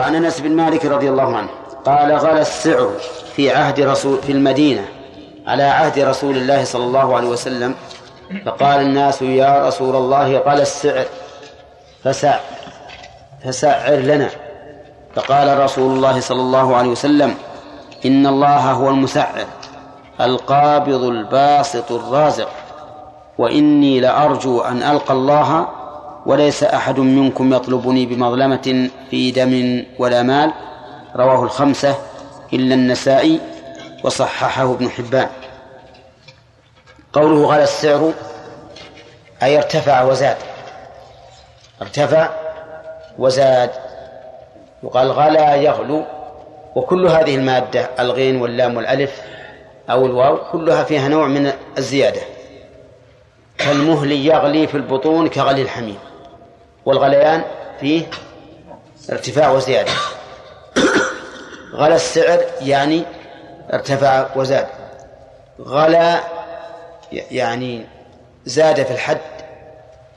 [0.00, 1.48] وعن أنس بن مالك رضي الله عنه
[1.86, 2.90] قال غلى السعر
[3.36, 4.88] في عهد رسول في المدينة
[5.46, 7.74] على عهد رسول الله صلى الله عليه وسلم
[8.46, 11.04] فقال الناس يا رسول الله غلى السعر
[12.04, 12.38] فسع
[13.44, 14.30] فسعر لنا.
[15.14, 17.34] فقال رسول الله صلى الله عليه وسلم
[18.06, 19.44] إن الله هو المسعر
[20.20, 22.48] القابض الباسط الرازق
[23.38, 25.68] وإني لأرجو أن ألقى الله
[26.26, 30.52] وليس أحد منكم يطلبني بمظلمة في دم ولا مال.
[31.16, 31.94] رواه الخمسة
[32.52, 33.40] إلا النسائي
[34.04, 35.28] وصححه ابن حبان.
[37.12, 38.12] قوله غلا السعر
[39.42, 40.36] أي ارتفع وزاد.
[41.82, 42.30] ارتفع
[43.18, 43.70] وزاد.
[44.82, 46.04] يقال غلا يغلو
[46.76, 49.22] وكل هذه المادة الغين واللام والألف
[49.90, 52.20] أو الواو كلها فيها نوع من الزيادة.
[53.58, 55.98] كالمهل يغلي في البطون كغلي الحميم.
[56.86, 57.42] والغليان
[57.80, 58.06] فيه
[59.12, 59.92] ارتفاع وزيادة.
[61.74, 63.04] غلا السعر يعني
[63.72, 64.66] ارتفع وزاد.
[65.60, 66.20] غلا
[67.12, 67.86] يعني
[68.46, 69.20] زاد في الحد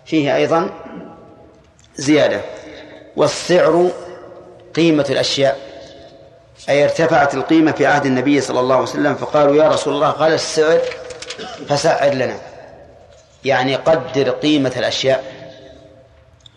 [0.05, 0.69] فيه أيضا
[1.95, 2.41] زيادة.
[3.15, 3.89] والسعر
[4.75, 5.57] قيمة الأشياء
[6.69, 10.35] أي ارتفعت القيمة في عهد النبي صلى الله عليه وسلم فقالوا يا رسول الله غلا
[10.35, 10.81] السعر
[11.67, 12.37] فسعر لنا.
[13.45, 15.42] يعني قدر قيمة الأشياء.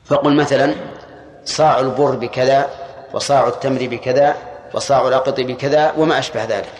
[0.08, 0.74] فقل مثلا
[1.44, 2.70] صاع البر بكذا
[3.12, 4.36] وصاع التمر بكذا
[4.74, 6.72] وصاع الأقط بكذا وما أشبه ذلك.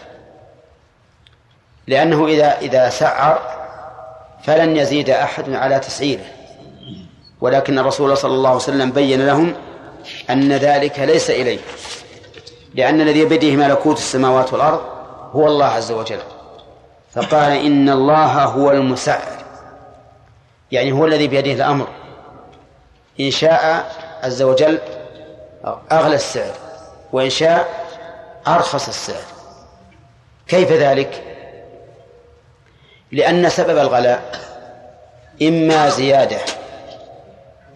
[1.87, 3.39] لأنه إذا إذا سعر
[4.43, 6.25] فلن يزيد أحد على تسعيره.
[7.41, 9.55] ولكن الرسول صلى الله عليه وسلم بين لهم
[10.31, 11.59] أن ذلك ليس إليه.
[12.75, 14.81] لأن الذي بيده ملكوت السماوات والأرض
[15.33, 16.19] هو الله عز وجل.
[17.13, 19.45] فقال إن الله هو المسعر.
[20.73, 21.87] يعني هو الذي بيده الأمر.
[23.21, 24.79] إن شاء عز وجل
[25.93, 26.55] أغلى السعر
[27.13, 27.87] وإن شاء
[28.47, 29.23] أرخص السعر.
[30.49, 31.23] كيف ذلك؟
[33.13, 34.41] لأن سبب الغلاء
[35.43, 36.39] إما زيادة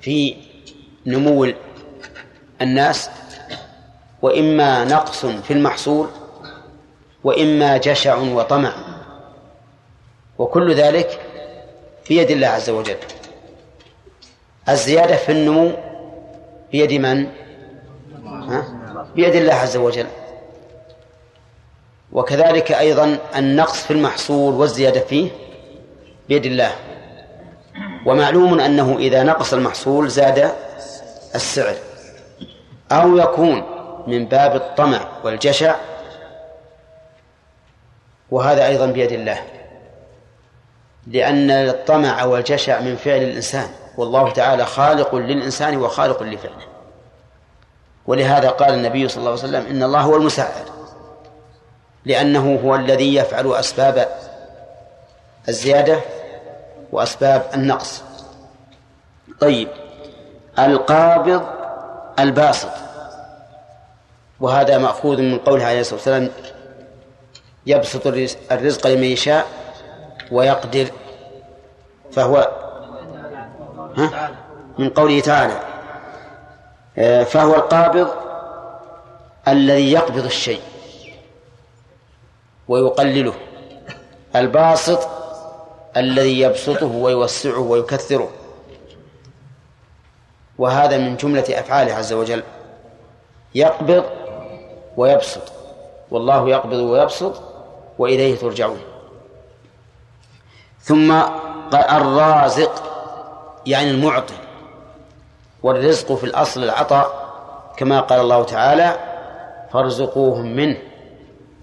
[0.01, 0.37] في
[1.07, 1.53] نمو
[2.63, 3.11] الناس
[4.23, 6.09] وإما نقص في المحصول
[7.25, 8.73] وإما جشع وطمع.
[10.39, 11.21] وكل ذلك
[12.05, 12.97] في يد الله عز وجل.
[14.71, 15.73] الزيادة في النمو
[16.73, 17.27] بيد من؟
[18.25, 18.65] ها؟
[19.15, 20.07] بيد الله عز وجل.
[22.13, 25.31] وكذلك أيضا النقص في المحصول والزيادة فيه
[26.29, 26.73] بيد الله.
[28.07, 30.53] ومعلوم أنه إذا نقص المحصول زاد
[31.35, 31.75] السعر.
[32.93, 33.63] أو يكون
[34.07, 35.75] من باب الطمع والجشع
[38.31, 39.43] وهذا أيضا بيد الله.
[41.07, 43.69] لأن الطمع والجشع من فعل الإنسان.
[44.01, 46.67] والله تعالى خالق للإنسان وخالق لفعله.
[48.07, 50.65] ولهذا قال النبي صلى الله عليه وسلم إن الله هو المساعد
[52.05, 54.09] لأنه هو الذي يفعل أسباب
[55.49, 56.01] الزيادة
[56.93, 58.03] وأسباب النقص.
[59.41, 59.69] طيب
[60.59, 61.43] القابض
[62.19, 62.71] الباسط.
[64.41, 66.31] وهذا مأخوذ من قوله عليه الصلاة والسلام
[67.67, 68.07] يبسط
[68.53, 69.47] الرزق لمن يشاء
[70.33, 70.87] ويقدر
[72.13, 72.49] فهو
[73.97, 74.31] ها؟
[74.79, 75.61] من قوله تعالى
[76.99, 78.09] آه، فهو القابض
[79.49, 80.61] الذي يقبض الشيء
[82.69, 83.35] ويقلله
[84.37, 85.09] الباسط
[85.97, 88.31] الذي يبسطه ويوسعه ويكثره.
[90.59, 92.43] وهذا من جملة أفعاله عز وجل
[93.55, 94.05] يقبض
[94.97, 95.53] ويبسط.
[96.11, 97.43] والله يقبض ويبسط
[97.99, 98.81] وإليه ترجعون.
[100.81, 101.13] ثم
[101.75, 102.90] الرازق
[103.67, 104.35] يعني المعطي.
[105.63, 107.31] والرزق في الأصل العطاء
[107.77, 108.99] كما قال الله تعالى
[109.73, 110.77] فارزقوهم منه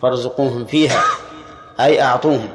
[0.02, 1.03] فارزقوهم فيها
[1.80, 2.50] أي أعطوهم.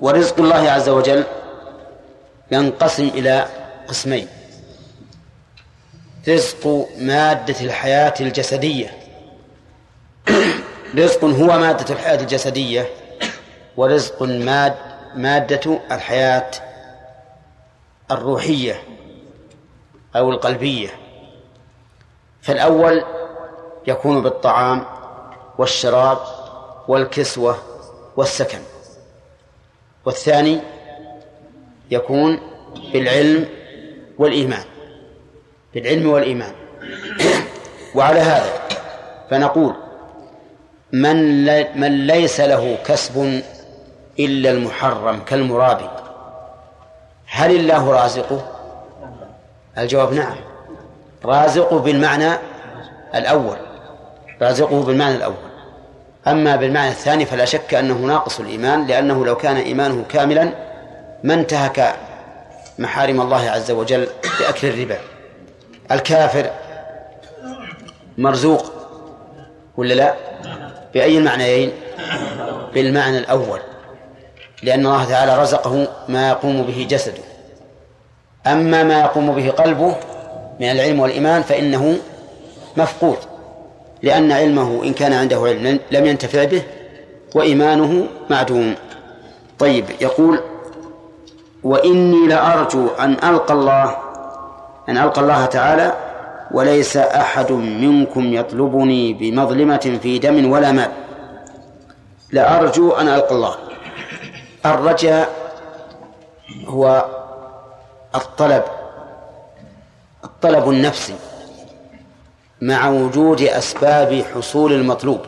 [0.00, 1.24] ورزق الله عز وجل
[2.50, 3.46] ينقسم إلى
[3.88, 4.28] قسمين
[6.28, 8.98] رزق مادة الحياة الجسدية.
[10.98, 12.88] رزق هو مادة الحياة الجسدية
[13.76, 16.50] ورزق ماد مادة الحياة
[18.10, 18.82] الروحية
[20.16, 20.88] أو القلبية.
[22.42, 23.04] فالأول
[23.86, 24.84] يكون بالطعام
[25.58, 26.18] والشراب
[26.88, 27.58] والكسوة
[28.16, 28.58] والسكن.
[30.04, 30.60] والثاني
[31.90, 32.40] يكون
[32.92, 33.48] بالعلم
[34.18, 34.64] والإيمان.
[35.74, 36.52] بالعلم والإيمان.
[37.94, 38.60] وعلى هذا
[39.30, 39.74] فنقول
[40.92, 41.46] من
[41.80, 43.42] من ليس له كسب
[44.18, 45.90] إلا المحرم كالمرابي.
[47.26, 48.46] هل الله رازقه؟
[49.78, 50.36] الجواب نعم.
[51.24, 52.30] رازقه بالمعنى
[53.14, 53.56] الأول.
[54.42, 55.50] رازقه بالمعنى الأول.
[56.26, 60.52] أما بالمعنى الثاني فلا شك أنه ناقص الإيمان لأنه لو كان إيمانه كاملا
[61.24, 61.96] ما انتهك
[62.78, 64.08] محارم الله عز وجل
[64.40, 64.98] بأكل الربا.
[65.92, 66.50] الكافر
[68.18, 68.72] مرزوق
[69.76, 70.14] ولا لا؟
[70.94, 71.72] بأي المعنيين
[72.74, 73.60] بالمعنى الأول.
[74.62, 77.22] لأن الله تعالى رزقه ما يقوم به جسده.
[78.46, 79.96] أما ما يقوم به قلبه
[80.60, 81.96] من العلم والإيمان فإنه
[82.76, 83.18] مفقود
[84.02, 86.62] لأن علمه إن كان عنده علم لم ينتفع به
[87.34, 88.74] وإيمانه معدوم.
[89.58, 90.40] طيب يقول
[91.62, 93.96] وإني لأرجو أن ألقى الله
[94.88, 95.92] أن ألقى الله تعالى
[96.50, 100.90] وليس أحد منكم يطلبني بمظلمة في دم ولا مال.
[102.32, 103.54] لأرجو أن ألقى الله.
[104.66, 105.50] الرجاء
[106.66, 107.06] هو
[108.14, 108.64] الطلب
[110.24, 111.14] الطلب النفسي
[112.60, 115.20] مع وجود أسباب حصول المطلوب.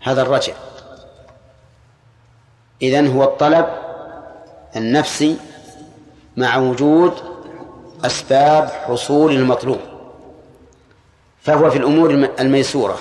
[0.00, 0.52] هذا الرجع
[2.82, 3.66] إذن هو الطلب
[4.76, 5.36] النفسي
[6.36, 7.12] مع وجود
[8.04, 9.80] أسباب حصول المطلوب.
[11.42, 12.10] فهو في الأمور
[12.40, 12.98] الميسورة.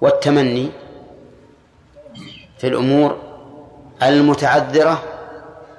[0.00, 0.70] والتمني
[2.62, 3.16] في الأمور
[4.02, 5.02] المتعذرة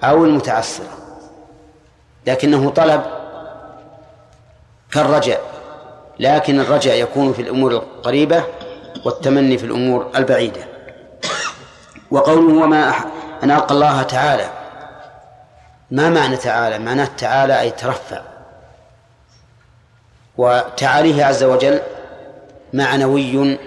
[0.04, 0.98] أو المتعسرة
[2.28, 3.04] لكنه طلب
[4.92, 5.42] كالرجاء
[6.20, 8.44] لكن الرجاء يكون في الأمور القريبة
[9.06, 10.62] والتمني في الأمور البعيدة.
[12.12, 12.94] وقوله وما
[13.44, 14.50] أن ألقى الله تعالى
[15.92, 18.22] ما معنى تعالى؟ معناه تعالى أي ترفع.
[20.38, 21.82] وتعاليه عز وجل
[22.74, 23.60] معنوي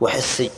[0.00, 0.50] وحسي.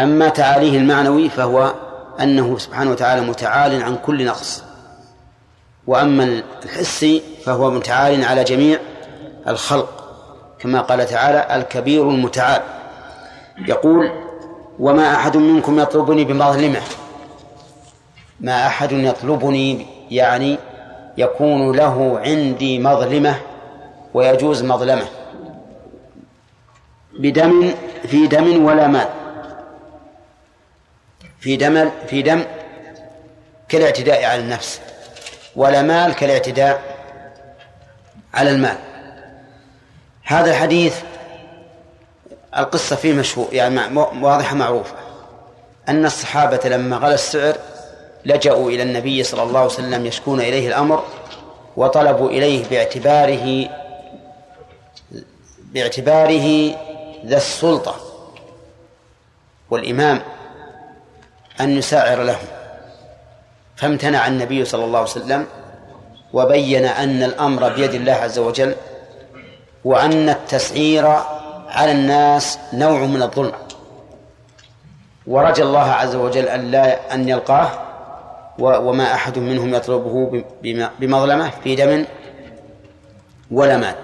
[0.00, 1.74] أما تعاليه المعنوي فهو
[2.20, 4.64] أنه سبحانه وتعالى متعال عن كل نقص.
[5.86, 8.78] وأما الحسي فهو متعال على جميع
[9.48, 10.04] الخلق
[10.58, 12.62] كما قال تعالى الكبير المتعال.
[13.68, 14.10] يقول
[14.78, 16.80] وما أحد منكم يطلبني بمظلمة.
[18.40, 20.58] ما أحد يطلبني يعني
[21.18, 23.36] يكون له عندي مظلمة
[24.14, 25.04] ويجوز مظلمة
[27.18, 27.70] بدم
[28.06, 29.08] في دم ولا مال.
[31.44, 32.44] في دم في دم
[33.68, 34.80] كالاعتداء على النفس
[35.56, 36.82] ولا مال كالاعتداء
[38.34, 38.76] على المال.
[40.22, 40.96] هذا الحديث
[42.56, 44.94] القصة فيه مشهور يعني واضحة معروفة.
[45.88, 47.56] أن الصحابة لما غلى السعر
[48.24, 51.04] لجأوا إلى النبي صلى الله عليه وسلم يشكون إليه الأمر
[51.76, 53.68] وطلبوا إليه باعتباره
[55.58, 56.74] باعتباره
[57.26, 57.96] ذا السلطة.
[59.70, 60.22] والإمام
[61.60, 62.46] أن يساعر لهم.
[63.76, 65.46] فامتنع النبي صلى الله عليه وسلم
[66.32, 68.74] وبين أن الأمر بيد الله عز وجل
[69.84, 71.06] وأن التسعير
[71.68, 73.52] على الناس نوع من الظلم.
[75.26, 77.70] ورجى الله عز وجل أن لا أن يلقاه
[78.58, 80.44] وما أحد منهم يطلبه
[80.98, 82.04] بمظلمة في دم
[83.50, 83.94] ولا مال.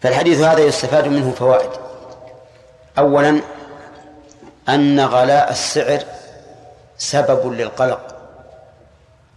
[0.00, 1.70] فالحديث هذا يستفاد منه فوائد.
[2.98, 3.40] أولا
[4.68, 6.00] أن غلاء السعر
[6.98, 8.14] سبب للقلق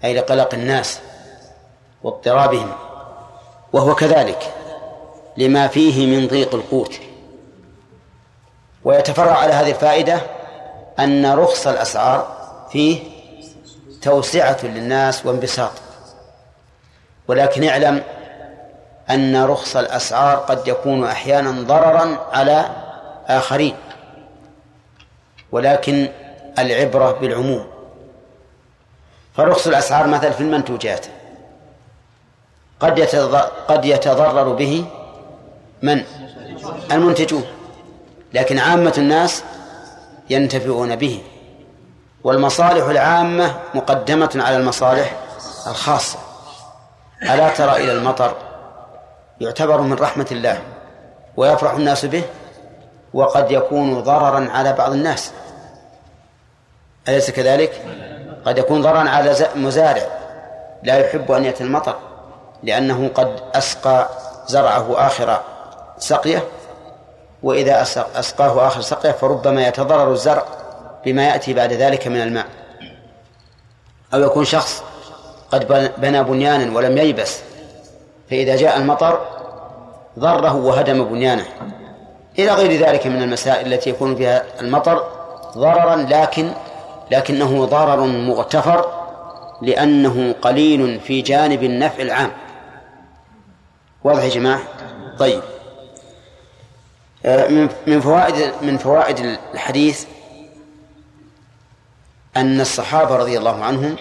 [0.04, 1.00] أي لقلق الناس
[2.04, 2.72] واضطرابهم
[3.74, 4.54] وهو كذلك
[5.38, 7.00] لما فيه من ضيق القوت.
[8.84, 10.22] ويتفرع على هذه الفائدة
[11.00, 12.38] أن رخص الأسعار
[12.72, 13.00] فيه
[14.02, 15.72] توسعة للناس وانبساط.
[17.28, 18.04] ولكن اعلم
[19.10, 22.70] أن رخص الأسعار قد يكون أحيانا ضررا على
[23.28, 23.76] آخرين.
[25.52, 26.10] ولكن
[26.60, 27.68] العبرة بالعموم.
[29.36, 31.06] فرخص الأسعار مثلا في المنتوجات.
[32.80, 33.00] قد
[33.68, 34.86] قد يتضرر به
[35.82, 36.04] من؟
[36.92, 37.44] المنتجون.
[38.34, 39.44] لكن عامة الناس
[40.30, 41.24] ينتفعون به.
[42.24, 45.16] والمصالح العامة مقدمة على المصالح
[45.68, 46.20] الخاصة.
[47.24, 48.36] ألا ترى إلى المطر؟
[49.42, 50.62] يعتبر من رحمة الله.
[51.38, 52.24] ويفرح الناس به.
[53.14, 55.32] وقد يكون ضررا على بعض الناس.
[57.08, 57.82] أليس كذلك؟
[58.46, 60.04] قد يكون ضررا على مزارع.
[60.84, 61.96] لا يحب أن يأتي المطر
[62.64, 64.10] لأنه قد أسقى
[64.48, 65.42] زرعه آخر
[65.98, 66.44] سقية
[67.44, 67.82] وإذا
[68.16, 70.46] أسقاه آخر سقية فربما يتضرر الزرع
[71.06, 72.46] بما يأتي بعد ذلك من الماء.
[74.14, 74.84] أو يكون شخص
[75.52, 77.40] قد بنى بنيانا ولم ييبس
[78.30, 79.20] فإذا جاء المطر
[80.20, 81.46] ضره وهدم بنيانه.
[82.40, 85.04] إلى غير ذلك من المسائل التي يكون فيها المطر
[85.58, 86.52] ضررا لكن
[87.12, 89.08] لكنه ضرر مغتفر
[89.62, 92.32] لأنه قليل في جانب النفع العام.
[94.04, 94.62] واضح يا جماعة؟
[95.20, 95.42] طيب.
[97.26, 100.06] آه، من فوائد من فوائد الحديث
[102.38, 103.96] أن الصحابة رضي الله عنهم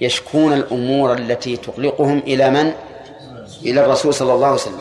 [0.00, 2.72] يشكون الأمور التي تقلقهم إلى من؟
[3.62, 4.80] إلى الرسول صلى الله عليه وسلم.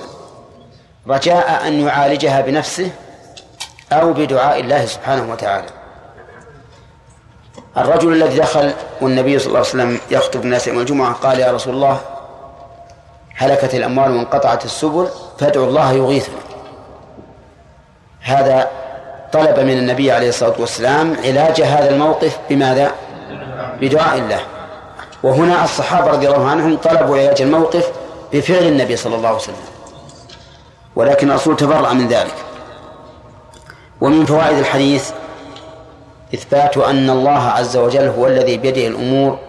[1.08, 2.92] رجاء أن يعالجها بنفسه
[3.92, 5.77] أو بدعاء الله سبحانه وتعالى.
[7.78, 11.74] الرجل الذي دخل والنبي صلى الله عليه وسلم يخطب الناس يوم الجمعة قال يا رسول
[11.74, 12.00] الله
[13.36, 15.08] هلكت الأموال وانقطعت السبل
[15.40, 16.36] فادعوا الله يغيثنا
[18.22, 18.68] هذا
[19.34, 22.92] طلب من النبي عليه الصلاة والسلام علاج هذا الموقف بماذا؟
[23.82, 24.40] بدعاء الله.
[25.24, 27.92] وهنا الصحابة رضي الله عنهم طلبوا علاج الموقف
[28.34, 29.56] بفعل النبي صلى الله عليه وسلم.
[30.96, 32.36] ولكن الرسول تبرأ من ذلك.
[34.02, 35.12] ومن فوائد الحديث
[36.34, 39.40] إثبات أن الله عز وجل هو الذي بيده الأمور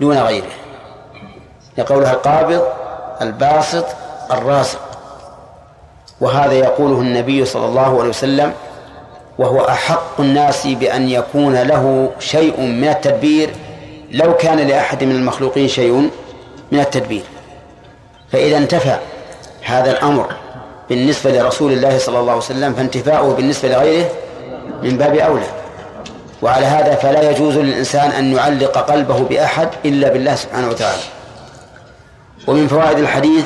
[0.00, 0.52] دون غيره.
[1.78, 2.62] لقولها القابض
[3.22, 3.84] الباسط
[4.32, 4.80] الراسق.
[6.20, 8.52] وهذا يقوله النبي صلى الله عليه وسلم
[9.38, 13.50] وهو أحق الناس بأن يكون له شيء من التدبير
[14.10, 16.10] لو كان لأحد من المخلوقين شيء
[16.72, 17.22] من التدبير.
[18.32, 18.96] فإذا انتفى
[19.62, 20.26] هذا الأمر
[20.88, 24.10] بالنسبة لرسول الله صلى الله عليه وسلم فانتفاؤه بالنسبة لغيره
[24.82, 25.63] من باب أولى.
[26.42, 31.02] وعلى هذا فلا يجوز للإنسان أن يعلق قلبه بأحد إلا بالله سبحانه وتعالى.
[32.46, 33.44] ومن فوائد الحديث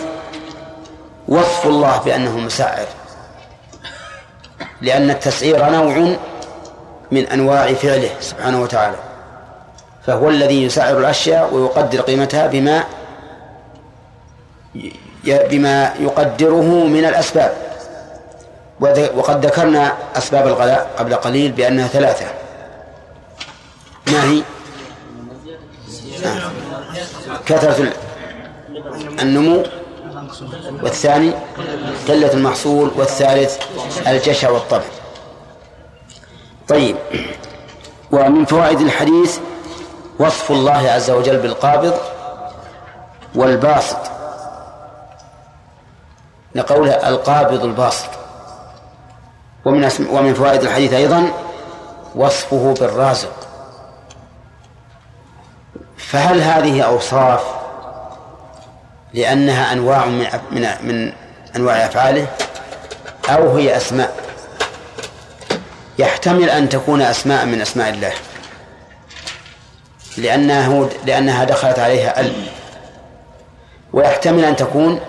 [1.28, 2.87] وصف الله بأنه مسعر
[4.80, 6.16] لأن التسعير نوع
[7.11, 8.97] من أنواع فعله سبحانه وتعالى.
[10.07, 12.85] فهو الذي يسعر الأشياء ويقدر قيمتها بما
[15.25, 17.52] بما يقدره من الأسباب.
[19.16, 22.26] وقد ذكرنا أسباب الغلاء قبل قليل بأنها ثلاثة.
[24.12, 24.43] ما هي؟
[27.47, 27.93] كثرة
[29.23, 29.62] النمو
[30.83, 31.33] والثاني
[32.09, 33.59] قلة المحصول والثالث
[34.07, 34.85] الجشع والطبع
[36.69, 36.97] طيب.
[38.12, 39.38] ومن فوائد الحديث
[40.19, 41.95] وصف الله عز وجل بالقابض
[43.35, 43.99] والباسط.
[46.55, 48.09] لقوله القابض الباسط.
[49.65, 51.33] ومن ومن فوائد الحديث أيضا
[52.15, 53.48] وصفه بالرازق.
[56.09, 57.41] فهل هذه أوصاف
[59.15, 61.12] لأنها أنواع من من من
[61.57, 62.27] أنواع أفعاله؟
[63.29, 64.17] أو هي أسماء؟
[65.99, 68.12] يحتمل أن تكون أسماء من أسماء الله.
[70.17, 72.33] لأنه لأنها دخلت عليها ال
[73.93, 75.00] ويحتمل أن تكون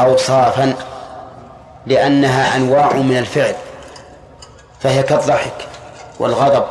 [0.00, 0.74] أوصافا
[1.86, 3.54] لأنها أنواع من الفعل.
[4.80, 5.68] فهي كالضحك
[6.18, 6.64] والغضب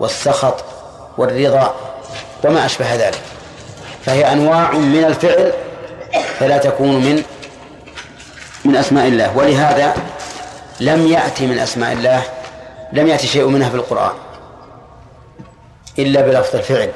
[0.00, 0.64] والسخط
[1.18, 1.93] والرضا.
[2.44, 3.20] وما أشبه ذلك.
[4.04, 5.52] فهي أنواع من الفعل
[6.38, 7.22] فلا تكون من
[8.64, 9.36] من أسماء الله.
[9.36, 9.94] ولهذا
[10.80, 12.22] لم يأتي من أسماء الله
[12.92, 14.12] لم يأتي شيء منها في القرآن
[15.98, 16.90] إلا بلفظ الفعل.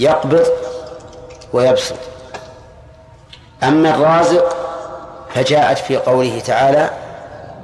[0.00, 0.46] يقبض
[1.52, 1.96] ويبسط.
[3.62, 4.56] أما الرازق
[5.34, 6.90] فجاءت في قوله تعالى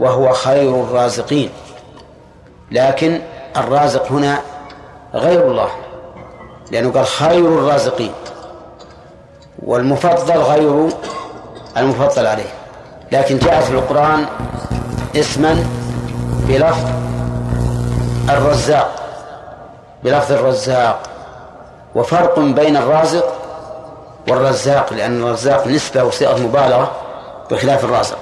[0.00, 1.50] وهو خير الرازقين
[2.70, 3.20] لكن
[3.56, 4.40] الرازق هنا
[5.14, 5.70] غير الله.
[6.72, 8.12] لأنه قال خير الرازقين
[9.62, 10.88] والمفضل غير
[11.76, 12.54] المفضل عليه.
[13.12, 14.26] لكن جاءت في القرآن
[15.16, 15.64] اسما
[16.48, 16.88] بلفظ
[18.30, 18.94] الرزاق
[20.04, 21.02] بلفظ الرزاق.
[21.94, 23.32] وفرق بين الرازق
[24.28, 26.90] والرزاق لأن الرزاق نسبة وصيغة مبالغة
[27.50, 28.18] بخلاف الرازق.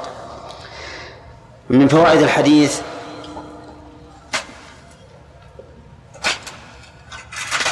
[1.70, 2.80] من فوائد الحديث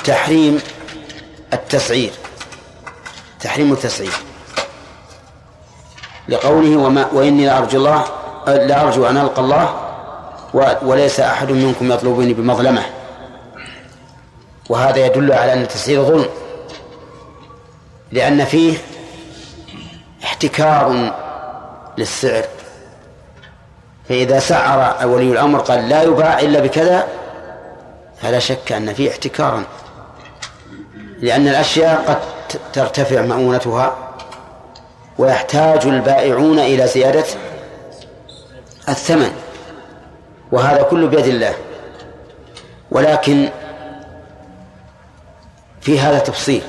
[0.09, 0.61] تحريم
[1.53, 2.11] التسعير.
[3.41, 4.13] تحريم التسعير.
[6.29, 8.05] لقوله وما وإني لأرجو الله
[8.47, 9.75] لأرجو أن ألقى الله
[10.83, 12.83] وليس أحد منكم يطلبني بمظلمة.
[14.69, 16.29] وهذا يدل على أن التسعير ظلم.
[18.13, 18.79] لأن فيه
[20.25, 21.13] احتكار
[21.99, 22.45] للسعر.
[24.09, 27.09] فإذا سعر ولي الأمر قال لا يباع إلا بكذا
[28.23, 29.65] فلا شك أن فيه احتكارا
[31.21, 32.19] لأن الأشياء قد
[32.73, 33.97] ترتفع مؤونتها
[35.19, 37.25] ويحتاج البائعون إلى زيادة
[38.89, 39.33] الثمن
[40.53, 41.55] وهذا كله بيد الله.
[42.91, 43.49] ولكن
[45.81, 46.63] في هذا تفصيل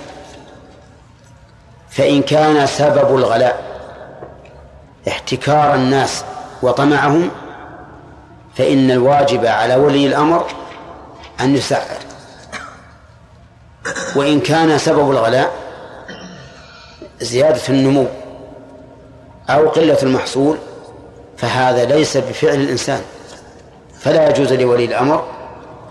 [1.89, 3.63] فإن كان سبب الغلاء
[5.07, 6.23] احتكار الناس
[6.61, 7.31] وطمعهم
[8.55, 10.45] فإن الواجب على ولي الأمر
[11.41, 12.08] أن يسعر.
[14.15, 15.51] وإن كان سبب الغلاء
[17.21, 18.05] زيادة النمو
[19.49, 20.57] أو قلة المحصول
[21.37, 23.01] فهذا ليس بفعل الإنسان.
[23.99, 25.23] فلا يجوز لولي الأمر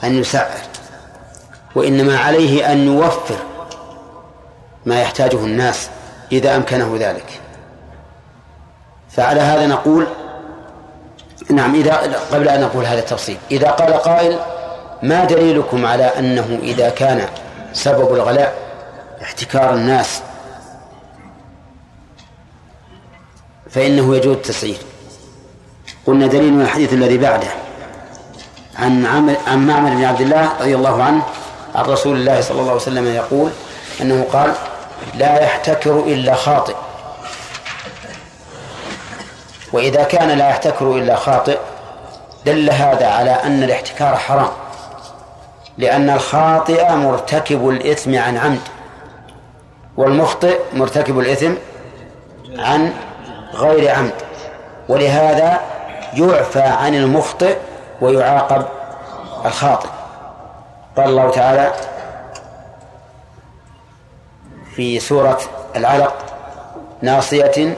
[0.05, 0.61] أن يسعر
[1.75, 3.37] وإنما عليه أن يوفر
[4.87, 5.89] ما يحتاجه الناس
[6.33, 7.41] إذا أمكنه ذلك.
[9.11, 10.07] فعلى هذا نقول
[11.51, 11.97] نعم إذا
[12.33, 14.39] قبل أن نقول هذا التفصيل إذا قال قائل
[15.03, 17.29] ما دليلكم على أنه إذا كان
[17.73, 18.55] سبب الغلاء
[19.23, 20.23] احتكار الناس.
[23.71, 24.79] فإنه يجوز التسعير.
[26.07, 27.49] قلنا دليل من الحديث الذي بعده.
[28.79, 31.23] عن عمل عن معمر بن عبد الله رضي الله عنه
[31.75, 33.51] عن رسول الله صلى الله عليه وسلم يقول
[34.01, 34.55] أنه قال
[35.15, 36.75] لا يحتكر إلا خاطئ.
[39.73, 41.59] وإذا كان لا يحتكر إلا خاطئ
[42.47, 44.51] دل هذا على أن الاحتكار حرام.
[45.78, 48.61] لأن الخاطئ مرتكب الإثم عن عمد
[49.97, 51.52] والمخطئ مرتكب الإثم
[52.58, 52.92] عن
[53.54, 54.14] غير عمد.
[54.88, 55.61] ولهذا
[56.14, 57.56] يعفى عن المخطئ
[58.00, 58.64] ويعاقب
[59.44, 59.88] الخاطئ.
[60.97, 61.73] قال الله تعالى
[64.75, 65.40] في سورة
[65.76, 66.14] العلق
[67.02, 67.76] ناصية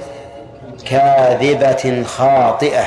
[0.87, 2.85] كاذبة خاطئة.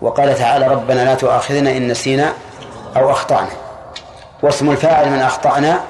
[0.00, 2.32] وقال تعالى ربنا لا تؤاخذنا إن نسينا
[2.96, 3.63] أو أخطأنا.
[4.44, 5.80] واسم الفاعل من أخطأنا؟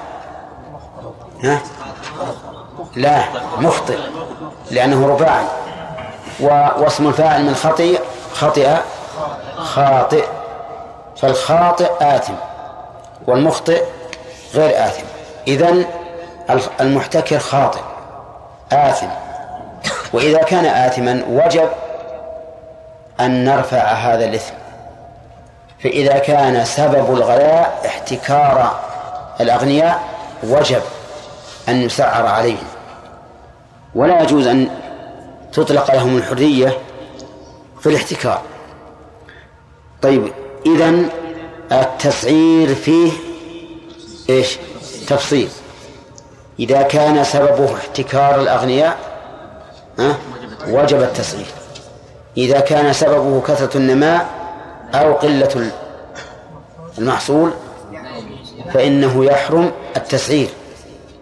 [1.43, 1.59] ها؟
[2.95, 3.23] لا
[3.57, 3.97] مخطئ
[4.71, 5.45] لأنه رباعي
[6.79, 7.99] واسم الفاعل من خطئ
[8.33, 8.69] خطئ
[9.57, 10.25] خاطئ.
[11.17, 12.33] فالخاطئ آثم
[13.27, 13.83] والمخطئ
[14.53, 15.03] غير آثم.
[15.47, 15.85] إذن
[16.81, 17.81] المحتكر خاطئ
[18.71, 19.07] آثم.
[20.13, 21.69] وإذا كان آثما وجب
[23.19, 24.53] أن نرفع هذا الإثم
[25.85, 28.79] فإذا كان سبب الغلاء احتكار
[29.41, 30.03] الأغنياء
[30.43, 30.81] وجب
[31.69, 32.67] أن يسعر عليهم.
[33.95, 34.69] ولا يجوز أن
[35.53, 36.77] تطلق لهم الحرية
[37.81, 38.41] في الاحتكار.
[40.01, 40.31] طيب
[40.65, 41.09] إذن
[41.71, 43.11] التسعير فيه
[44.29, 44.57] إيش؟
[45.07, 45.49] تفصيل.
[46.59, 48.97] إذا كان سببه احتكار الأغنياء
[49.99, 50.17] ها؟
[50.67, 51.47] وجب التسعير.
[52.37, 54.34] إذا كان سببه كثرة النماء
[55.01, 55.71] أو قلة
[56.97, 57.51] المحصول
[58.73, 60.49] فإنه يحرم التسعير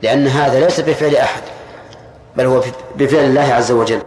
[0.02, 1.42] لأن هذا ليس بفعل أحد
[2.38, 2.62] بل هو
[2.96, 4.02] بفعل الله عز وجل.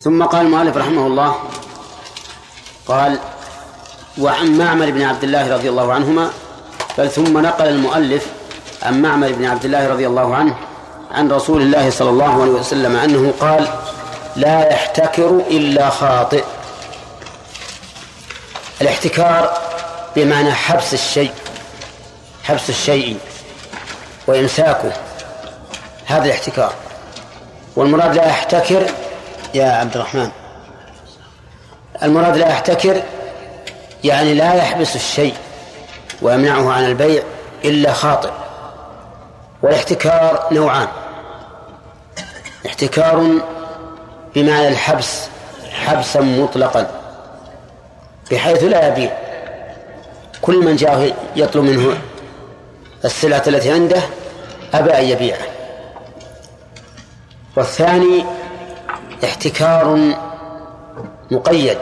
[0.00, 1.34] ثم قال المؤلف رحمه الله
[2.86, 3.18] قال
[4.20, 6.30] وعن معمر بن عبد الله رضي الله عنهما
[6.98, 8.26] بل ثم نقل المؤلف
[8.82, 10.54] عن معمر بن عبد الله رضي الله عنه
[11.10, 13.68] عن رسول الله صلى الله عليه وسلم أنه قال
[14.36, 16.44] لا يحتكر إلا خاطئ
[18.80, 19.58] الاحتكار
[20.16, 21.32] بمعنى حبس الشيء
[22.44, 23.18] حبس الشيء
[24.26, 24.92] وإمساكه
[26.06, 26.72] هذا الاحتكار.
[27.76, 28.86] والمراد لا يحتكر
[29.54, 30.30] يا عبد الرحمن
[32.02, 33.02] المراد لا يحتكر
[34.04, 35.34] يعني لا يحبس الشيء
[36.22, 37.22] ويمنعه عن البيع
[37.64, 38.30] إلا خاطئ.
[39.62, 40.88] والاحتكار نوعان
[42.66, 43.30] احتكار
[44.34, 45.28] بمعنى الحبس
[45.86, 46.97] حبسا مطلقا.
[48.30, 49.12] بحيث لا يبيع
[50.42, 51.98] كل من جاء يطلب منه
[53.04, 54.02] السلعة التي عنده
[54.74, 55.46] أبى أن يبيعه.
[57.56, 58.24] والثاني
[59.24, 59.98] احتكار
[61.30, 61.78] مقيد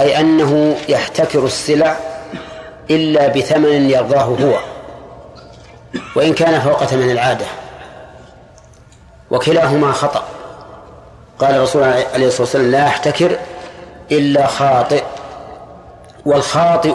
[0.00, 1.96] أي أنه يحتكر السلع
[2.90, 4.58] إلا بثمن يرضاه هو
[6.16, 7.46] وإن كان فوق ثمن العادة
[9.30, 10.24] وكلاهما خطأ.
[11.38, 13.38] قال الرسول عليه الصلاة والسلام لا يحتكر
[14.12, 15.02] إلا خاطئ.
[16.26, 16.94] والخاطئ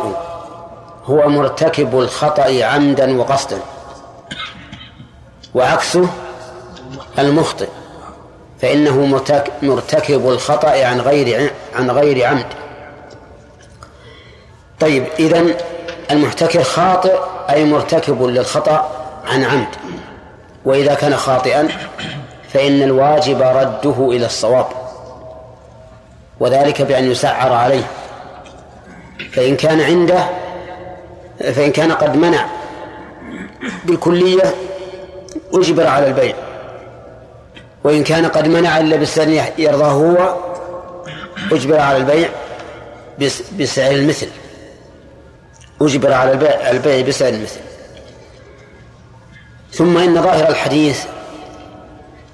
[1.06, 3.60] هو مرتكب الخطأ عمدا وقصدا
[5.56, 6.10] وعكسه
[7.20, 7.68] المخطئ
[8.62, 9.22] فإنه
[9.62, 12.46] مرتكب الخطأ عن غير عن غير عمد.
[14.80, 15.54] طيب إذن
[16.12, 17.16] المحتكر خاطئ
[17.50, 18.92] أي مرتكب للخطأ
[19.26, 19.68] عن عمد.
[20.66, 21.68] وإذا كان خاطئا
[22.54, 24.66] فإن الواجب رده إلى الصواب
[26.40, 27.84] وذلك بأن يسعر عليه.
[29.32, 30.30] فإن كان عنده
[31.40, 32.46] فإن كان قد منع
[33.86, 34.56] بالكلية
[35.54, 36.36] أجبر على البيع.
[37.84, 40.36] وإن كان قد منع إلا بسعر يرضاه هو
[41.52, 42.30] أجبر على البيع
[43.60, 44.28] بسعر المثل.
[45.82, 47.60] أجبر على البيع, البيع بسعر المثل.
[49.72, 51.04] ثم إن ظاهر الحديث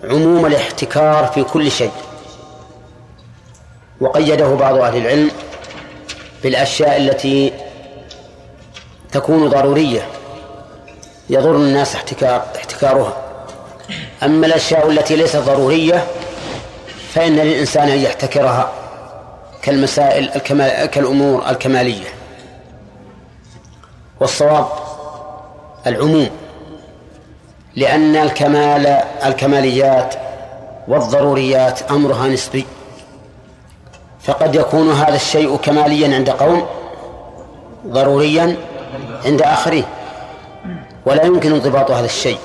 [0.03, 1.91] عموم الاحتكار في كل شيء.
[4.01, 5.31] وقيده بعض أهل العلم
[6.43, 7.53] بالأشياء التي
[9.11, 10.07] تكون ضرورية
[11.29, 13.17] يضر الناس احتكار احتكارها
[14.23, 16.07] أما الأشياء التي ليست ضرورية
[17.13, 18.71] فإن للإنسان أن يحتكرها
[19.61, 22.07] كالمسائل الكمال كالأمور الكمالية.
[24.19, 24.67] والصواب
[25.87, 26.29] العموم
[27.75, 28.87] لأن الكمال
[29.25, 30.15] الكماليات
[30.87, 32.65] والضروريات أمرها نسبي.
[34.23, 36.65] فقد يكون هذا الشيء كماليا عند قوم
[37.87, 38.55] ضروريا
[39.25, 39.85] عند آخرين.
[41.05, 42.37] ولا يمكن انضباط هذا الشيء.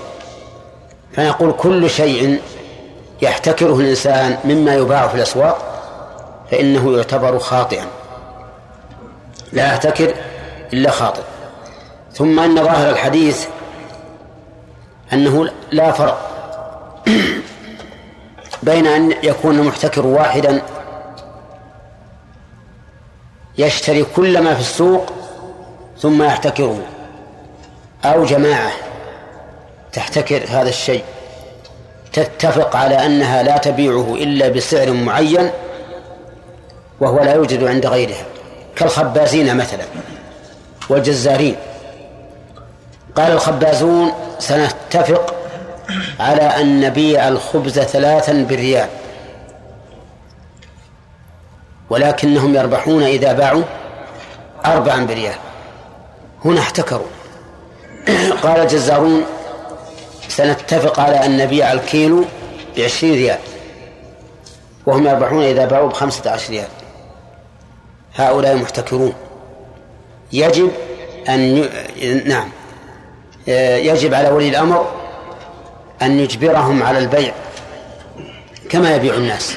[1.13, 2.41] فنقول كل شيء
[3.23, 5.59] يحتكره الإنسان مما يباع في الأسواق
[6.51, 7.87] فإنه يعتبر خاطئا.
[9.53, 10.15] لا يحتكر
[10.73, 11.23] إلا خاطئ.
[12.13, 13.47] ثم أن ظاهر الحديث
[15.13, 16.31] أنه لا فرق
[18.63, 20.63] بين أن يكون المحتكر واحدا
[23.59, 25.13] يشتري كل ما في السوق
[25.99, 26.81] ثم يحتكره.
[28.05, 28.73] أو جماعة
[29.93, 31.05] تحتكر هذا الشيء
[32.13, 35.51] تتفق على أنها لا تبيعه إلا بسعر معين
[37.01, 38.25] وهو لا يوجد عند غيرها
[38.77, 39.85] كالخبازين مثلا
[40.89, 41.57] والجزارين.
[43.17, 45.35] قال الخبازون سنتفق
[46.21, 48.89] على أن نبيع الخبز ثلاثا بالريال.
[51.91, 53.63] ولكنهم يربحون إذا باعوا
[54.67, 55.35] أربعا بريال.
[56.45, 57.07] هنا احتكروا.
[58.43, 59.25] قال الجزارون
[60.29, 62.25] سنتفق على أن نبيع الكيلو
[62.77, 63.39] بعشرين ريال
[64.87, 66.69] وهم يربحون إذا باعوا بخمسة عشر ريال.
[68.15, 69.13] هؤلاء محتكرون.
[70.33, 70.71] يجب
[71.29, 71.41] أن
[71.97, 72.15] ي...
[72.15, 72.49] نعم.
[73.87, 74.87] يجب على ولي الأمر
[76.03, 77.35] أن يجبرهم على البيع
[78.71, 79.57] كما يبيع الناس.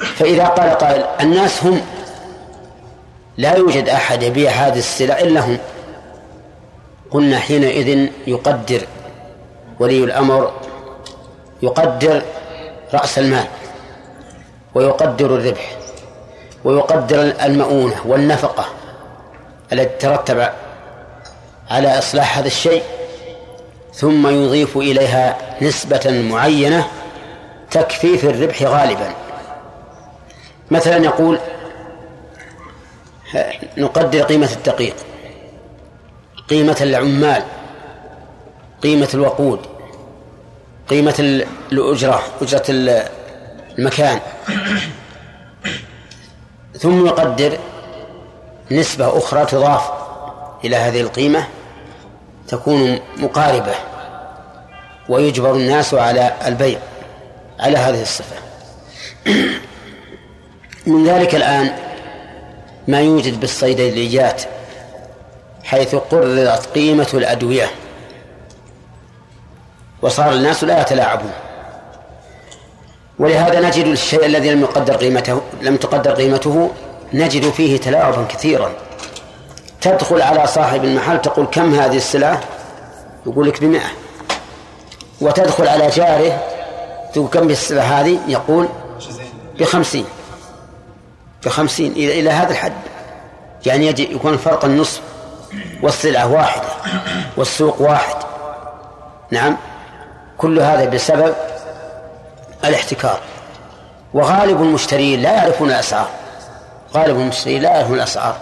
[0.00, 1.80] فإذا قال قائل الناس هم
[3.36, 5.58] لا يوجد أحد يبيع هذه السلع إلا هم.
[7.10, 8.86] قلنا حينئذ يقدر
[9.80, 10.52] ولي الأمر
[11.62, 12.22] يقدر
[12.94, 13.46] رأس المال
[14.74, 15.76] ويقدر الربح
[16.64, 18.64] ويقدر المؤونة والنفقة
[19.72, 20.48] التي ترتب
[21.70, 22.82] على إصلاح هذا الشيء
[23.94, 26.86] ثم يضيف إليها نسبة معينة
[27.70, 29.14] تكفي في الربح غالبا.
[30.70, 31.38] مثلا يقول
[33.76, 34.96] نقدر قيمة الدقيق
[36.48, 37.42] قيمة العمال
[38.82, 39.60] قيمة الوقود
[40.88, 42.62] قيمة الأجرة أجرة
[43.78, 44.20] المكان.
[46.78, 47.58] ثم يقدر
[48.70, 49.90] نسبة أخرى تضاف
[50.64, 51.44] إلى هذه القيمة
[52.48, 53.74] تكون مقاربة
[55.08, 56.78] ويجبر الناس على البيع
[57.60, 58.36] على هذه الصفة.
[60.90, 61.70] من ذلك الآن
[62.88, 64.42] ما يوجد بالصيدليات
[65.64, 67.70] حيث قررت قيمة الأدوية.
[70.02, 71.32] وصار الناس لا يتلاعبون.
[73.18, 76.70] ولهذا نجد الشيء الذي لم يقدر قيمته لم تقدر قيمته
[77.12, 78.72] نجد فيه تلاعبا كثيرا.
[79.80, 82.40] تدخل على صاحب المحل تقول كم هذه السلعة؟
[83.26, 83.90] يقول لك بمئة.
[85.20, 86.40] وتدخل على جاره
[87.12, 88.68] تقول كم السلعة هذه؟ يقول
[89.58, 90.04] بخمسين.
[91.44, 92.72] بخمسين إلى إلى هذا الحد.
[93.66, 95.00] يعني يجي يكون الفرق النصف.
[95.82, 96.68] والسلعة واحدة.
[97.36, 98.16] والسوق واحد.
[99.30, 99.56] نعم؟
[100.38, 101.34] كل هذا بسبب
[102.64, 103.20] الاحتكار.
[104.14, 106.08] وغالب المشترين لا يعرفون الأسعار.
[106.94, 108.36] غالب المشترين لا يعرفون الأسعار.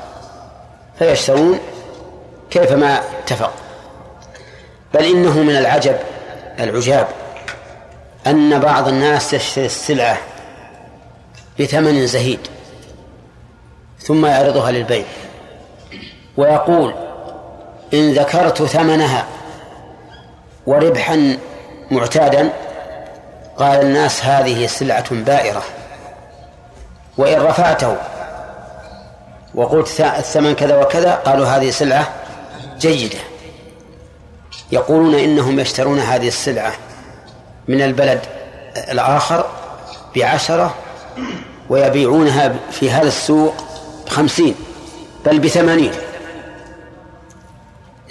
[0.99, 1.59] فيشترون
[2.51, 3.53] كيفما اتفق.
[4.95, 5.97] بل إنه من العجب
[6.59, 7.09] العجاب
[8.27, 10.19] أن بعض الناس يشتري السلعة
[11.61, 12.41] بثمن زهيد.
[14.09, 15.05] ثم يعرضها للبيع.
[16.37, 16.95] ويقول
[17.95, 19.27] إن ذكرت ثمنها
[20.67, 21.39] وربحا
[21.91, 22.53] معتادا
[23.57, 25.63] قال الناس هذه سلعة بائرة.
[27.19, 27.97] وإن رفعته
[29.55, 32.09] وقلت الثمن كذا وكذا قالوا هذه سلعة
[32.79, 33.19] جيدة.
[34.73, 36.73] يقولون إنهم يشترون هذه السلعة
[37.69, 38.21] من البلد
[38.77, 39.47] الآخر
[40.17, 40.75] بعشرة
[41.71, 43.55] ويبيعونها في هذا السوق
[44.09, 44.55] بخمسين
[45.25, 45.93] بل بثمانين.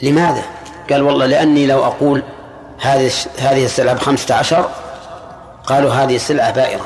[0.04, 0.44] لماذا؟
[0.90, 2.24] قال والله لأني لو أقول
[2.80, 4.70] هذه هذه السلعة بخمسة عشر
[5.66, 6.86] قالوا هذه سلعة بائرة.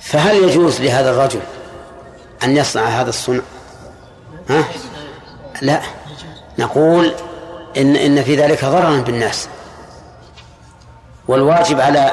[0.00, 1.40] فهل يجوز لهذا الرجل
[2.44, 3.42] أن يصنع هذا الصنع؟
[4.50, 4.64] ها؟
[5.62, 5.80] لا.
[6.58, 7.14] نقول
[7.76, 9.48] إن إن في ذلك ضررا بالناس.
[11.28, 12.12] والواجب على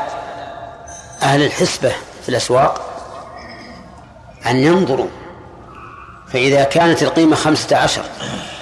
[1.22, 1.92] أهل الحسبة
[2.24, 2.82] في الأسواق
[4.48, 5.08] أن ينظروا
[6.34, 8.02] فإذا كانت القيمة خمسة عشر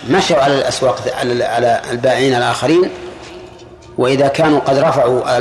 [0.10, 2.90] مشوا على الأسواق على البائعين الآخرين
[3.98, 5.38] وإذا كانوا قد رفعوا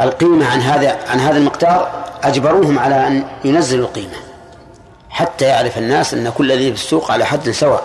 [0.00, 4.16] القيمة عن هذا عن هذا المقدار أجبروهم على أن ينزلوا القيمة
[5.10, 7.84] حتى يعرف الناس أن كل الذي في السوق على حد سواء.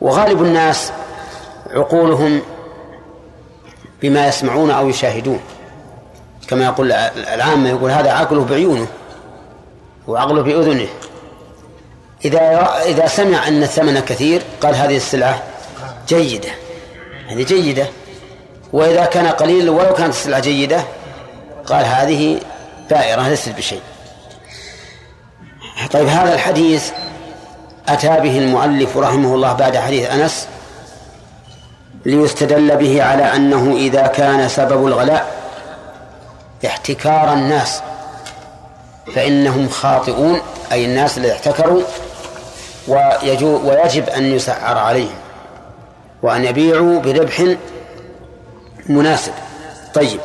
[0.00, 0.92] وغالب الناس
[1.70, 2.42] عقولهم
[4.02, 5.40] بما يسمعون أو يشاهدون.
[6.48, 6.92] كما يقول
[7.34, 8.86] العامة يقول هذا عقله بعيونه
[10.08, 10.88] وعقله بأذنه.
[12.24, 15.42] إذا إذا سمع أن الثمن كثير قال هذه السلعة
[16.08, 16.50] جيدة.
[17.28, 17.86] هذه جيدة.
[18.72, 20.84] وإذا كان قليل ولو كانت السلعة جيدة
[21.66, 22.40] قال هذه
[22.90, 23.80] بائرة ليست بشيء.
[25.92, 26.90] طيب هذا الحديث
[27.88, 30.48] أتى به المؤلف رحمه الله بعد حديث أنس
[32.06, 35.34] ليستدل به على أنه إذا كان سبب الغلاء
[36.66, 37.80] احتكار الناس
[39.14, 40.40] فإنهم خاطئون
[40.72, 41.82] أي الناس الذين احتكروا
[42.90, 45.18] ويجب أن يسعر عليهم
[46.22, 47.44] وأن يبيعوا بربح
[48.86, 49.32] مناسب.
[49.94, 50.20] طيب.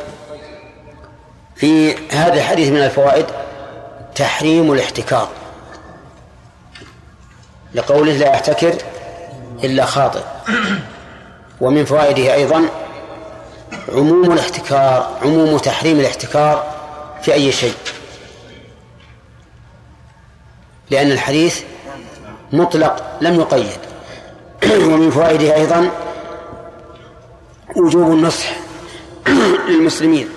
[1.56, 3.26] في هذا الحديث من الفوائد
[4.14, 5.28] تحريم الاحتكار.
[7.74, 8.74] لقوله لا يحتكر
[9.64, 10.22] إلا خاطئ.
[11.60, 12.62] ومن فوائده أيضا
[13.88, 16.74] عموم الاحتكار عموم تحريم الاحتكار
[17.22, 17.74] في أي شيء.
[20.90, 21.62] لأن الحديث
[22.52, 23.78] مطلق لم يقيد.
[24.88, 25.90] ومن فوائده أيضا
[27.76, 28.56] وجوب النصح
[29.68, 30.28] للمسلمين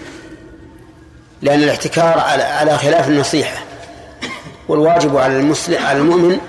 [1.42, 3.64] لأن الاحتكار على خلاف النصيحة.
[4.68, 6.40] والواجب على المسلم على المؤمن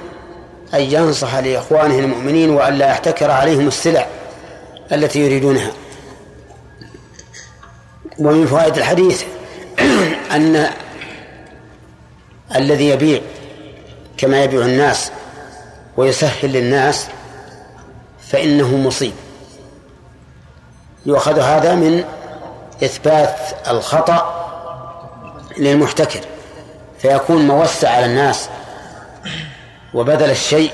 [0.75, 4.07] أن ينصح لإخوانه المؤمنين وأن لا يحتكر عليهم السلع
[4.92, 5.70] التي يريدونها.
[8.18, 9.25] ومن فوائد الحديث
[10.37, 10.66] أن
[12.57, 13.20] الذي يبيع
[14.16, 15.11] كما يبيع الناس
[16.01, 17.07] ويسهل للناس
[18.29, 19.13] فإنه مصيب.
[21.07, 22.05] يؤخذ هذا من
[22.85, 23.37] إثبات
[23.69, 24.47] الخطأ
[25.59, 26.21] للمحتكر
[26.99, 28.49] فيكون موسع على الناس
[29.95, 30.73] وبذل الشيء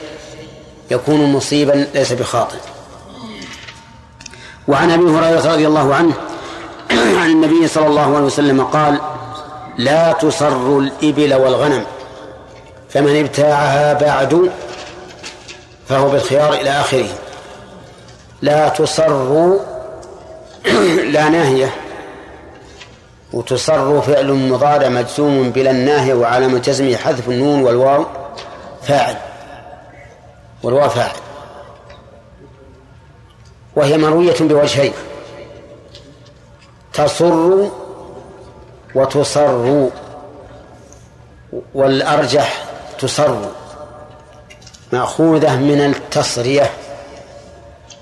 [0.90, 2.58] يكون مصيبا ليس بخاطئ.
[4.68, 6.14] وعن أبي هريرة رضي الله عنه
[7.20, 9.00] عن النبي صلى الله عليه وسلم قال
[9.78, 11.84] لا تصر الإبل والغنم
[12.88, 14.50] فمن ابتاعها بعد
[15.88, 17.08] فهو بالخيار إلى آخره.
[18.42, 19.56] لا تصر
[21.14, 21.74] لا ناهية.
[23.32, 28.06] وتصر فعل مضارع مجزوم بلا الناهية وعلامة جزمه حذف النون والواو
[28.82, 29.16] فاعل.
[30.62, 31.16] والواو فاعل.
[33.76, 34.92] وهي مروية بوجهين.
[36.92, 37.68] تصر
[38.94, 39.88] وتصر.
[41.74, 42.64] والأرجح
[42.98, 43.65] تصر.
[44.92, 46.70] مأخوذة من التصرية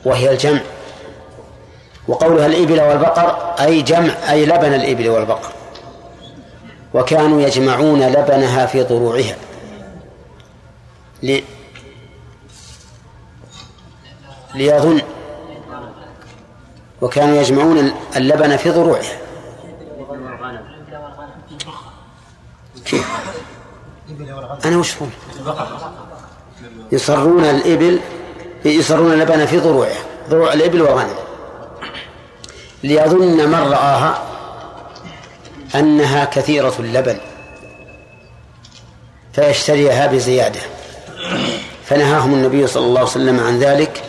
[0.05, 0.61] وهي الجمع.
[2.09, 5.53] وقولها الإبل والبقر أي جمع أي لبن الإبل والبقر.
[6.95, 9.37] وكانوا يجمعون لبنها في ضروعها.
[11.23, 11.45] لي
[14.55, 15.03] ليظن.
[17.03, 19.19] وكانوا يجمعون اللبن في ضروعها.
[22.85, 23.07] كيف؟
[24.65, 24.97] أنا وش
[26.93, 28.01] يصرون الإبل
[28.65, 31.15] يصرون اللبن في ضروعها ضروع الإبل والغنم
[32.85, 34.23] ليظن من رآها
[35.75, 37.19] أنها كثيرة اللبن
[39.33, 40.61] فيشتريها بزيادة.
[41.87, 44.03] فنهاهم النبي صلى الله عليه وسلم عن ذلك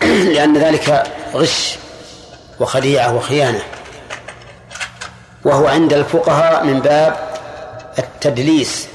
[0.34, 1.78] لأن ذلك غش
[2.60, 3.62] وخديعة وخيانة.
[5.44, 7.16] وهو عند الفقهاء من باب
[7.98, 8.88] التدليس.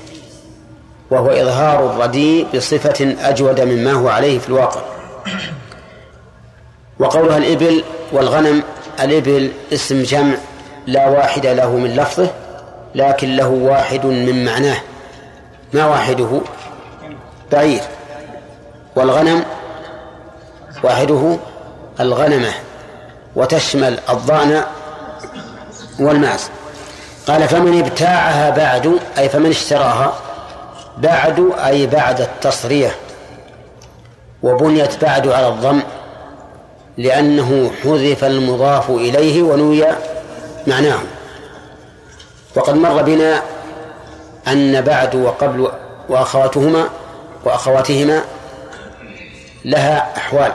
[1.13, 4.81] وهو إظهار الرديء بصفة أجود مما هو عليه في الواقع.
[6.99, 8.63] وقولها الإبل والغنم
[8.99, 10.35] الإبل اسم جمع
[10.87, 12.29] لا واحد له من لفظه
[12.95, 14.77] لكن له واحد من معناه.
[15.73, 16.41] ما واحدة؟
[17.51, 17.81] بعير.
[18.95, 19.43] والغنم؟
[20.83, 21.37] واحدة
[21.99, 22.51] الغنمة.
[23.35, 24.63] وتشمل الضأن
[25.99, 26.49] والماس.
[27.27, 30.13] قال فمن ابتاعها بعد أي فمن اشتراها.
[30.97, 32.95] بعد أي بعد التصرية
[34.43, 35.81] وبنيت بعد على الضم
[36.97, 39.85] لأنه حذف المضاف إليه ونوي
[40.67, 40.99] معناه.
[42.55, 43.41] وقد مر بنا
[44.47, 45.71] أن بعد وقبل
[46.09, 46.89] وأخواتهما
[47.45, 48.21] وأخواتهما
[49.65, 50.51] لها أحوال.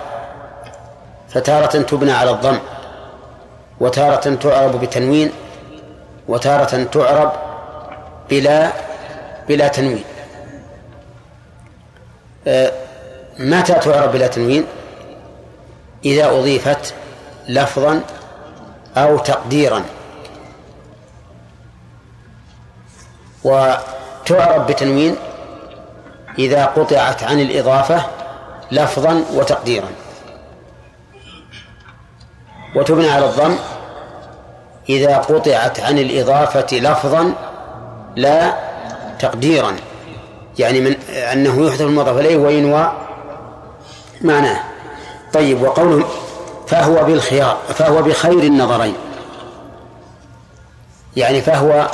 [1.28, 2.58] فتارة تبنى على الضم
[3.80, 5.32] وتارة تعرب بتنوين
[6.28, 7.32] وتارة تعرب
[8.30, 8.72] بلا
[9.48, 10.04] بلا تنوين.
[13.38, 14.64] متى تعرب بلا تنوين
[16.04, 16.94] إذا أضيفت
[17.48, 18.00] لفظا
[18.96, 19.84] أو تقديرا.
[23.44, 25.16] وتعرب بتنوين
[26.38, 28.06] إذا قطعت عن الإضافة
[28.70, 29.88] لفظا وتقديرا.
[32.76, 33.56] وتبنى على الضم
[34.88, 37.32] إذا قطعت عن الإضافة لفظا
[38.16, 38.54] لا
[39.18, 39.76] تقديرا.
[40.58, 40.96] يعني من
[41.32, 42.92] أنه يحذف المضاف إليه وينوى
[44.20, 44.60] معناه.
[45.32, 46.08] طيب وقوله
[46.66, 48.94] فهو بالخيار فهو بخير النظرين.
[51.16, 51.90] يعني فهو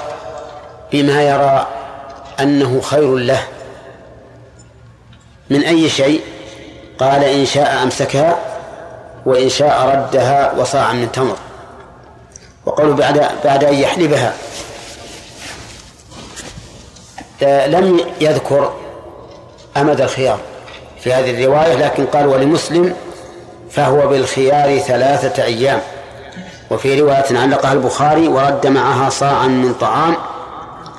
[0.93, 1.67] بما يرى
[2.41, 3.43] أنه خير له.
[5.51, 6.21] من أي شيء؟
[6.99, 8.37] قال إن شاء أمسكها
[9.27, 11.37] وإن شاء ردها وصاعا من تمر
[12.67, 14.35] وقالوا بعد بعد أن يحلبها.
[17.67, 18.73] لم يذكر
[19.77, 20.39] أمد الخيار
[21.01, 22.95] في هذه الرواية لكن قال ولمسلم
[23.71, 25.81] فهو بالخيار ثلاثة أيام.
[26.71, 30.17] وفي رواية علقها البخاري ورد معها صاعا من طعام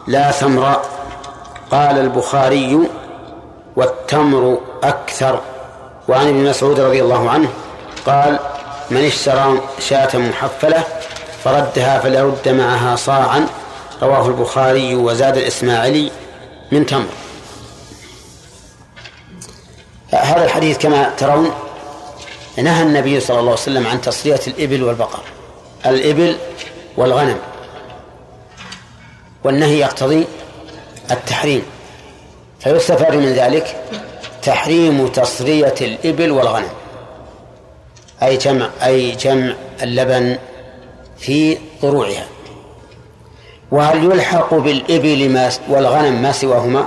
[0.07, 0.79] لا ثمر.
[1.71, 2.79] قال البخاري
[3.75, 5.39] والتمر أكثر.
[6.07, 7.49] وعن ابن مسعود رضي الله عنه
[8.05, 8.39] قال
[8.91, 10.83] من اشترى شاة محفلة
[11.43, 13.47] فردها فليرد معها صاعا.
[14.01, 16.11] رواه البخاري وزاد الإسماعيلي.
[16.71, 17.07] من تمر.
[20.11, 21.51] هذا الحديث كما ترون
[22.57, 25.23] نهى النبي صلى الله عليه وسلم عن تصرية الإبل والبقر.
[25.85, 26.37] الإبل
[26.97, 27.37] والغنم.
[29.43, 30.25] والنهي يقتضي
[31.11, 31.63] التحريم.
[32.59, 33.83] فيستفاد من ذلك
[34.43, 36.69] تحريم تصرية الإبل والغنم.
[38.23, 40.37] أي جمع أي جمع اللبن
[41.17, 42.25] في ضروعها
[43.71, 46.85] وهل يلحق بالإبل ما والغنم ما سواهما؟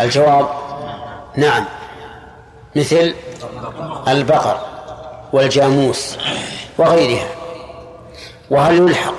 [0.00, 0.48] الجواب
[1.36, 1.64] نعم.
[2.76, 3.14] مثل
[4.08, 4.60] البقر
[5.32, 6.16] والجاموس
[6.78, 7.26] وغيرها.
[8.50, 9.14] وهل يلحق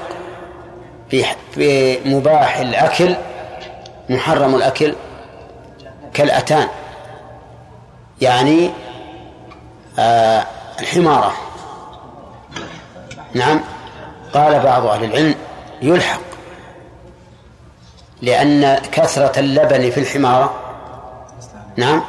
[1.57, 3.15] بمباح الأكل
[4.09, 4.95] محرم الأكل؟
[6.13, 6.67] كالأتان.
[8.21, 8.69] يعني
[9.99, 10.45] آه
[10.79, 11.33] الحمارة.
[13.33, 13.59] نعم.
[14.33, 15.35] قال بعض أهل العلم
[15.81, 16.21] يلحق.
[18.21, 20.53] لأن كثرة اللبن في الحمارة
[21.75, 22.03] نعم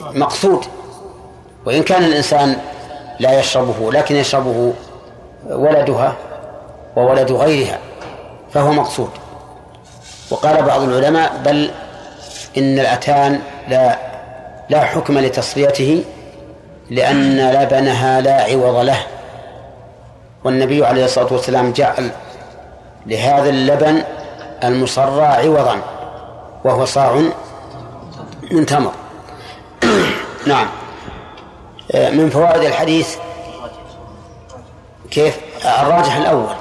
[0.00, 0.64] مقصود.
[1.66, 2.56] وإن كان الإنسان
[3.20, 4.72] لا يشربه لكن يشربه
[5.46, 6.16] ولدها
[6.96, 7.78] وولد غيرها
[8.52, 9.10] فهو مقصود.
[10.30, 11.70] وقال بعض العلماء بل
[12.58, 13.98] إن الأتان لا
[14.70, 16.04] لا حكم لتصفيته
[16.90, 18.98] لأن لبنها لا عوض له.
[20.44, 22.10] والنبي عليه الصلاة والسلام جعل
[23.06, 24.02] لهذا اللبن
[24.64, 25.80] المصرى عوضا
[26.64, 27.22] وهو صاع
[28.50, 28.92] من تمر.
[30.46, 30.68] نعم.
[31.94, 33.16] من فوائد الحديث
[35.10, 36.54] كيف؟ الراجح الأول.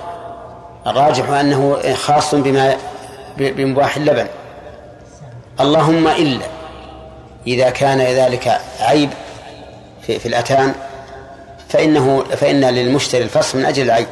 [0.87, 2.77] الراجح أنه خاص بما
[3.37, 4.27] بمباح اللبن.
[5.59, 6.45] اللهم إلا
[7.47, 9.09] إذا كان ذلك عيب
[10.01, 10.73] في, في الأتان
[11.69, 14.07] فإنه فإن للمشتري الفصل من أجل العيب.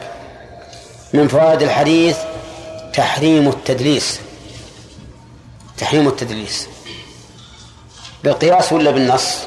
[1.14, 2.18] من فوائد الحديث
[2.94, 4.20] تحريم التدليس.
[5.78, 6.68] تحريم التدليس.
[8.24, 9.38] بالقياس ولا بالنص؟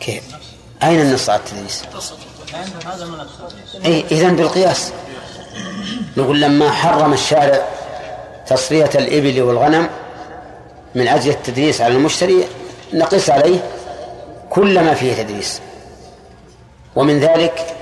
[0.00, 0.24] كيف؟
[0.82, 1.82] أين النص على التدليس؟
[3.84, 4.92] أي إذن بالقياس.
[6.16, 7.68] نقول لما حرم الشارع
[8.46, 9.88] تصفية الإبل والغنم
[10.94, 12.44] من أجل التدريس على المشتري
[12.92, 13.70] نقص عليه
[14.50, 15.60] كل ما فيه تدريس
[16.96, 17.76] ومن ذلك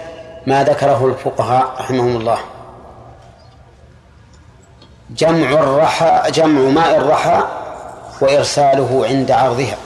[0.46, 2.38] ما ذكره الفقهاء رحمهم الله.
[5.11, 7.42] جمع الرحى جمع ماء الرحى
[8.20, 9.76] وإرساله عند عرضها.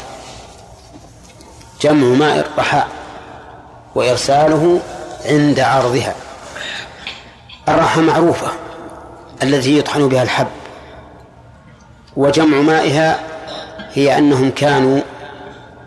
[1.81, 2.83] جمع ماء الرحى
[3.95, 4.81] وإرساله
[5.25, 6.15] عند عرضها.
[7.69, 8.49] الرحى معروفة
[9.43, 10.47] التي يطحن بها الحب.
[12.17, 13.21] وجمع مائها
[13.93, 15.01] هي أنهم كانوا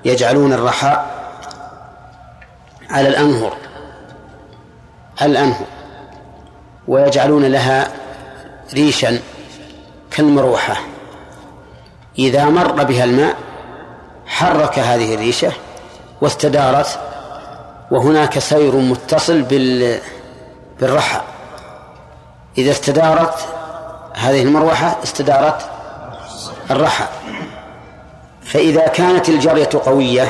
[0.06, 1.06] يجعلون الرحاء
[2.90, 3.58] على الأنهر.
[5.22, 5.66] الأنهر
[6.88, 7.88] ويجعلون لها
[8.74, 9.20] ريشا
[10.12, 10.76] كالمروحة.
[12.20, 13.36] إذا مر بها الماء
[14.28, 15.52] حرك هذه الريشة
[16.22, 17.00] واستدارت
[17.92, 20.00] وهناك سير متصل بال
[20.80, 21.22] بالرحى.
[22.58, 23.36] إذا استدارت
[24.14, 25.70] هذه المروحة استدارت
[26.72, 27.06] الرحى.
[28.42, 30.28] فإذا كانت الجرية قوية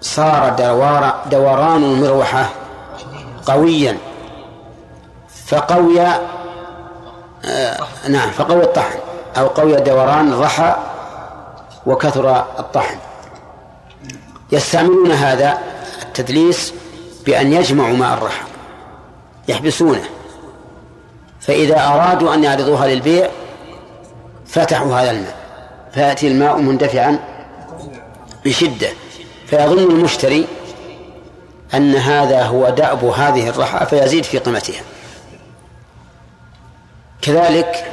[0.00, 2.46] صار دوار دوران المروحة
[3.46, 3.98] قويا.
[5.46, 7.78] فقوي آه
[8.08, 8.98] نعم فقوي الطحن.
[9.36, 10.76] أو قوي دوران الرحى
[11.86, 12.98] وكثر الطحن.
[14.52, 15.58] يستعملون هذا
[16.02, 16.74] التدليس
[17.26, 18.44] بأن يجمعوا ماء الرحى
[19.48, 20.04] يحبسونه.
[21.40, 23.30] فإذا أرادوا أن يعرضوها للبيع
[24.46, 25.36] فتحوا هذا الماء.
[25.92, 27.18] فيأتي الماء مندفعا
[28.44, 28.88] بشدة
[29.46, 30.46] فيظن المشتري
[31.74, 34.82] أن هذا هو دأب هذه الرحى فيزيد في قيمتها.
[37.22, 37.92] كذلك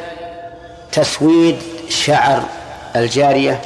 [0.91, 1.57] تسويد
[1.89, 2.43] شعر
[2.95, 3.61] الجارية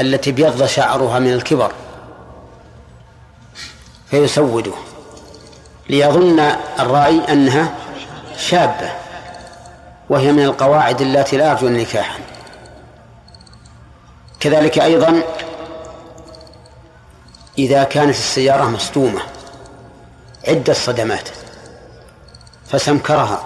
[0.00, 1.72] التي بيض شعرها من الكبر
[4.10, 4.72] فيسوده
[5.90, 6.40] ليظن
[6.80, 7.74] الرأي أنها
[8.36, 8.90] شابة
[10.10, 12.18] وهي من القواعد التي لا يرجون نكاحا
[14.40, 15.22] كذلك أيضا
[17.58, 19.20] إذا كانت السيارة مصدومة
[20.48, 21.28] عدة صدمات
[22.66, 23.44] فسمكرها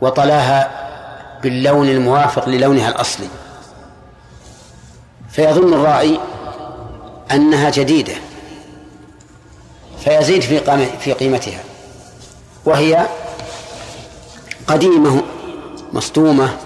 [0.00, 0.70] وطلاها
[1.42, 3.28] باللون الموافق للونها الأصلي.
[5.30, 6.20] فيظن الراعي
[7.32, 8.14] أنها جديدة
[10.04, 11.60] فيزيد في في قيمتها
[12.64, 13.06] وهي
[14.66, 15.22] قديمة
[15.92, 16.56] مصدومة.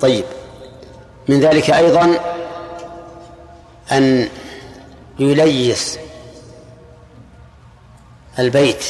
[0.00, 0.24] طيب
[1.28, 2.18] من ذلك أيضا
[3.92, 4.28] أن
[5.18, 5.98] يليس
[8.38, 8.84] البيت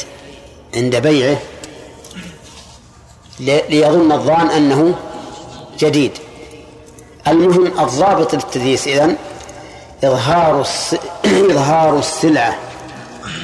[0.75, 1.37] عند بيعه
[3.39, 4.95] ليظن الظان أنه
[5.79, 6.11] جديد.
[7.27, 9.15] المهم الضابط للتدليس إذن
[10.03, 10.61] إظهار
[11.51, 12.55] إظهار السلعة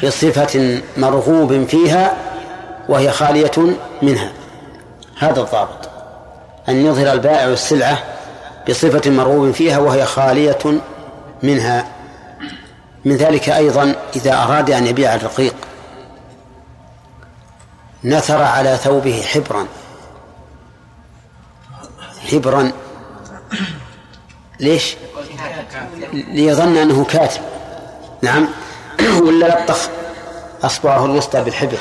[0.04, 2.18] بصفة مرغوب فيها
[2.90, 3.52] وهي خالية
[4.02, 4.32] منها.
[5.18, 5.90] هذا الضابط.
[6.70, 8.04] أن يظهر البائع السلعة
[8.70, 10.82] بصفة مرغوب فيها وهي خالية
[11.44, 12.01] منها.
[13.06, 15.56] من ذلك أيضا إذا أراد أن يبيع الرقيق
[18.04, 19.68] نثر على ثوبه حبرا
[22.32, 22.72] حبرا
[24.60, 24.96] ليش؟
[26.14, 27.42] ليظن أنه كاتب.
[28.22, 28.48] نعم.
[29.26, 29.90] ولا لطخ
[30.64, 31.78] أصبعه الوسطى بالحبر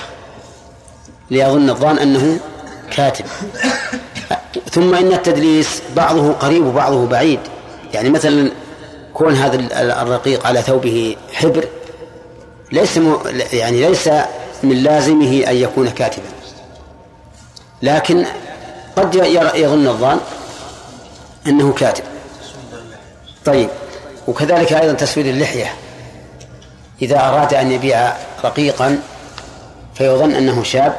[1.30, 2.40] ليظن الظان أنه
[2.90, 3.24] كاتب.
[4.72, 7.40] ثم إن التدليس بعضه قريب وبعضه بعيد.
[7.94, 8.50] يعني مثلا
[9.20, 9.56] كون هذا
[10.02, 11.68] الرقيق على ثوبه حبر
[12.72, 13.16] ليس م...
[13.52, 14.08] يعني ليس
[14.62, 16.28] من لازمه أن يكون كاتبا.
[17.82, 18.26] لكن
[18.96, 19.14] قد
[19.54, 20.20] يظن الظان
[21.46, 22.04] أنه كاتب.
[23.44, 23.68] طيب
[24.28, 25.74] وكذلك أيضا تسويد اللحية.
[27.02, 28.12] إذا أراد أن يبيع
[28.44, 29.02] رقيقا
[29.94, 30.96] فيظن أنه شاب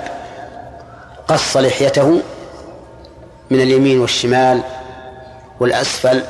[1.28, 2.22] قص لحيته
[3.50, 4.62] من اليمين والشمال
[5.60, 6.24] والأسفل.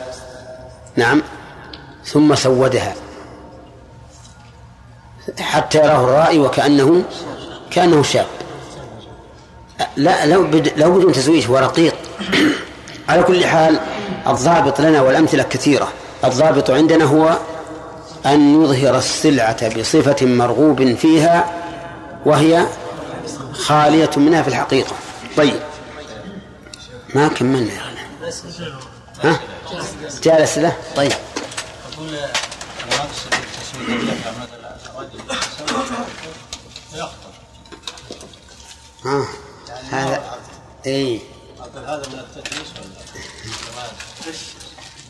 [0.95, 1.21] نعم.
[2.05, 2.95] ثم سودها
[5.39, 7.03] حتى يراه الرائي وكأنه
[7.71, 8.25] كأنه شاب.
[9.95, 11.95] لا لو بد لو بدون تزويج هو رقيق.
[13.09, 13.79] على كل حال
[14.27, 15.87] الضابط لنا والأمثلة كثيرة.
[16.23, 17.37] الضابط عندنا هو
[18.25, 21.53] أن يظهر السلعة بصفة مرغوب فيها
[22.25, 22.65] وهي
[23.53, 24.95] خالية منها في الحقيقة.
[25.37, 25.59] طيب.
[27.15, 27.81] ما كملنا يا
[29.23, 29.39] ها؟
[30.23, 31.11] جالس له؟ طيب.
[39.05, 39.27] ها
[39.91, 40.23] هذا
[40.85, 41.19] اي
[41.75, 43.01] هذا من التدريس ولا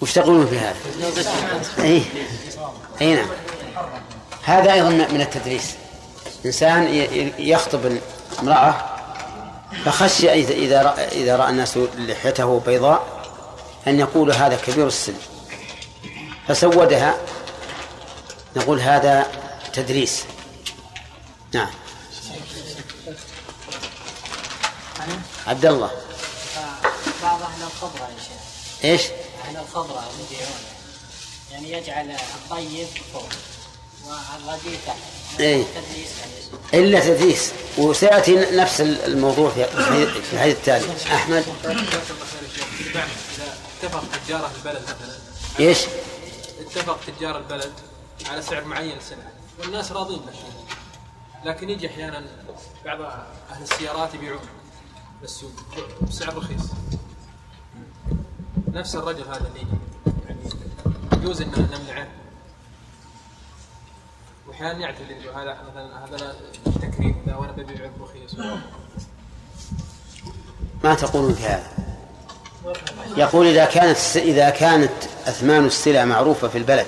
[0.01, 0.75] وش تقولون في هذا؟
[1.79, 2.03] اي
[3.01, 3.27] اي نعم.
[4.43, 5.75] هذا أيضا من التدريس.
[6.45, 6.87] إنسان
[7.39, 7.97] يخطب
[8.39, 8.75] امراه
[9.85, 13.21] فخشي اذا راى إذا رأى الناس لحيته بيضاء
[13.87, 15.13] أن يقول هذا كبير السن.
[16.47, 17.17] فسودها
[18.55, 19.31] نقول هذا
[19.73, 20.23] تدريس.
[21.53, 21.69] نعم.
[25.47, 25.91] عبد الله.
[27.23, 28.41] بعض أهل الخضرة يا شيخ.
[28.83, 29.01] إيش؟
[29.47, 30.03] أهل الخضرة
[31.51, 33.29] يعني يجعل الطيب فوق
[34.05, 34.97] والرديء تحت
[35.39, 36.09] اي تدليس
[36.73, 39.65] إلا تدليس وسيأتي نفس الموضوع في
[40.07, 41.45] في الحديث التالي أحمد؟
[43.83, 45.19] اتفق تجار البلد مثلا.
[45.59, 45.77] إيش؟
[46.59, 47.71] اتفق تجار البلد
[48.29, 50.33] على سعر معين للسلعه والناس راضين به
[51.45, 52.23] لكن يجي أحيانا
[52.85, 53.01] بعض
[53.51, 54.39] أهل السيارات يبيعون
[55.21, 55.51] للسوق
[56.01, 56.63] بسعر رخيص.
[58.67, 59.67] نفس الرجل هذا اللي
[60.27, 60.39] يعني
[61.13, 62.07] يجوز ان نمنعه.
[64.47, 66.35] وأحيانا يعتذر هذا مثلا هذا
[66.81, 68.35] تكريم ذا وأنا ببيع برخيص.
[70.83, 71.81] ما تقولون في هذا؟
[73.17, 76.87] يقول إذا كانت إذا كانت أثمان السلع معروفة في البلد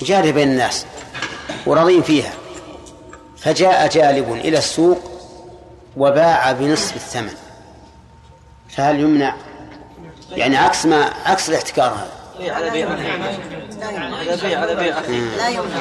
[0.00, 0.86] جارية بين الناس
[1.66, 2.32] وراضين فيها.
[3.38, 4.98] فجاء جالب إلى السوق
[5.96, 7.34] وباع بنصف الثمن.
[8.68, 9.36] فهل يمنع؟
[10.30, 12.10] يعني عكس ما عكس الاحتكار هذا.
[12.38, 15.00] بيع على بيع هذا بيع على بيع
[15.36, 15.78] لا يمنع.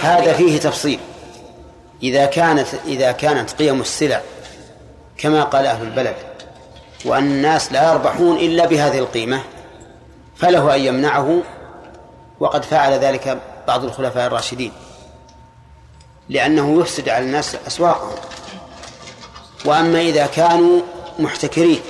[0.00, 1.00] هذا فيه تفصيل.
[2.02, 4.20] إذا كانت إذا كانت قيم السلع
[5.18, 6.14] كما قال أهل البلد
[7.04, 9.42] وأن الناس لا يربحون إلا بهذه القيمة
[10.40, 11.42] فله أن يمنعه
[12.40, 13.38] وقد فعل ذلك
[13.68, 14.72] بعض الخلفاء الراشدين
[16.28, 18.16] لأنه يفسد على الناس أسواقهم.
[19.64, 20.80] وأما إذا كانوا
[21.18, 21.80] محتكرين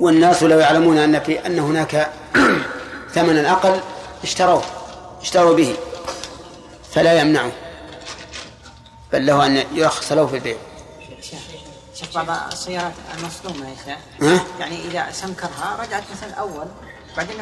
[0.00, 2.10] والناس لو يعلمون أن في أن هناك
[3.14, 3.80] ثمنا أقل
[4.22, 4.62] اشتروه
[5.22, 5.74] اشتروا به
[6.92, 7.52] فلا يمنعه
[9.12, 10.56] بل له أن يرخص له في البيع.
[11.94, 16.66] شوف بعض السيارات المصدومة يا شيخ ها؟ يعني إذا سمكرها رجعت مثل الأول
[17.16, 17.36] بعدين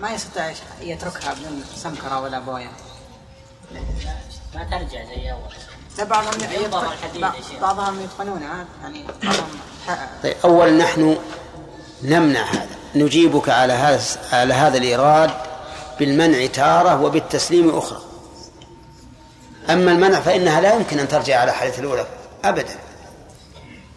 [0.00, 2.70] ما يستطيع يتركها بدون سمكرة ولا بوية.
[4.54, 5.52] ما ترجع زي أول.
[5.98, 7.60] لا بعضهم يتقن-.
[7.60, 9.48] بعضهم يتقنونها يعني بعضهم
[10.22, 11.18] طيب أولا نحن
[12.02, 12.76] نمنع هذا.
[12.94, 15.30] نجيبك على هذا على هذا الإيراد
[15.98, 18.00] بالمنع تارة وبالتسليم أخرى.
[19.70, 22.06] أما المنع فإنها لا يمكن أن ترجع على حالة الأولى
[22.44, 22.78] أبدا.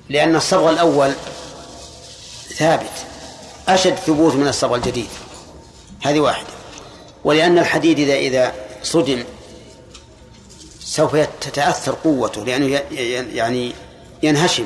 [0.10, 1.14] لأن الصبغ الأول
[2.56, 2.92] ثابت
[3.68, 5.10] أشد ثبوت من الصبغ الجديد
[6.02, 6.48] هذه واحدة.
[7.24, 8.54] ولأن الحديد إذا إذا
[8.84, 9.24] صدم
[10.80, 12.82] سوف تتأثر قوته لأنه
[13.34, 13.74] يعني
[14.24, 14.66] ينهشم.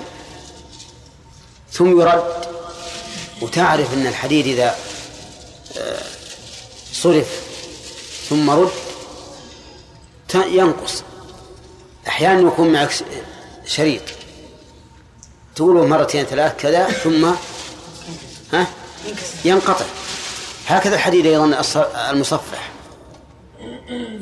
[1.71, 2.45] ثم يرد
[3.41, 4.75] وتعرف أن الحديد إذا
[5.77, 6.03] آه،
[6.93, 7.27] صرف
[8.29, 8.71] ثم رد
[10.35, 11.03] ينقص.
[12.07, 12.91] أحيانا يكون معك
[13.65, 14.22] شريط.
[15.56, 17.26] تقوله مرتين ثلاث كذا ثم
[18.54, 18.68] ها؟
[19.45, 19.86] ينقطع.
[20.68, 21.62] هكذا الحديد أيضا
[22.12, 22.72] المصفح.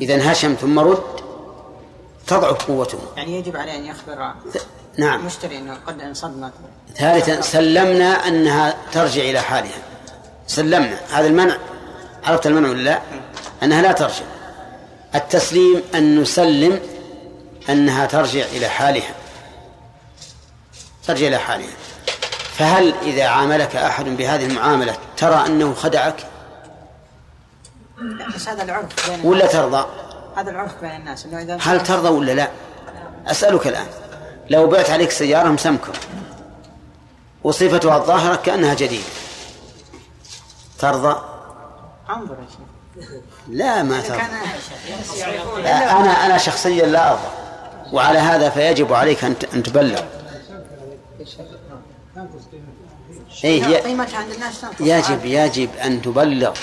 [0.00, 1.02] إذا انهشم ثم رد
[2.26, 2.98] تضعف قوته.
[3.16, 4.34] يعني يجب عليه أن يخبر
[4.98, 5.20] نعم.
[5.20, 6.52] المشتري أنه قد انصدمت.
[6.96, 9.82] ثالثا سلمنا أنها ترجع إلى حالها.
[10.46, 11.00] سلمنا.
[11.10, 11.56] هذا المنع.
[12.24, 13.00] عرفت المنع ولا لا؟
[13.62, 14.24] أنها لا ترجع.
[15.14, 16.80] التسليم أن نسلم
[17.68, 19.14] أنها ترجع إلى حالها.
[21.06, 21.70] ترجع إلى حالها
[22.52, 26.26] فهل إذا عاملك أحد بهذه المعاملة ترى أنه خدعك؟
[27.98, 29.86] لا، بس هذا العرف بين ولا ترضى؟
[30.36, 32.48] هذا العرف بين الناس إنه إذا هل ترضى ولا لا؟
[33.26, 33.86] أسألك الآن.
[34.50, 35.92] لو بعت عليك سيارة مسمكة
[37.44, 39.04] وصفتها الظاهرة كأنها جديدة
[40.78, 41.22] ترضى؟
[42.10, 43.08] أنظر يا شيخ.
[43.48, 44.20] لا ما ترضى.
[45.60, 47.28] أنا أنا شخصيا لا أرضى
[47.92, 49.62] وعلى هذا فيجب عليك أن أن
[53.44, 54.80] إيه ي- قيمتها عند الناس تنقص.
[54.80, 56.54] يجب يجب أن تبلغ.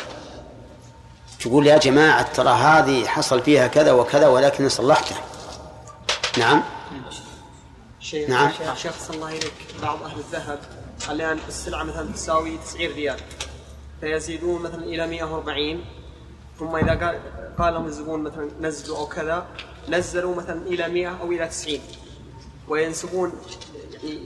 [1.40, 5.16] تقول يا جماعة ترى هذه حصل فيها كذا وكذا ولكن صلحته.
[6.38, 6.64] نعم.
[8.00, 8.52] شيخ نعم.
[8.76, 10.60] شيخ صلى الله إليك بعض أهل الذهب
[11.10, 13.20] الآن السلعة مثلا تساوي 90 ريال.
[14.02, 15.84] فيزيدون مثلا إلى 140
[16.60, 17.20] ثم إذا قال
[17.58, 19.46] قال لهم الزبون مثلا نزلوا أو كذا
[19.90, 21.80] نزلوا مثلا إلى 100 أو إلى 90
[22.68, 23.32] وينسبون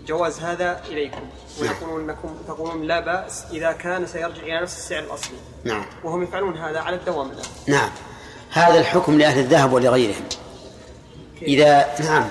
[0.08, 1.22] جواز هذا إليكم.
[1.62, 5.38] ويقولون أنكم تقولون لا بأس إذا كان سيرجع إلى نفس السعر الأصلي.
[5.64, 5.86] نعم.
[6.04, 7.46] وهم يفعلون هذا على الدوام الآن.
[7.68, 7.90] نعم.
[8.52, 10.26] هذا الحكم لأهل الذهب ولغيرهم.
[11.42, 12.30] إذا نعم.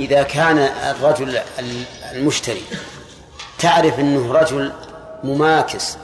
[0.00, 1.40] إذا كان الرجل
[2.12, 2.62] المشتري
[3.58, 4.72] تعرف أنه رجل
[5.24, 5.96] مماكس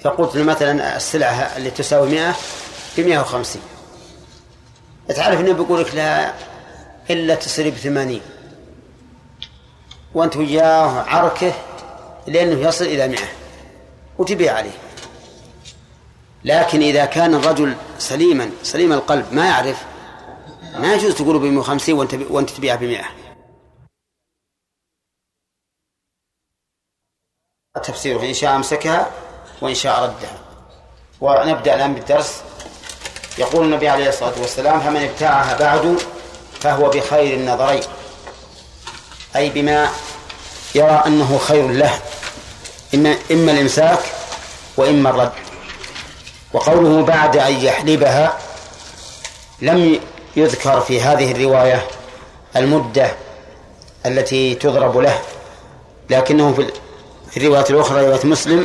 [0.00, 2.34] فقلت له مثلا السلعة اللي تساوي 100
[2.98, 3.62] ب 150
[5.16, 6.32] تعرف أنه بيقول لك لا
[7.10, 8.20] إلا تصير ب 80
[10.14, 11.52] وأنت وياه عركة
[12.26, 13.18] لأنه يصل إلى 100
[14.18, 14.78] وتبيع عليه.
[16.44, 19.84] لكن إذا كان الرجل سليما سليم القلب ما يعرف
[20.76, 23.04] ما يجوز تقول ب 150 وأنت وأنت تبيعها ب 100
[27.82, 29.10] تفسيره إن شاء أمسكها
[29.60, 30.38] وإن شاء ردها.
[31.20, 32.42] ونبدأ الآن بالدرس.
[33.38, 35.98] يقول النبي عليه الصلاة والسلام فمن ابتاعها بعد
[36.60, 37.82] فهو بخير النظرين.
[39.36, 39.88] أي بما
[40.74, 41.90] يرى أنه خير له
[42.94, 43.98] إما إما الإمساك
[44.76, 45.32] وإما الرد
[46.52, 48.38] وقوله بعد أن يحلبها
[49.62, 50.00] لم
[50.36, 51.86] يذكر في هذه الرواية
[52.56, 53.12] المدة
[54.06, 55.18] التي تضرب له
[56.10, 56.52] لكنه
[57.30, 58.64] في الرواية الأخرى رواية مسلم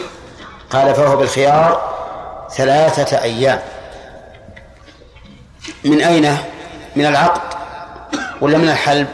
[0.70, 1.94] قال فهو بالخيار
[2.56, 3.62] ثلاثة أيام
[5.84, 6.38] من أين؟
[6.96, 7.42] من العقد
[8.42, 9.08] ولا من الحلب؟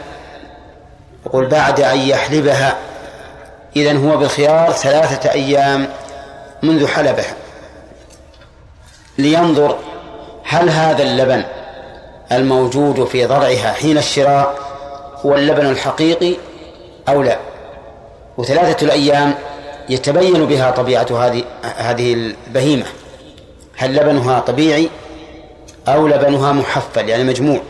[1.30, 2.76] يقول بعد أن يحلبها
[3.76, 5.88] إذن هو بالخيار ثلاثة أيام
[6.62, 7.34] منذ حلبها
[9.18, 9.76] لينظر
[10.44, 11.44] هل هذا اللبن
[12.32, 14.58] الموجود في ضرعها حين الشراء
[15.26, 16.34] هو اللبن الحقيقي
[17.08, 17.38] أو لا؟
[18.38, 19.34] وثلاثة الأيام
[19.88, 21.44] يتبين بها طبيعة هذه
[21.76, 22.86] هذه البهيمة.
[23.76, 24.88] هل لبنها طبيعي
[25.88, 27.60] أو لبنها محفل يعني مجموع؟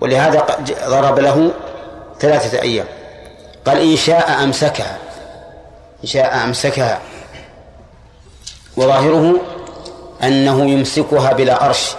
[0.00, 0.46] ولهذا
[0.88, 1.50] ضرب له
[2.20, 2.86] ثلاثة أيام.
[3.66, 4.98] قال إن شاء أمسكها.
[6.02, 7.00] إن شاء أمسكها.
[8.76, 9.34] وظاهره
[10.22, 11.94] أنه يمسكها بلا أرش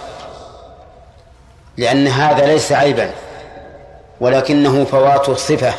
[1.76, 3.10] لأن هذا ليس عيبا
[4.20, 5.72] ولكنه فوات الصفة.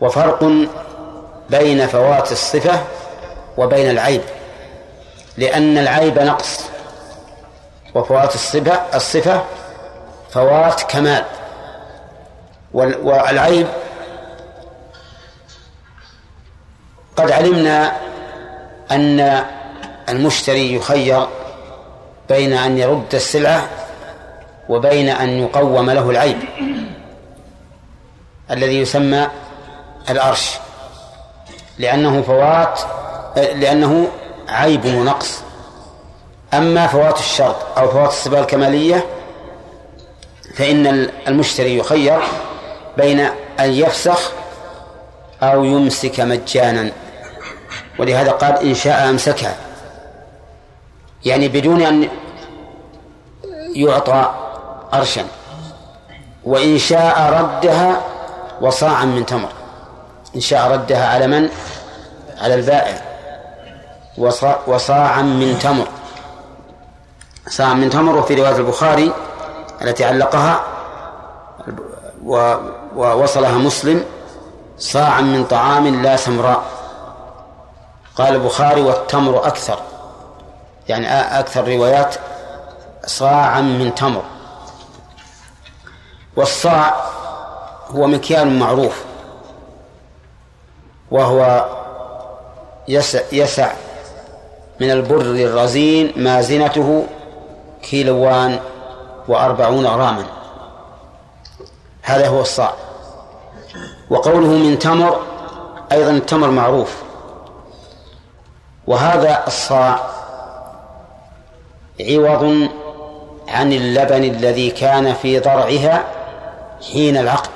[0.00, 0.44] وفرق
[1.50, 2.84] بين فوات الصفة
[3.58, 4.22] وبين العيب.
[5.36, 6.60] لأن العيب نقص
[7.94, 9.44] وفوات الصفة الصفة
[10.30, 11.24] فوات كمال.
[12.74, 13.66] والعيب
[17.16, 17.92] قد علمنا
[18.90, 19.44] أن
[20.08, 21.26] المشتري يخير
[22.28, 23.68] بين أن يرد السلعة
[24.68, 26.38] وبين أن يقوم له العيب
[28.50, 29.28] الذي يسمى
[30.10, 30.54] الأرش
[31.78, 32.80] لأنه فوات
[33.36, 34.08] لأنه
[34.48, 35.42] عيب ونقص.
[36.54, 39.04] أما فوات الشرط أو فوات الصفة الكمالية
[40.54, 40.86] فإن
[41.28, 42.20] المشتري يخير
[42.96, 43.20] بين
[43.60, 44.32] أن يفسخ
[45.42, 46.92] أو يمسك مجانا.
[47.98, 49.56] ولهذا قال إن شاء أمسكها
[51.24, 52.08] يعني بدون أن
[53.74, 54.34] يعطى
[54.94, 55.24] أرشا
[56.44, 58.00] وإن شاء ردها
[58.60, 59.48] وصاعا من تمر.
[60.36, 61.48] إن شاء ردها على من؟
[62.38, 63.02] على البائع.
[64.66, 65.86] وصاعا من تمر.
[67.48, 69.12] صاعا من تمر وفي رواية البخاري
[69.82, 70.64] التي علقها.
[72.96, 74.04] ووصلها مسلم
[74.78, 76.62] صاعا من طعام لا سمراء.
[78.16, 79.78] قال البخاري والتمر أكثر.
[80.88, 82.14] يعني أكثر روايات
[83.06, 84.22] صاعا من تمر.
[86.36, 86.94] والصاع
[87.90, 89.04] هو مكيال معروف.
[91.10, 91.64] وهو
[92.88, 93.72] يسع, يسع
[94.80, 97.06] من البر الرزين ما زنته
[97.82, 98.60] كيلوان
[99.28, 100.24] وأربعون غراما.
[102.04, 102.74] هذا هو الصاع.
[104.10, 105.20] وقوله من تمر
[105.92, 107.02] أيضا التمر معروف.
[108.86, 110.00] وهذا الصاع
[112.00, 112.68] عوض
[113.48, 116.04] عن اللبن الذي كان في ضرعها
[116.92, 117.50] حين العقد.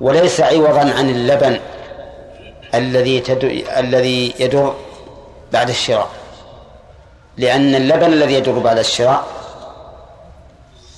[0.00, 1.60] وليس عوضا عن اللبن
[2.74, 3.22] الذي
[3.78, 4.74] الذي يدر
[5.52, 6.08] بعد الشراء.
[7.36, 9.24] لأن اللبن الذي يدر بعد الشراء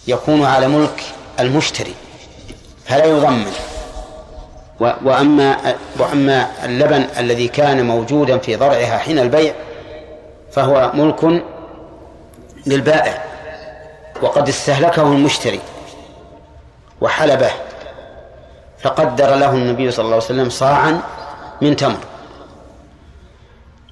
[0.06, 1.02] يكون على ملك
[1.40, 1.94] المشتري
[2.86, 3.52] فلا يضمن.
[4.80, 9.54] وأما وأما اللبن الذي كان موجودا في ضرعها حين البيع
[10.52, 11.44] فهو ملك
[12.66, 13.24] للبائع
[14.22, 15.60] وقد استهلكه المشتري
[17.00, 17.50] وحلبه
[18.78, 21.00] فقدر له النبي صلى الله عليه وسلم صاعا
[21.60, 21.98] من تمر.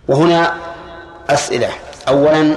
[0.09, 0.55] وهنا
[1.31, 1.71] أسئلة.
[2.09, 2.55] أولا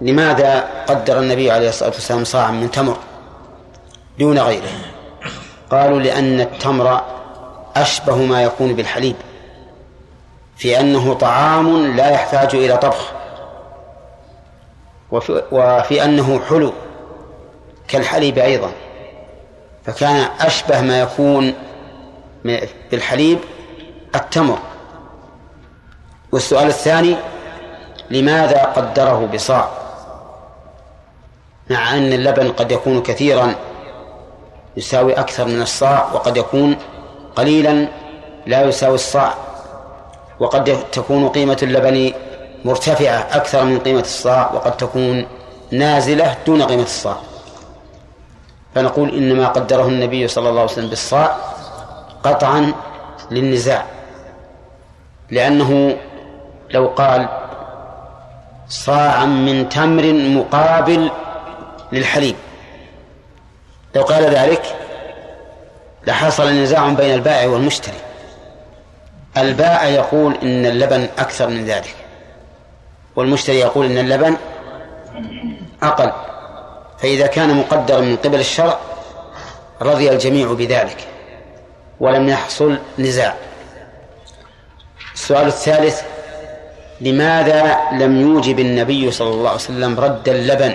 [0.00, 2.96] لماذا قدر النبي عليه الصلاة والسلام صاعا من تمر؟
[4.18, 4.70] دون غيره.
[5.70, 7.00] قالوا لأن التمر
[7.76, 9.16] أشبه ما يكون بالحليب
[10.56, 13.12] في أنه طعام لا يحتاج إلى طبخ
[15.10, 16.72] وفي, وفي أنه حلو
[17.88, 18.72] كالحليب أيضا.
[19.86, 21.54] فكان أشبه ما يكون
[22.90, 23.38] بالحليب
[24.14, 24.58] التمر.
[26.32, 27.16] والسؤال الثاني
[28.10, 29.68] لماذا قدره بصاع؟
[31.70, 33.54] مع أن اللبن قد يكون كثيرا
[34.76, 36.76] يساوي أكثر من الصاع وقد يكون
[37.36, 37.88] قليلا
[38.46, 39.34] لا يساوي الصاع.
[40.40, 42.12] وقد تكون قيمة اللبن
[42.64, 45.26] مرتفعة أكثر من قيمة الصاع وقد تكون
[45.70, 47.16] نازلة دون قيمة الصاع.
[48.74, 51.36] فنقول إنما قدره النبي صلى الله عليه وسلم بالصاع
[52.22, 52.72] قطعا
[53.30, 53.84] للنزاع
[55.30, 55.96] لأنه
[56.70, 57.28] لو قال
[58.68, 61.10] صاعا من تمر مقابل
[61.92, 62.36] للحليب.
[63.94, 64.76] لو قال ذلك
[66.06, 67.98] لحصل نزاع بين البائع والمشتري.
[69.36, 71.94] البائع يقول إن اللبن أكثر من ذلك
[73.16, 74.36] والمشتري يقول إن اللبن
[75.82, 76.12] أقل.
[76.98, 78.78] فإذا كان مقدرا من قبل الشرع
[79.82, 80.96] رضي الجميع بذلك
[82.00, 83.34] ولم يحصل نزاع.
[85.14, 86.02] السؤال الثالث
[87.00, 90.74] لماذا لم يوجب النبي صلى الله عليه وسلم رد اللبن؟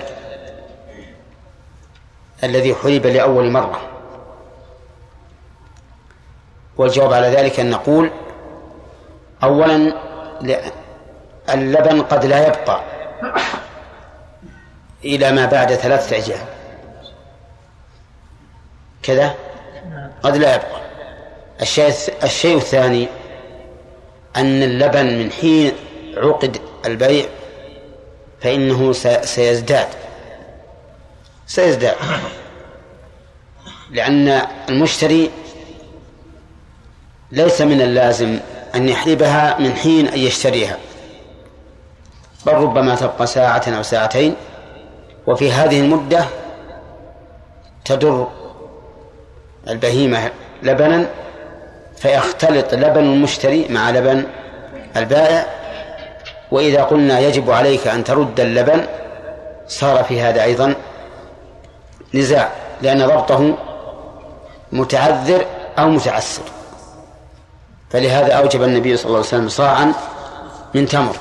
[2.44, 3.82] الذي حلب لأول مرة.
[6.78, 8.12] والجواب على ذلك أن نقول
[9.44, 9.94] أولا
[11.50, 12.82] اللبن قد لا يبقى
[15.06, 16.46] إلى ما بعد ثلاثة أيام
[19.04, 19.36] كذا؟
[20.24, 20.82] قد لا يبقى.
[21.62, 23.08] الشيء الشيء الثاني
[24.36, 25.74] أن اللبن من حين
[26.18, 27.26] عقد البيع
[28.42, 29.88] فإنه سيزداد.
[31.48, 31.96] سيزداد.
[33.92, 35.32] لأن المشتري
[37.32, 38.40] ليس من اللازم
[38.76, 40.78] أن يحلبها من حين أن يشتريها
[42.46, 44.36] بل ربما تبقى ساعة أو ساعتين
[45.28, 46.26] وفي هذه المدة
[47.86, 48.28] تدر
[49.68, 50.32] البهيمة
[50.64, 51.08] لبنا
[51.98, 54.24] فيختلط لبن المشتري مع لبن
[54.98, 55.46] البائع
[56.52, 58.86] وإذا قلنا يجب عليك أن ترد اللبن
[59.68, 60.76] صار في هذا أيضا
[62.18, 62.50] نزاع
[62.82, 63.58] لأن ضبطه
[64.72, 65.46] متعذر
[65.80, 66.42] أو متعسر.
[67.90, 69.94] فلهذا أوجب النبي صلى الله عليه وسلم صاعا
[70.74, 71.16] من تمر.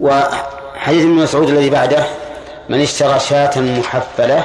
[0.00, 2.04] وحديث ابن مسعود الذي بعده
[2.68, 4.44] من اشترى شاة محفلة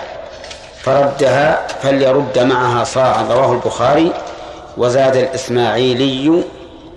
[0.84, 3.24] فردها فليرد معها صاعا.
[3.24, 4.14] رواه البخاري.
[4.78, 6.44] وزاد الإسماعيلي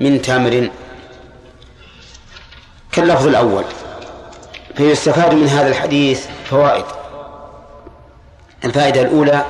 [0.01, 0.71] من تمر.
[2.93, 3.65] كاللفظ الأول.
[4.77, 6.85] فيستفاد من هذا الحديث فوائد.
[8.65, 9.45] الفائدة الأولى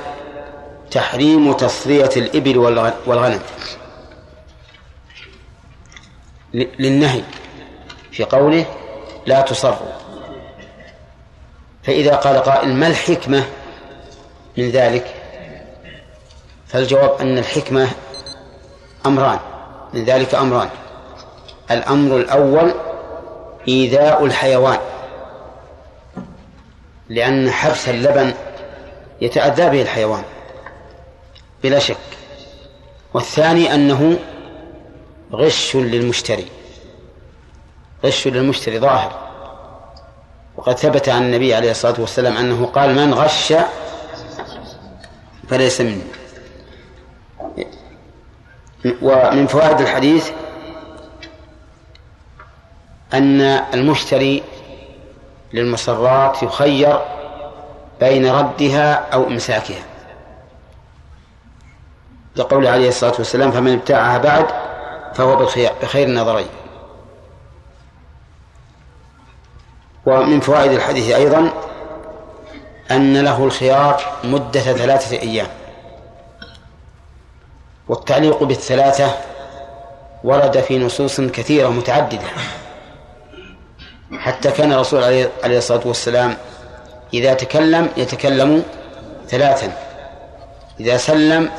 [0.91, 2.57] تحريم تصفية الإبل
[3.05, 3.39] والغنم.
[6.53, 7.23] للنهي
[8.11, 8.65] في قوله
[9.25, 9.95] لا تصروا
[11.83, 13.43] فإذا قال قائل ما الحكمة
[14.57, 15.15] من ذلك؟
[16.67, 17.87] فالجواب أن الحكمة
[19.05, 19.39] أمران
[19.93, 20.69] من ذلك أمران.
[21.71, 22.73] الأمر الأول
[23.67, 24.79] إيذاء الحيوان.
[27.09, 28.33] لأن حبس اللبن
[29.21, 30.23] يتأذى به الحيوان
[31.63, 31.97] بلا شك.
[33.13, 34.19] والثاني أنه
[35.33, 36.45] غش للمشتري
[38.03, 39.25] غش للمشتري ظاهر.
[40.57, 43.53] وقد ثبت عن النبي عليه الصلاة والسلام أنه قال من غش
[45.49, 46.03] فليس منه
[49.01, 50.31] ومن فوائد الحديث
[53.13, 53.41] أن
[53.73, 54.43] المشتري
[55.55, 56.99] للمسرات يخير
[57.99, 59.83] بين ردها أو إمساكها.
[62.35, 64.45] لقول عليه الصلاة والسلام فمن ابتاعها بعد
[65.13, 66.47] فهو بخير, النظرين.
[70.05, 71.49] ومن فوائد الحديث أيضا
[72.91, 75.47] أن له الخيار مدة ثلاثة أيام.
[77.87, 79.11] والتعليق بالثلاثة
[80.23, 82.27] ورد في نصوص كثيرة متعددة.
[84.25, 85.03] حتى كان الرسول
[85.43, 86.37] عليه الصلاة والسلام
[87.13, 88.63] إذا تكلم يتكلم
[89.29, 89.77] ثلاثا.
[90.79, 91.49] إذا سلم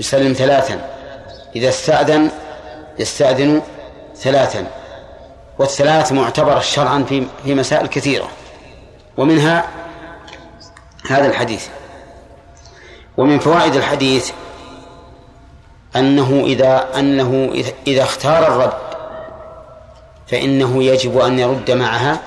[0.00, 0.90] يسلم ثلاثا.
[1.56, 2.30] إذا استأذن
[2.98, 3.62] يستأذن
[4.16, 4.66] ثلاثا.
[5.58, 8.28] والثلاث معتبرة شرعا في في مسائل كثيرة.
[9.16, 9.64] ومنها
[11.10, 11.66] هذا الحديث.
[13.16, 14.30] ومن فوائد الحديث
[15.96, 18.91] أنه إذا أنه إذا اختار الرد
[20.26, 22.20] فإنه يجب أن يرد معها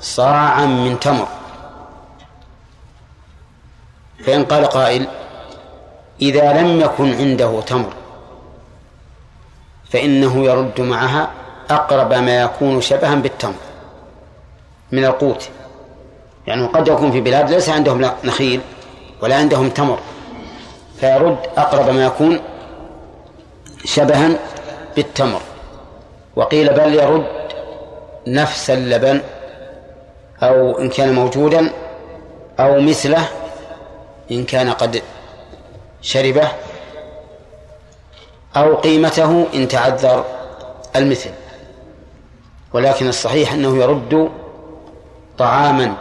[0.00, 1.28] صاعا من تمر.
[4.26, 5.08] فإن قال قائل
[6.22, 7.92] إذا لم يكن عنده تمر
[9.90, 11.30] فإنه يرد معها
[11.70, 13.54] أقرب ما يكون شبها بالتمر
[14.92, 15.48] من القوت.
[16.46, 18.60] يعني قد يكون في بلاد ليس عندهم نخيل
[19.22, 19.98] ولا عندهم تمر
[21.00, 22.40] فيرد أقرب ما يكون
[23.84, 24.38] شبها
[24.96, 25.40] بالتمر.
[26.38, 27.26] وقيل بل يرد
[28.26, 29.20] نفس اللبن
[30.42, 31.70] أو إن كان موجودا
[32.60, 33.28] أو مثله
[34.30, 35.02] إن كان قد
[36.02, 36.48] شربه
[38.56, 40.24] أو قيمته إن تعذر
[40.96, 41.30] المثل.
[42.72, 44.30] ولكن الصحيح أنه يرد
[45.38, 45.94] طعاما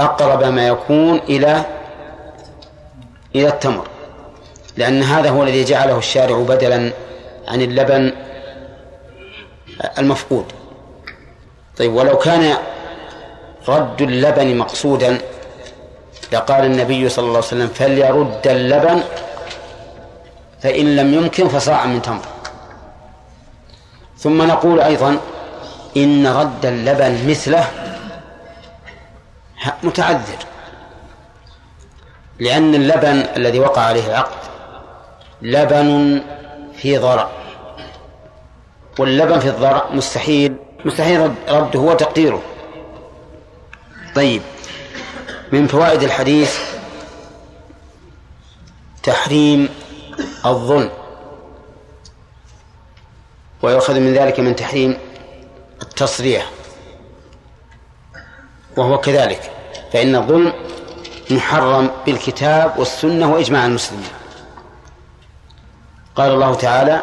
[0.00, 1.64] أقرب ما يكون إلى
[3.34, 3.86] إلى التمر
[4.76, 6.92] لأن هذا هو الذي جعله الشارع بدلا
[7.48, 8.12] عن اللبن
[9.98, 10.44] المفقود.
[11.78, 12.56] طيب ولو كان
[13.68, 15.18] رد اللبن مقصودا
[16.32, 19.02] لقال النبي صلى الله عليه وسلم فليرد اللبن
[20.62, 22.24] فإن لم يمكن فصاع من تمر.
[24.18, 25.18] ثم نقول أيضا
[25.96, 27.64] إن رد اللبن مثله
[29.82, 30.38] متعذر
[32.38, 34.38] لأن اللبن الذي وقع عليه العقد
[35.42, 36.22] لبن
[36.76, 37.28] في ضرع
[38.98, 40.56] واللبن في الضرع مستحيل.
[40.84, 42.42] مستحيل رده وتقديره
[44.14, 44.42] طيب.
[45.52, 46.58] من فوائد الحديث
[49.02, 49.68] تحريم
[50.46, 50.90] الظلم.
[53.62, 54.98] ويؤخذ من ذلك من تحريم
[55.82, 56.50] التصريح.
[58.76, 59.50] وهو كذلك.
[59.92, 60.52] فإن الظلم
[61.30, 64.08] محرم بالكتاب والسنة وإجماع المسلمين.
[66.16, 67.02] قال الله تعالى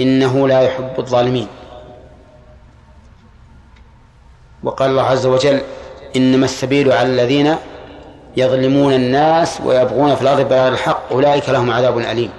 [0.00, 1.46] إنه لا يحب الظالمين.
[4.64, 5.60] وقال الله عز وجل
[6.16, 7.56] إنما السبيل على الذين
[8.36, 12.30] يظلمون الناس ويبغون في الأرض بغير الحق أولئك لهم عذاب أليم.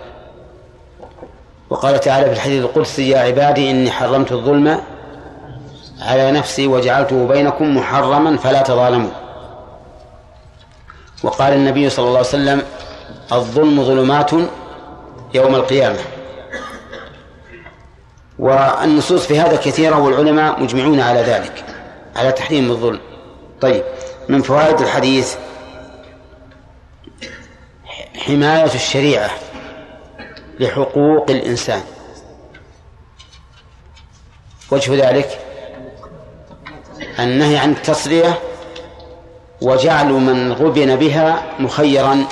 [1.69, 4.81] وقال تعالى في الحديث القدسي يا عبادي إني حرمت الظلم
[6.01, 9.11] على نفسي وجعلته بينكم محرما فلا تظالموا.
[11.23, 12.61] وقال النبي صلى الله عليه وسلم
[13.31, 14.31] الظلم ظلمات
[15.33, 15.99] يوم القيامة.
[18.39, 21.65] والنصوص في هذا كثيرة والعلماء مجمعون على ذلك
[22.15, 22.99] على تحريم الظلم.
[23.61, 23.83] طيب
[24.29, 25.35] من فوائد الحديث
[28.17, 29.31] حماية الشريعة
[30.59, 31.81] لحقوق الإنسان.
[34.71, 35.39] وجه ذلك
[37.19, 38.39] النهي عن التصرية
[39.61, 42.25] وجعل من غبن بها مخيرا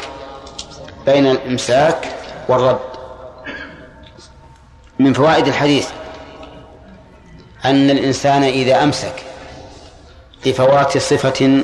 [1.05, 2.07] بين الإمساك
[2.49, 2.90] والرد.
[5.01, 5.89] من فوائد الحديث
[7.65, 9.13] أن الإنسان إذا أمسك
[10.45, 11.63] لفوات صفة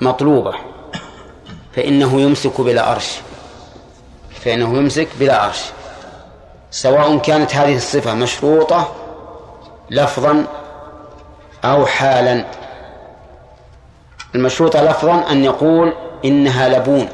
[0.00, 0.54] مطلوبة
[1.76, 3.20] فإنه يمسك بلا أرش
[4.44, 5.64] فإنه يمسك بلا أرش.
[6.70, 8.94] سواء كانت هذه الصفة مشروطة
[9.90, 10.46] لفظا
[11.64, 12.44] أو حالا.
[14.34, 15.92] المشروطة لفظا أن يقول
[16.24, 17.08] إنها لبون.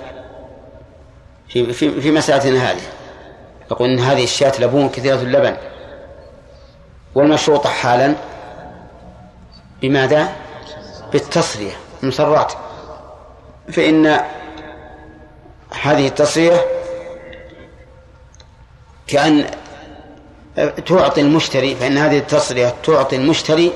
[1.49, 3.00] في في في مسألتنا هذه.
[3.71, 5.57] يقول إن هذه الشاة لبون كثيرة اللبن.
[7.15, 8.15] والمشروطة حالا
[9.83, 10.29] بماذا؟
[11.13, 12.53] بالتصرية مسرات
[13.73, 14.21] فإن
[15.83, 16.65] هذه التصرية
[19.07, 19.47] كأن
[20.87, 23.73] تعطي المشتري فإن هذه التصرية تعطي المشتري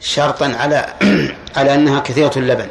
[0.00, 0.86] شرطا على
[1.56, 2.68] على أنها كثيرة اللبن.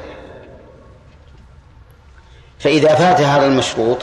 [2.60, 3.98] فإذا فات هذا المشروط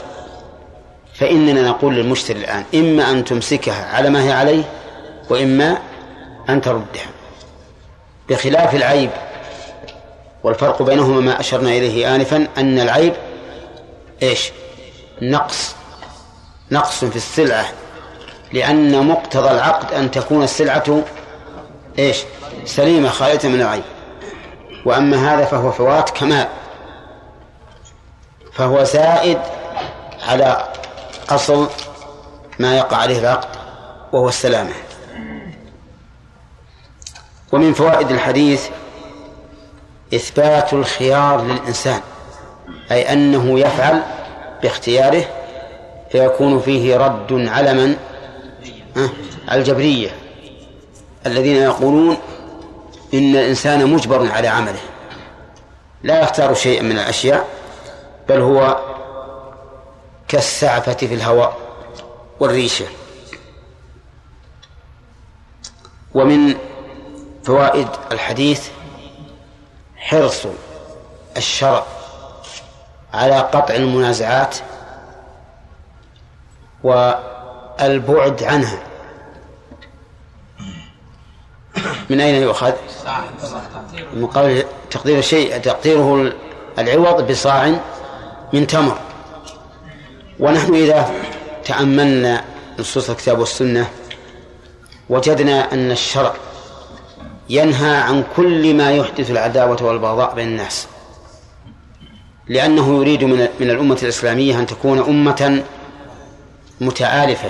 [1.19, 4.63] فإننا نقول للمشتري الآن إما أن تمسكها على ما هي عليه
[5.29, 5.77] وإما
[6.49, 7.05] أن تردها.
[8.29, 9.09] بخلاف العيب
[10.43, 13.13] والفرق بينهما ما أشرنا إليه آنفا أن العيب
[14.23, 14.51] إيش؟
[15.21, 15.75] نقص.
[16.71, 17.65] نقص في السلعة
[18.53, 21.03] لأن مقتضى العقد أن تكون السلعة
[21.99, 22.17] إيش؟
[22.65, 23.83] سليمة خالية من العيب.
[24.85, 26.47] وأما هذا فهو فوات كمال
[28.53, 29.37] فهو زائد
[30.27, 30.67] على
[31.29, 31.67] أصل
[32.59, 33.49] ما يقع عليه العقد
[34.13, 34.73] وهو السلامة.
[37.51, 38.67] ومن فوائد الحديث
[40.13, 42.01] إثبات الخيار للإنسان
[42.91, 44.01] أي أنه يفعل
[44.63, 45.25] باختياره
[46.11, 47.95] فيكون فيه رد على من
[49.51, 50.09] الجبرية
[51.25, 52.17] الذين يقولون
[53.13, 54.79] إن الإنسان مجبر على عمله.
[56.03, 57.47] لا يختار شيئا من الأشياء
[58.29, 58.77] بل هو
[60.27, 61.57] كالسعفة في الهواء
[62.39, 62.85] والريشة
[66.13, 66.55] ومن
[67.43, 68.69] فوائد الحديث
[69.95, 70.47] حرص
[71.37, 71.83] الشرع
[73.13, 74.57] على قطع المنازعات
[76.83, 78.83] والبعد عنها.
[82.09, 82.73] من أين يؤخذ؟
[84.13, 86.33] من قول تقدير الشيء تقديره
[86.79, 87.79] العوض بصاع
[88.53, 89.06] من تمر.
[90.39, 91.11] ونحن إذا
[91.65, 92.43] تأملنا
[92.79, 93.89] نصوص الكتاب والسنة
[95.09, 96.33] وجدنا أن الشرع
[97.49, 100.87] ينهى عن كل ما يحدث العداوة والبغضاء بين الناس
[102.47, 105.63] لأنه يريد من من الأمة الإسلامية أن تكون أمة
[106.81, 107.49] متآلفة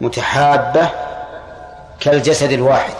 [0.00, 0.88] متحابة
[2.00, 2.94] كالجسد الواحد.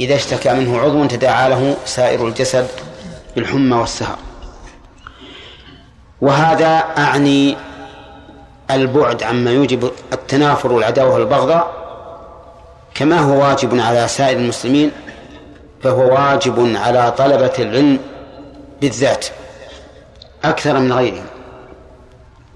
[0.00, 2.68] إذا اشتكى منه عضو تداعى له سائر الجسد
[3.36, 4.18] بالحمى والسهر.
[6.20, 7.56] وهذا أعني
[8.70, 11.78] البعد عما يوجب التنافر والعداوة والبغضاء
[12.94, 14.92] كما هو واجب على سائر المسلمين
[15.82, 17.98] فهو واجب على طلبة العلم
[18.80, 19.26] بالذات
[20.44, 21.26] أكثر من غيرهم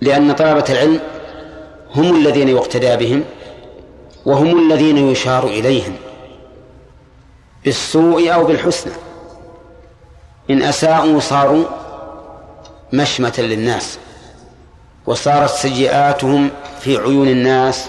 [0.01, 1.01] لأن طلبة العلم
[1.95, 3.25] هم الذين يقتدى بهم
[4.27, 5.97] وهم الذين يشار إليهم
[7.65, 8.93] بالسوء أو بالحسنى
[10.51, 11.65] إن أساءوا صاروا
[12.93, 13.99] مشمة للناس.
[15.07, 16.51] وصارت سيئاتهم
[16.81, 17.89] في عيون الناس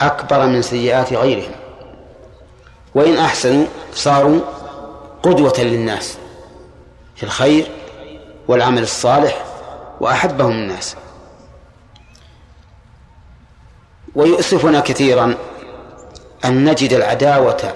[0.00, 1.52] أكبر من سيئات غيرهم.
[2.94, 4.40] وإن أحسنوا صاروا
[5.22, 6.18] قدوة للناس
[7.16, 7.70] في الخير
[8.48, 9.44] والعمل الصالح
[10.00, 10.96] وأحبهم الناس.
[14.14, 15.34] ويؤسفنا كثيرا
[16.44, 17.72] أن نجد العداوة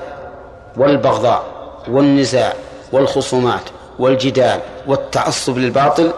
[0.77, 1.45] والبغضاء
[1.89, 2.53] والنزاع
[2.93, 3.63] والخصومات
[3.99, 6.13] والجدال والتعصب للباطل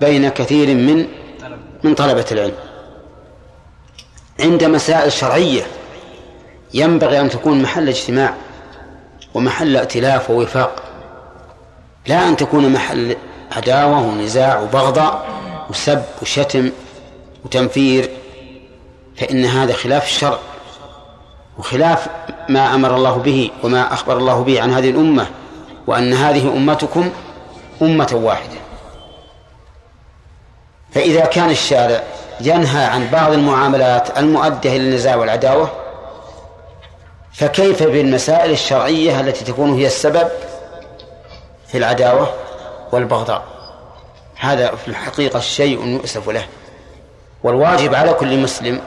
[0.00, 1.06] بين كثير من
[1.82, 2.54] من طلبة العلم.
[4.40, 5.66] عند مسائل شرعية
[6.74, 8.34] ينبغي أن تكون محل اجتماع
[9.34, 10.82] ومحل ائتلاف ووفاق
[12.06, 13.16] لا أن تكون محل
[13.56, 15.28] عداوة ونزاع وبغضاء
[15.70, 16.70] وسب وشتم
[17.44, 18.10] وتنفير
[19.16, 20.38] فإن هذا خلاف الشرع
[21.58, 22.06] وخلاف
[22.48, 25.26] ما أمر الله به وما أخبر الله به عن هذه الأمة
[25.86, 27.10] وأن هذه أمتكم
[27.82, 28.58] أمة واحدة.
[30.98, 32.02] فإذا كان الشارع
[32.40, 35.70] ينهى عن بعض المعاملات المؤدية إلى النزاع والعداوة
[37.32, 40.28] فكيف بالمسائل الشرعية التي تكون هي السبب
[41.68, 42.34] في العداوة
[42.92, 43.42] والبغضاء؟
[44.38, 46.46] هذا في الحقيقة شيء يؤسف له.
[47.42, 48.80] والواجب على كل مسلم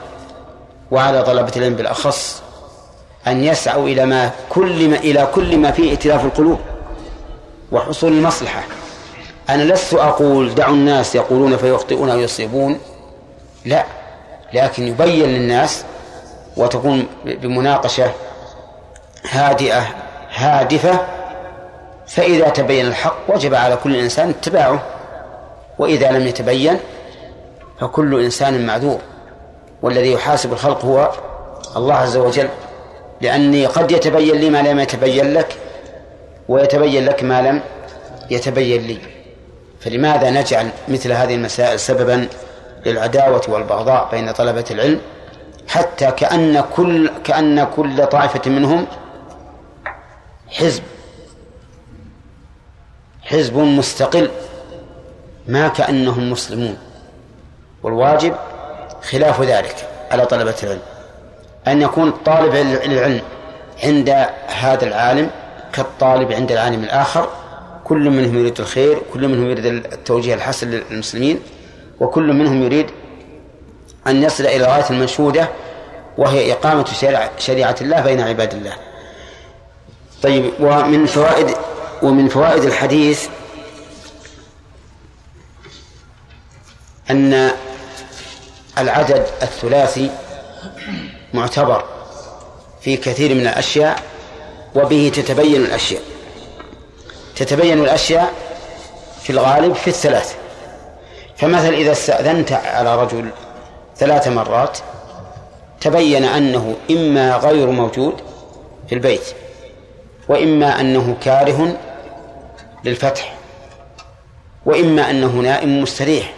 [0.90, 2.42] وعلى طلبة العلم بالأخص
[3.26, 6.60] أن يسعوا إلى ما كل ما إلى كل ما فيه ائتلاف القلوب
[7.72, 8.62] وحصول المصلحة.
[9.50, 12.78] أنا لست أقول دعوا الناس يقولون فيخطئون أو يصيبون.
[13.64, 13.84] لا
[14.52, 15.84] لكن يبين للناس
[16.56, 18.12] وتكون بمناقشة
[19.30, 19.86] هادئة
[20.34, 21.00] هادفة.
[22.06, 24.82] فإذا تبين الحق وجب على كل إنسان اتباعه.
[25.78, 26.78] وإذا لم يتبين
[27.80, 28.98] فكل إنسان معذور.
[29.82, 31.12] والذي يحاسب الخلق هو
[31.76, 32.48] الله عز وجل.
[33.20, 35.56] لأني قد يتبين لي ما لم يتبين لك
[36.48, 37.60] ويتبين لك ما لم
[38.30, 38.98] يتبين لي.
[39.84, 42.28] فلماذا نجعل مثل هذه المسائل سببا
[42.86, 45.00] للعداوة والبغضاء بين طلبة العلم؟
[45.68, 48.86] حتى كأن كل كأن كل طائفة منهم
[50.48, 50.82] حزب
[53.22, 54.30] حزب مستقل
[55.48, 56.78] ما كأنهم مسلمون.
[57.82, 58.34] والواجب
[59.10, 60.82] خلاف ذلك على طلبة العلم.
[61.66, 63.20] أن يكون الطالب العلم
[63.84, 65.30] عند هذا العالم
[65.72, 67.28] كالطالب عند العالم الآخر
[67.84, 71.40] كل منهم يريد الخير كل منهم يريد التوجيه الحسن للمسلمين
[72.00, 72.86] وكل منهم يريد
[74.06, 75.48] أن يصل إلى غاية المنشودة
[76.18, 76.84] وهي إقامة
[77.38, 78.72] شريعة الله بين عباد الله.
[80.22, 81.56] طيب ومن فوائد
[82.02, 83.28] ومن فوائد الحديث
[87.10, 87.50] أن
[88.78, 90.10] العدد الثلاثي
[91.34, 91.84] معتبر
[92.80, 94.02] في كثير من الأشياء
[94.74, 96.02] وبه تتبين الأشياء.
[97.36, 98.32] تتبين الأشياء
[99.22, 100.34] في الغالب في الثلاث.
[101.36, 103.30] فمثلا إذا استأذنت على رجل
[103.96, 104.78] ثلاث مرات
[105.80, 108.14] تبين أنه إما غير موجود
[108.88, 109.22] في البيت
[110.28, 111.76] وإما أنه كاره
[112.84, 113.34] للفتح
[114.66, 116.34] وإما أنه نائم مستريح.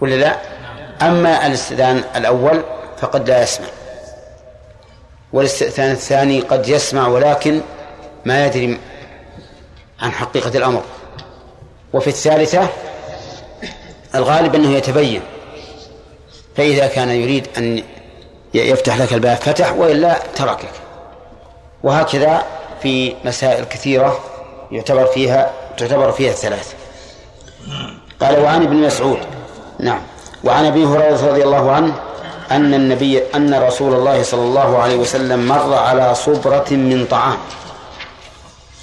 [0.00, 0.36] ولا لا؟
[1.02, 2.62] أما الاستئذان الأول
[2.98, 3.66] فقد لا يسمع
[5.32, 7.60] والاستئذان الثاني قد يسمع ولكن
[8.24, 8.78] ما يدري
[10.00, 10.82] عن حقيقة الأمر.
[11.92, 12.68] وفي الثالثة
[14.14, 15.20] الغالب أنه يتبين.
[16.56, 17.82] فإذا كان يريد أن
[18.54, 20.70] يفتح لك الباب فتح وإلا تركك.
[21.82, 22.42] وهكذا
[22.82, 24.18] في مسائل كثيرة
[24.72, 26.74] يعتبر فيها تعتبر فيها الثلاث.
[28.20, 29.18] قال وعن ابن مسعود.
[29.80, 30.00] نعم.
[30.44, 31.94] وعن أبي هريرة رضي الله عنه
[32.50, 37.38] أن النبي أن رسول الله صلى الله عليه وسلم مر على صبرة من طعام.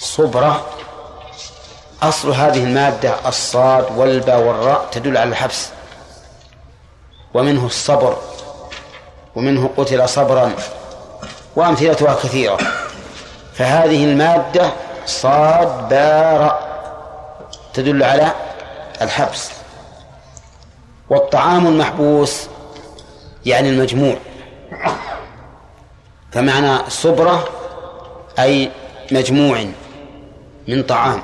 [0.01, 0.65] صبرة.
[2.03, 5.69] أصل هذه المادة الصاد والباء والراء تدل على الحبس.
[7.33, 8.17] ومنه الصبر.
[9.35, 10.51] ومنه قتل صبرا.
[11.55, 12.57] وأمثلتها كثيرة.
[13.53, 14.71] فهذه المادة
[15.05, 16.71] صاد باء
[17.73, 18.31] تدل على
[19.01, 19.51] الحبس.
[21.09, 22.47] والطعام المحبوس
[23.45, 24.17] يعني المجموع.
[26.31, 27.49] فمعنى صبرة
[28.39, 28.71] أي
[29.11, 29.71] مجموع.
[30.67, 31.23] من طعام.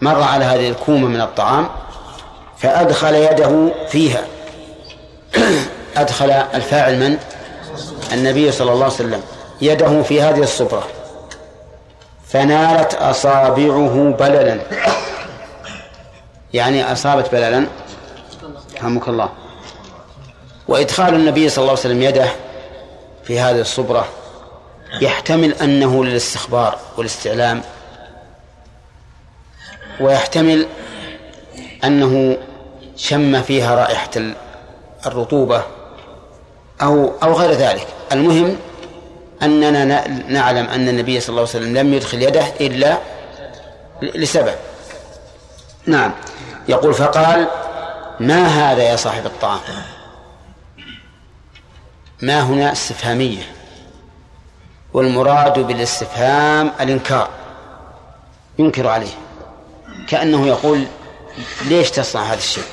[0.00, 1.68] مر على هذه الكومة من الطعام
[2.58, 4.24] فأدخل يده فيها.
[5.96, 7.18] أدخل الفاعل من؟
[8.12, 9.22] النبي صلى الله عليه وسلم.
[9.60, 10.86] يده في هذه الصبرة.
[12.28, 14.60] فنالت أصابعه بللا.
[16.52, 17.66] يعني أصابت بللا.
[18.76, 19.28] رحمك الله.
[20.68, 22.28] وإدخال النبي صلى الله عليه وسلم يده
[23.24, 24.08] في هذه الصبرة
[25.00, 27.62] يحتمل أنه للاستخبار والاستعلام.
[30.00, 30.66] ويحتمل
[31.84, 32.38] أنه
[32.96, 34.10] شم فيها رائحة
[35.06, 35.62] الرطوبة
[36.82, 37.86] أو أو غير ذلك.
[38.12, 38.56] المهم
[39.42, 42.98] أننا نعلم أن النبي صلى الله عليه وسلم لم يدخل يده إلا
[44.02, 44.54] لسبب.
[45.86, 46.12] نعم.
[46.68, 47.48] يقول فقال
[48.20, 49.60] ما هذا يا صاحب الطعام؟
[52.22, 53.42] ما هنا استفهامية
[54.92, 57.28] والمراد بالاستفهام الإنكار.
[58.58, 59.27] ينكر عليه.
[60.08, 60.86] كأنه يقول
[61.64, 62.64] ليش تصنع هذا الشيء؟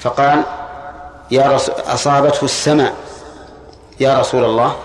[0.00, 0.42] فقال
[1.30, 2.94] يا رسول أصابته السماء.
[4.00, 4.76] يا رسول الله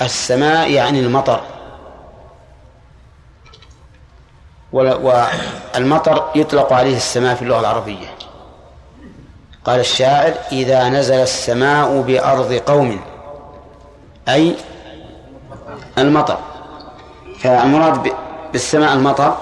[0.00, 1.40] السماء يعني المطر.
[4.72, 8.06] والمطر يطلق عليه السماء في اللغة العربية.
[9.64, 13.00] قال الشاعر إذا نزل السماء بأرض قوم
[14.28, 14.56] أي
[15.98, 16.38] المطر.
[17.40, 18.12] فالمراد
[18.52, 19.36] بالسماء المطر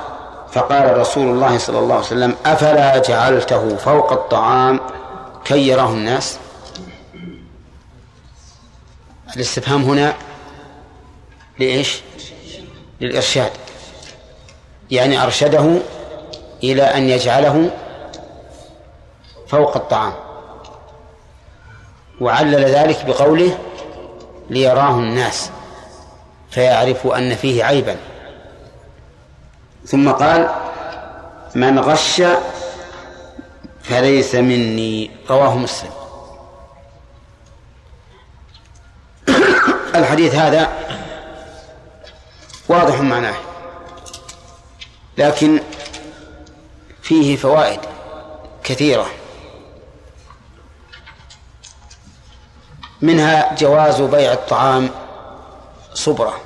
[0.52, 4.80] فقال رسول الله صلى الله عليه وسلم أفلا جعلته فوق الطعام
[5.44, 6.38] كي يراه الناس؟
[9.36, 10.14] الاستفهام هنا
[11.58, 12.00] لإيش؟
[13.00, 13.50] للإرشاد.
[14.90, 15.78] يعني أرشده
[16.62, 17.70] إلى أن يجعله
[19.48, 20.12] فوق الطعام.
[22.20, 23.58] وعلل ذلك بقوله
[24.50, 25.50] ليراه الناس
[26.50, 27.96] فيعرفوا أن فيه عيبا.
[29.90, 30.50] ثم قال
[31.54, 32.22] من غش
[33.82, 35.90] فليس مني رواه مسلم.
[39.94, 40.72] الحديث هذا
[42.68, 43.34] واضح معناه
[45.18, 45.60] لكن
[47.02, 47.80] فيه فوائد
[48.64, 49.06] كثيرة.
[53.00, 54.90] منها جواز بيع الطعام
[55.94, 56.40] صبرة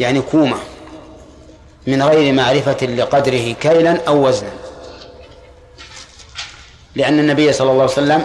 [0.00, 0.56] يعني كومة.
[1.90, 4.50] من غير معرفة لقدره كيلا أو وزنا.
[6.94, 8.24] لأن النبي صلى الله عليه وسلم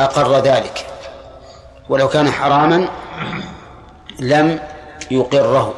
[0.00, 0.86] أقر ذلك.
[1.88, 2.88] ولو كان حراما
[4.20, 4.60] لم
[5.10, 5.74] يقره.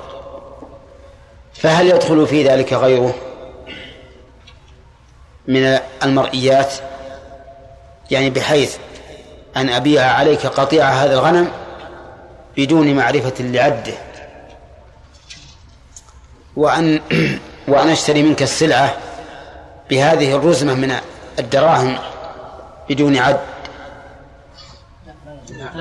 [1.55, 3.15] فهل يدخل في ذلك غيره
[5.49, 6.73] من المرئيات؟
[8.11, 8.77] يعني بحيث
[9.57, 11.49] أن أبيع عليك قطيع هذا الغنم
[12.57, 13.95] بدون معرفة لعده.
[16.57, 17.01] وأن
[17.69, 18.95] وأن أشتري منك السلعة
[19.91, 20.93] بهذه الرزمة من
[21.39, 21.99] الدراهم
[22.91, 23.41] بدون عد.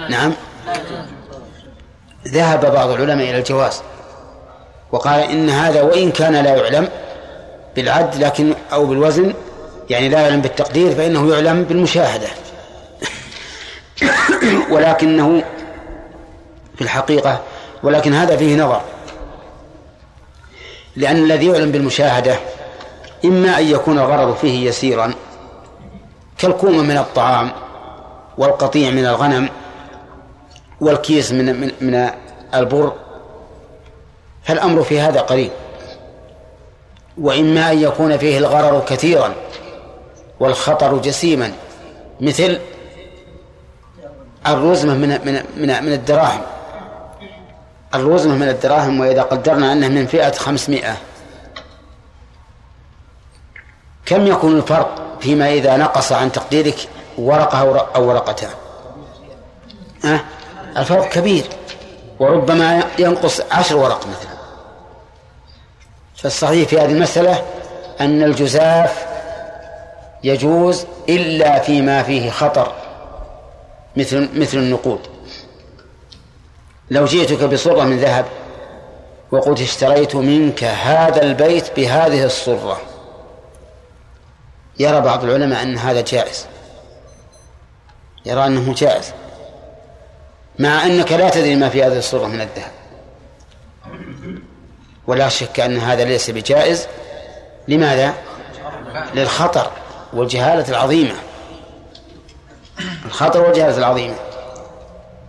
[0.09, 0.33] نعم.
[2.27, 3.81] ذهب بعض العلماء إلى الجواز
[4.91, 6.89] وقال إن هذا وإن كان لا يعلم
[7.75, 9.33] بالعد لكن أو بالوزن
[9.89, 12.27] يعني لا يعلم بالتقدير فإنه يعلم بالمشاهدة.
[14.71, 15.43] ولكنه
[16.75, 17.41] في الحقيقة
[17.83, 18.81] ولكن هذا فيه نظر.
[20.95, 22.35] لأن الذي يعلم بالمشاهدة
[23.25, 25.13] إما أن يكون الغرض فيه يسيرا
[26.37, 27.51] كالكومة من الطعام
[28.37, 29.49] والقطيع من الغنم
[30.81, 32.09] والكيس من من من
[32.53, 32.93] البر
[34.43, 35.51] فالأمر في هذا قريب
[37.17, 39.33] وإما أن يكون فيه الغرر كثيرا
[40.39, 41.51] والخطر جسيما
[42.21, 42.59] مثل
[44.47, 46.41] الرزمة من من من, من الدراهم.
[47.95, 50.97] الرزمة من الدراهم وإذا قدرنا أنه من فئة خمسمائة.
[54.05, 56.77] كم يكون الفرق فيما إذا نقص عن تقديرك
[57.17, 58.49] ورقة أو ورقتان؟
[60.05, 60.19] أه؟
[60.77, 61.43] الفرق كبير.
[62.19, 64.35] وربما ينقص عشر ورق مثلا.
[66.15, 67.43] فالصحيح في هذه المسألة
[68.01, 69.05] أن الجزاف
[70.23, 72.71] يجوز إلا فيما فيه خطر
[73.95, 75.14] مثل مثل النقود.
[76.91, 78.25] لو جئتك بصرة من ذهب
[79.31, 82.81] وقلت اشتريت منك هذا البيت بهذه الصرة
[84.79, 86.45] يرى بعض العلماء أن هذا جائز.
[88.25, 89.13] يرى أنه جائز.
[90.59, 92.71] مع أنك لا تدري ما في هذه الصورة من الذهب.
[95.07, 96.87] ولا شك أن هذا ليس بجائز.
[97.67, 98.13] لماذا؟
[99.13, 99.71] للخطر
[100.13, 101.15] والجهالة العظيمة.
[103.05, 104.15] الخطر والجهالة العظيمة.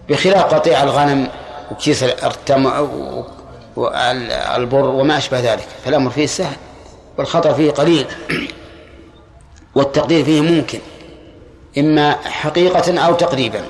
[0.08, 1.28] بخلاف قطيع الغنم
[1.70, 2.66] وكيس التم
[3.76, 5.68] والبر وما أشبه ذلك.
[5.84, 6.56] فالأمر فيه سهل
[7.18, 8.06] والخطر فيه قليل
[9.74, 10.78] والتقدير فيه ممكن
[11.78, 13.64] إما حقيقة أو تقريبا.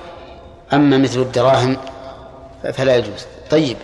[0.73, 1.77] أما مثل الدراهم
[2.73, 3.27] فلا يجوز.
[3.51, 3.77] طيب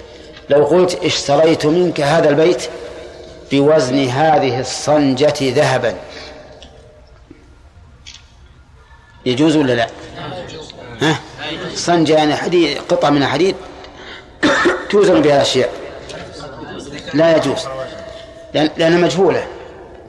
[0.51, 2.63] لو قلت اشتريت منك هذا البيت
[3.53, 5.95] بوزن هذه الصنجة ذهبا
[9.27, 9.89] يجوز ولا لا؟
[11.01, 11.21] ها؟
[11.75, 13.57] صنجة يعني حديد قطعة من الحديد
[14.90, 15.70] توزن بها الأشياء
[17.14, 17.66] لا يجوز.
[18.55, 19.47] لأن لأنها مجهولة.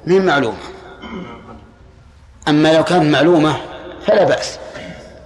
[0.05, 0.57] من معلومة؟
[2.47, 3.57] أما لو كانت معلومة
[4.07, 4.59] فلا بأس.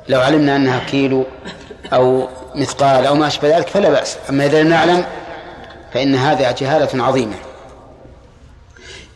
[0.10, 1.26] لو علمنا أنها كيلو
[1.94, 4.18] أو مثقال أو ما أشبه ذلك فلا بأس.
[4.30, 5.06] أما إذا لم نعلم
[5.94, 7.36] فإن هذا جهالة عظيمة.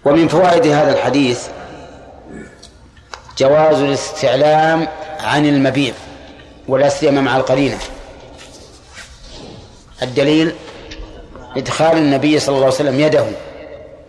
[0.06, 1.48] ومن فوائد هذا الحديث
[3.38, 4.88] جواز الاستعلام
[5.20, 5.94] عن المبيع
[6.68, 7.78] ولا سيما مع القرينة.
[10.02, 10.56] الدليل
[11.58, 13.26] إدخال النبي صلى الله عليه وسلم يده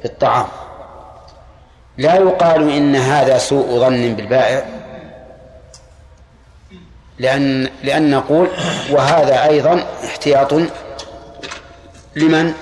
[0.01, 0.47] في الطعام.
[1.98, 4.66] لا يقال إن هذا سوء ظن بالبائع
[7.19, 8.48] لأن لأن نقول
[8.90, 10.55] وهذا أيضا احتياط
[12.16, 12.52] لمن؟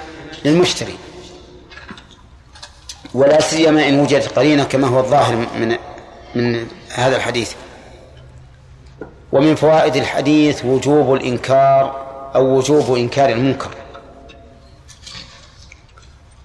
[0.44, 0.96] للمشتري.
[3.14, 5.76] ولا سيما إن وجدت قرينة كما هو الظاهر من
[6.34, 7.52] من هذا الحديث.
[9.32, 13.70] ومن فوائد الحديث وجوب الإنكار أو وجوب إنكار المنكر.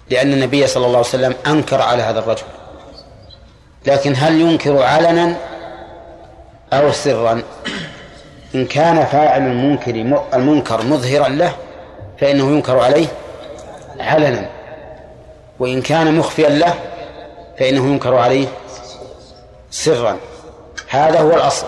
[0.10, 2.44] لأن النبي صلى الله عليه وسلم أنكر على هذا الرجل.
[3.86, 5.38] لكن هل ينكر علنا
[6.74, 7.44] أو سرا؟
[8.56, 11.56] إن كان فاعل المنكر المنكر مظهرا له
[12.20, 13.08] فإنه ينكر عليه
[14.00, 14.50] علنا.
[15.60, 16.74] وإن كان مخفيا له
[17.60, 18.48] فإنه ينكر عليه
[19.72, 20.18] سرا.
[20.90, 21.68] هذا هو الأصل.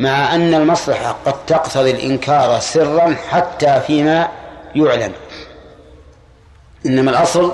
[0.00, 4.28] مع أن المصلحة قد تقتضي الإنكار سرا حتى فيما
[4.74, 5.12] يعلن.
[6.86, 7.52] إنما الأصل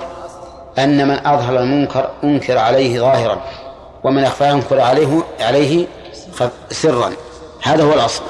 [0.78, 3.40] أن من أظهر المنكر أنكر عليه ظاهرا
[4.05, 5.86] ومن أخفاه أنكر عليه عليه
[6.70, 7.12] سرا.
[7.62, 8.23] هذا هو الأصل.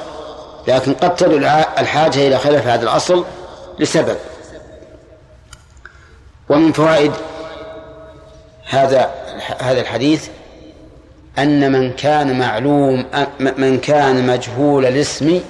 [0.67, 1.45] لكن قد تدل
[1.79, 3.25] الحاجة إلى خلاف هذا الأصل
[3.79, 4.17] لسبب.
[6.49, 7.11] ومن فوائد
[8.69, 9.11] هذا
[9.59, 10.29] هذا الحديث
[11.37, 13.05] أن من كان معلوم
[13.39, 15.41] من كان مجهول الاسم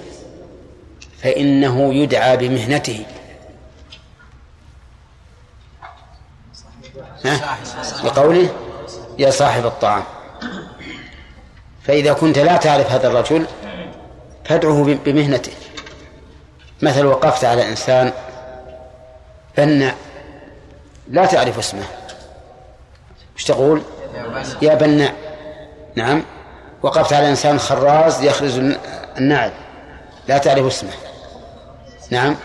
[1.23, 3.06] فإنه يدعى بمهنته؟
[8.03, 8.49] بقوله
[9.19, 10.03] يا صاحب الطعام.
[11.84, 13.45] فإذا كنت لا تعرف هذا الرجل
[14.45, 15.51] فادعه بمهنته.
[16.81, 18.11] مثل وقفت على إنسان
[19.57, 19.95] بناء
[21.07, 21.85] لا تعرف اسمه.
[23.35, 23.81] إيش تقول؟
[24.61, 25.28] يا بناء
[26.00, 26.24] نعم.
[26.84, 28.58] وقفت على إنسان خراز يخرز
[29.18, 29.52] النعل.
[30.28, 30.92] لا تعرف اسمه.
[32.12, 32.36] نعم.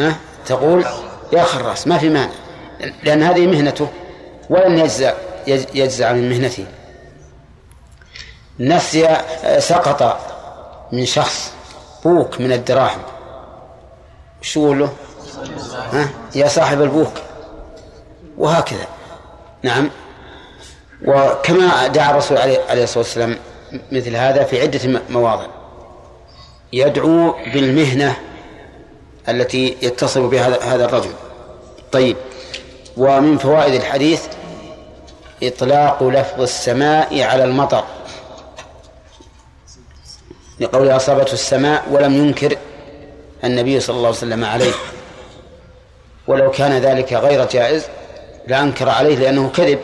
[0.00, 0.16] ها؟
[0.46, 0.84] تقول
[1.32, 2.32] يا خراس ما في مانع.
[3.02, 3.88] لأن هذه مهنته.
[4.50, 5.12] ولن يجزع
[5.46, 6.66] يجزع من مهنته.
[8.60, 9.16] نسي
[9.58, 10.20] سقط
[10.92, 11.52] من شخص
[12.04, 13.02] بوك من الدراهم.
[14.42, 14.92] شو له؟
[15.92, 17.14] ها؟ يا صاحب البوك.
[18.38, 18.86] وهكذا.
[19.62, 19.90] نعم.
[21.04, 23.36] وكما دعا الرسول عليه الصلاة والسلام
[23.92, 25.46] مثل هذا في عدة مواضع.
[26.72, 28.16] يدعو بالمهنة
[29.28, 31.10] التي يتصل بها هذا الرجل.
[31.92, 32.16] طيب.
[32.96, 34.22] ومن فوائد الحديث
[35.42, 37.84] إطلاق لفظ السماء على المطر.
[40.60, 42.56] لقول أصابته السماء ولم ينكر
[43.44, 44.72] النبي صلى الله عليه وسلم عليه.
[46.26, 47.84] ولو كان ذلك غير جائز
[48.46, 49.78] لأنكر عليه لأنه كذب.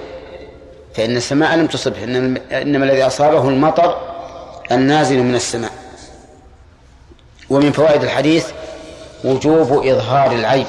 [0.95, 3.97] فإن السماء لم تصبه إنما الذي أصابه المطر
[4.73, 5.73] النازل من السماء.
[7.51, 8.51] ومن فوائد الحديث
[9.25, 10.67] وجوب إظهار العيب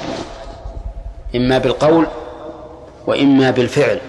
[1.36, 2.06] إما بالقول
[3.06, 4.00] وإما بالفعل.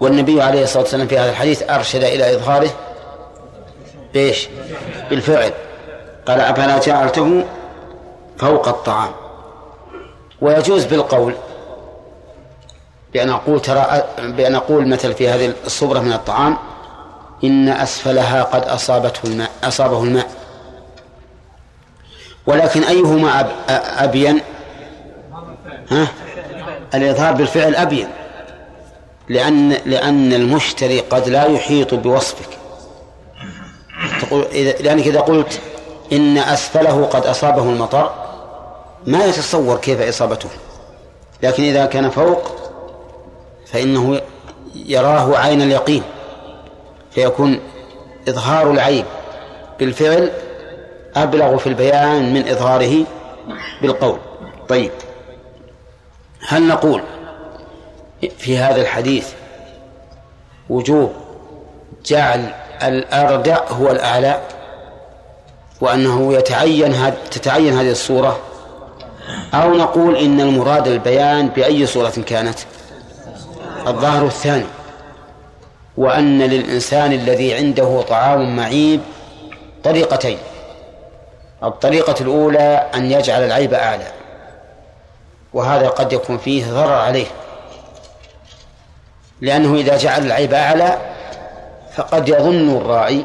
[0.00, 2.70] والنبي عليه الصلاة والسلام في هذا الحديث أرشد إلى إظهاره
[4.14, 4.48] بإيش؟
[5.10, 5.52] بالفعل.
[6.26, 7.44] قال أفلا جعلته
[8.38, 9.10] فوق الطعام.
[10.40, 11.34] ويجوز بالقول.
[13.14, 16.56] بأن أقول ترى بأن أقول مثل في هذه الصبرة من الطعام
[17.44, 20.30] إن أسفلها قد أصابته الماء أصابه الماء.
[22.46, 23.50] ولكن أيهما
[24.04, 24.40] أبين؟
[25.90, 26.08] ها؟
[26.94, 28.08] الإظهار بالفعل أبين.
[29.28, 32.58] لأن لأن المشتري قد لا يحيط بوصفك.
[34.20, 35.60] تقول إذا لأنك إذا قلت
[36.12, 38.12] إن أسفله قد أصابه المطر
[39.06, 40.48] ما يتصور كيف إصابته.
[41.42, 42.61] لكن إذا كان فوق
[43.72, 44.20] فإنه
[44.74, 46.02] يراه عين اليقين
[47.10, 47.60] فيكون
[48.28, 49.04] إظهار العيب
[49.78, 50.30] بالفعل
[51.16, 53.04] أبلغ في البيان من إظهاره
[53.82, 54.18] بالقول.
[54.68, 54.90] طيب
[56.48, 57.02] هل نقول
[58.38, 59.28] في هذا الحديث
[60.68, 61.12] وجوب
[62.06, 64.40] جعل الأردع هو الأعلى
[65.80, 68.38] وأنه يتعين هد تتعين هذه الصورة؟
[69.54, 72.58] أو نقول إن المراد البيان بأي صورة كانت؟
[73.86, 74.66] الظاهر الثاني
[75.96, 79.00] وأن للإنسان الذي عنده طعام معيب
[79.84, 80.38] طريقتين.
[81.62, 84.06] الطريقة الأولى أن يجعل العيب أعلى
[85.54, 87.26] وهذا قد يكون فيه ضرر عليه.
[89.40, 90.98] لأنه إذا جعل العيب أعلى
[91.94, 93.24] فقد يظن الراعي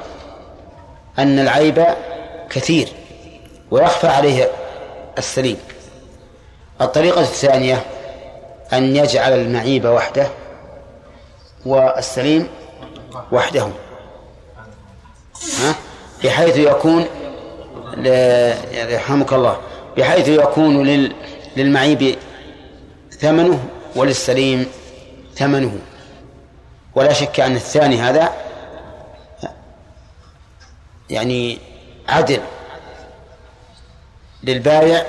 [1.19, 1.85] أن العيب
[2.49, 2.87] كثير
[3.71, 4.49] ويخفى عليه
[5.17, 5.57] السليم.
[6.81, 7.81] الطريقة الثانية
[8.73, 10.27] أن يجعل المعيب وحده
[11.67, 12.47] والسليم
[13.31, 13.67] وحده
[15.59, 15.75] ها؟
[16.23, 17.05] بحيث يكون
[18.71, 19.57] يرحمك الله.
[19.97, 21.15] بحيث يكون لل
[21.57, 22.15] للمعيب
[23.11, 24.71] ثمنه وللسليم
[25.35, 25.79] ثمنه.
[26.95, 28.33] ولا شك أن الثاني هذا
[31.09, 31.59] يعني
[32.09, 32.41] عدل
[34.43, 35.05] للبائع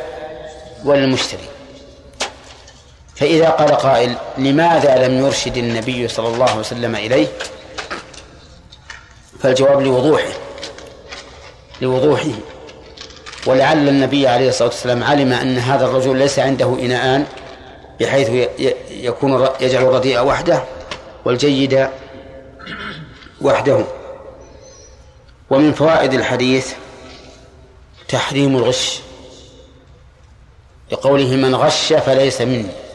[0.85, 1.49] وللمشتري.
[3.19, 7.27] فإذا قال قائل لماذا لم يرشد النبي صلى الله عليه وسلم إليه؟
[9.41, 10.33] فالجواب لوضوحه
[11.81, 12.31] لوضوحه.
[13.47, 17.27] ولعل النبي عليه الصلاة والسلام علم أن هذا الرجل ليس عنده إناءان
[18.01, 18.49] بحيث
[18.91, 20.63] يكون يجعل الرديء وحده
[21.25, 21.89] والجيد
[23.41, 23.85] وحده.
[25.51, 26.73] ومن فوائد الحديث
[28.09, 29.01] تحريم الغش
[30.93, 32.88] لقوله من غش فليس مني.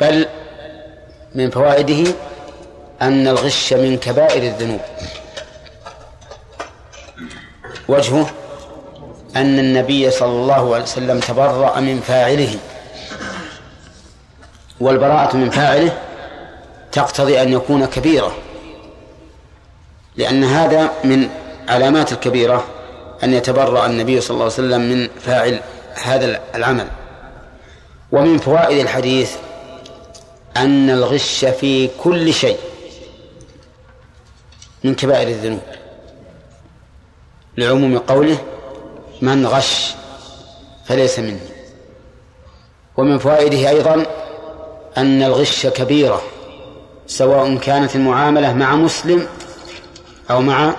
[0.00, 0.26] بل
[1.34, 2.12] من فوائده
[3.02, 4.80] أن الغش من كبائر الذنوب.
[7.88, 8.30] وجهه
[9.36, 12.58] أن النبي صلى الله عليه وسلم تبرأ من فاعله
[14.80, 15.98] والبراءة من فاعله
[16.92, 18.36] تقتضي أن يكون كبيرة
[20.16, 21.28] لأن هذا من
[21.68, 22.64] علامات الكبيرة
[23.24, 25.60] أن يتبرأ النبي صلى الله عليه وسلم من فاعل
[26.04, 26.86] هذا العمل.
[28.12, 29.36] ومن فوائد الحديث
[30.56, 32.58] أن الغش في كل شيء
[34.84, 35.62] من كبائر الذنوب.
[37.56, 38.38] لعموم قوله
[39.22, 39.94] من غش
[40.86, 41.40] فليس مني.
[42.96, 44.06] ومن فوائده أيضا
[44.96, 46.22] أن الغش كبيرة
[47.06, 49.28] سواء كانت المعاملة مع مسلم
[50.30, 50.76] أو مع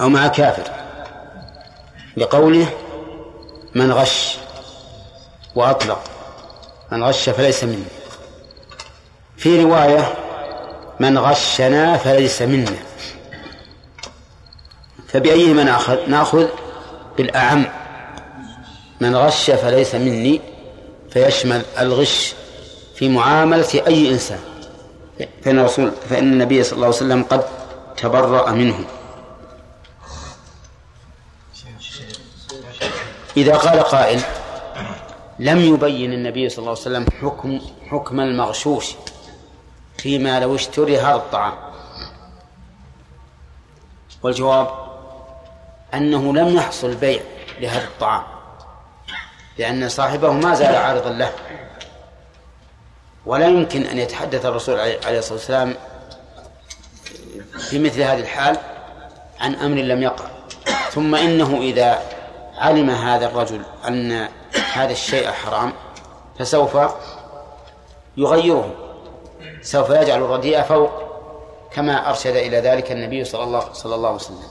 [0.00, 0.70] أو مع كافر.
[2.16, 2.68] لقوله
[3.74, 4.36] من غش
[5.54, 6.00] وأطلق
[6.92, 7.97] من غش فليس مني.
[9.38, 10.14] في رواية
[11.00, 12.76] من غشنا فليس منا.
[15.08, 16.46] فبأيهما نأخذ نأخذ؟
[17.16, 17.66] بالأعم.
[19.00, 20.40] من غش فليس مني.
[21.10, 22.34] فيشمل الغش
[22.94, 24.38] في معاملة أي إنسان.
[25.42, 27.44] فإن الرسول فإن النبي صلى الله عليه وسلم قد
[27.96, 28.84] تبرأ منه.
[33.36, 34.20] إذا قال قائل
[35.38, 37.60] لم يبين النبي صلى الله عليه وسلم حكم
[37.90, 38.94] حكم المغشوش.
[39.98, 41.54] فيما لو اشتري هذا الطعام.
[44.22, 44.68] والجواب
[45.94, 47.20] أنه لم يحصل بيع
[47.60, 48.22] لهذا الطعام
[49.58, 51.32] لأن صاحبه ما زال عارضا له.
[53.26, 55.74] ولا يمكن أن يتحدث الرسول عليه الصلاة والسلام
[57.58, 58.56] في مثل هذه الحال
[59.40, 60.24] عن أمر لم يقع.
[60.90, 62.02] ثم إنه إذا
[62.58, 64.28] علم هذا الرجل أن
[64.72, 65.72] هذا الشيء حرام
[66.38, 66.78] فسوف
[68.16, 68.87] يغيره.
[69.62, 70.90] سوف يجعل الرديء فوق
[71.72, 74.42] كما أرشد إلى ذلك النبي صلى الله صلى الله عليه وسلم.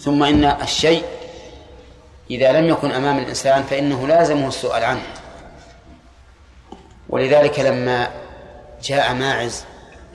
[0.00, 1.04] ثم إن الشيء
[2.30, 5.02] إذا لم يكن أمام الإنسان فإنه لازمه السؤال عنه.
[7.08, 8.10] ولذلك لما
[8.82, 9.64] جاء ماعز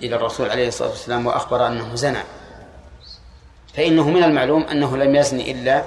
[0.04, 2.24] إلى الرسول عليه الصلاة والسلام وأخبر أنه زنى
[3.74, 5.84] فإنه من المعلوم أنه لم يزني إلا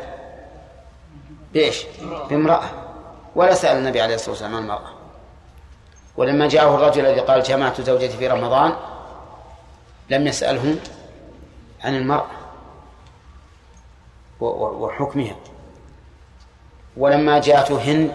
[1.52, 1.84] بإيش؟
[2.30, 2.70] بامرأة.
[3.36, 5.01] ولا سأل النبي عليه الصلاة والسلام عن المرأة.
[6.16, 8.72] ولما جاءه الرجل الذي قال جمعت زوجتي في رمضان
[10.10, 10.76] لم يسأله
[11.84, 12.26] عن المرأة
[14.40, 15.36] وحكمها.
[16.96, 18.12] ولما جاءته هند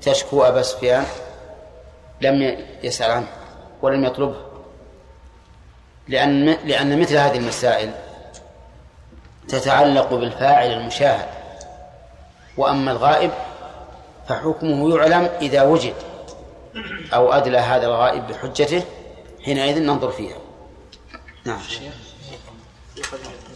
[0.00, 1.04] تشكو أبا سفيان
[2.20, 3.26] لم يسأل عنه
[3.82, 4.36] ولم يطلبه.
[6.08, 7.94] لأن لأن مثل هذه المسائل
[9.48, 11.28] تتعلق بالفاعل المشاهد
[12.56, 13.30] وأما الغائب
[14.28, 15.94] فحكمه يعلم إذا وجد.
[17.12, 18.84] أو أدلى هذا الغائب بحجته
[19.44, 20.38] حينئذ ننظر فيها.
[21.44, 21.60] نعم.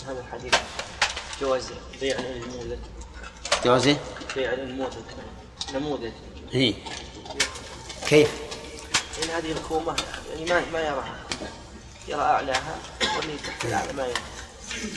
[0.06, 0.54] هذا الحديث
[1.40, 1.70] جواز
[2.00, 2.78] بيع المولد
[3.64, 3.96] جواز
[4.36, 5.04] بيع المولد
[5.74, 6.12] نموذج.
[6.52, 6.74] هي.
[8.08, 8.30] كيف؟
[9.24, 9.96] إن هذه الكومة
[10.30, 11.16] يعني ما ما يراها.
[12.08, 12.78] يرى أعلاها
[13.16, 14.20] واللي تحت الأعلى ما يرى.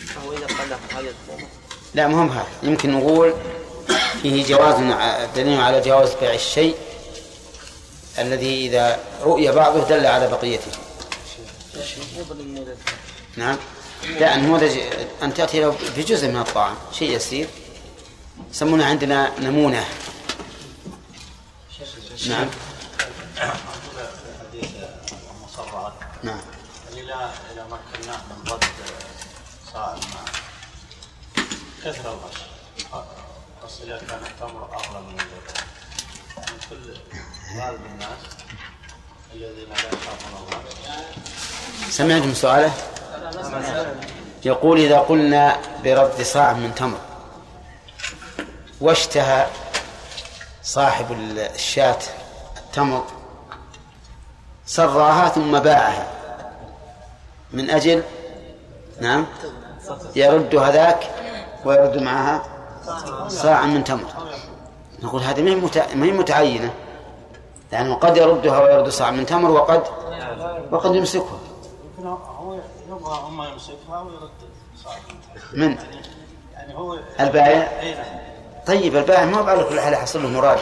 [0.05, 1.47] فهو إذا قال هذه الكومة.
[1.93, 2.47] لا مهم هذا.
[2.63, 3.33] يمكن نقول
[4.21, 4.75] فيه جواز
[5.35, 6.75] دليل على جواز بيع الشيء.
[8.19, 10.71] الذي إذا رؤي بعضه دل على بقيته.
[13.37, 13.57] نعم.
[14.19, 14.79] لا النموذج
[15.23, 17.47] أن تأتي له بجزء من الطعام شيء يسير.
[18.51, 19.85] يسمونه عندنا نمونة.
[22.27, 22.49] نعم.
[26.23, 26.41] نعم.
[26.93, 28.63] إذا إذا مكناه من ضد
[29.73, 30.29] صاع الماء
[31.83, 32.37] كثر الغش.
[33.65, 35.70] بس إذا كان التمر أغلى من من
[36.71, 38.19] كل غالب الناس
[41.89, 42.71] سمعتم سؤاله؟
[44.45, 46.97] يقول إذا قلنا برد صاع من تمر
[48.81, 49.47] واشتهى
[50.63, 51.11] صاحب
[51.55, 51.99] الشاة
[52.57, 53.05] التمر
[54.65, 56.07] سراها ثم باعها
[57.51, 58.03] من أجل؟
[59.01, 59.25] نعم.
[60.15, 61.09] يرد هذاك
[61.65, 62.43] ويرد معها
[63.27, 64.31] صاعا من تمر.
[65.01, 65.41] نقول هذه
[65.95, 66.73] ما هي متعينة.
[67.71, 69.83] لأنه قد يردها ويرد صاع من تمر وقد
[70.71, 71.39] وقد يمسكها.
[71.99, 72.59] هو
[72.89, 74.31] يبغى اما يمسكها ويرد
[74.83, 74.93] صاع
[75.53, 75.77] من
[76.53, 78.21] يعني هو البائع؟ نعم
[78.67, 80.59] طيب البائع ما على كل حال يحصل له مراد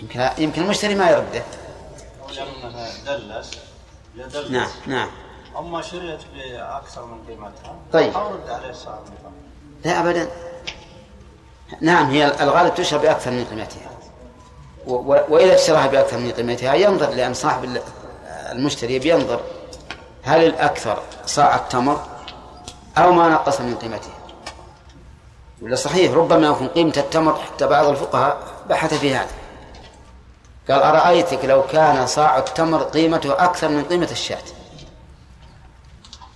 [0.00, 1.42] يمكن يمكن المشتري ما يرده.
[2.36, 3.50] لأنه دلس.
[4.50, 5.08] نعم نعم.
[5.58, 8.14] أما شريت بأكثر من قيمتها طيب.
[8.14, 9.32] اورد عليه صاع من تمر.
[9.84, 10.28] لا ابدا.
[11.80, 13.90] نعم هي الغالب تشرى بأكثر من قيمتها.
[14.86, 17.82] و- و- وإذا اشتراها بأكثر من قيمتها ينظر لأن صاحب ال-
[18.52, 19.40] المشتري بينظر
[20.22, 22.00] هل الأكثر صاع التمر
[22.98, 24.14] أو ما نقص من قيمتها.
[25.62, 28.38] ولا صحيح ربما يكون قيمة التمر حتى بعض الفقهاء
[28.68, 29.30] بحث في هذا.
[30.70, 34.38] قال أرأيتك لو كان صاع التمر قيمته أكثر من قيمة الشاة؟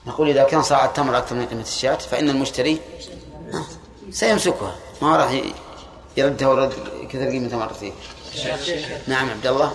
[0.07, 2.81] نقول إذا كان صاع التمر أكثر من قيمة الشاة فإن المشتري
[4.11, 5.43] سيمسكها ما راح
[6.17, 6.73] يردها ورد
[7.11, 7.95] كثر قيمتها مرتين
[9.07, 9.73] نعم عبد الله.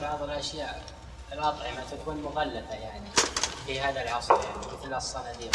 [0.00, 0.82] بعض الأشياء
[1.32, 3.08] الأطعمة تكون مغلفة يعني
[3.66, 5.50] في هذا العصر يعني مثل الصناديق.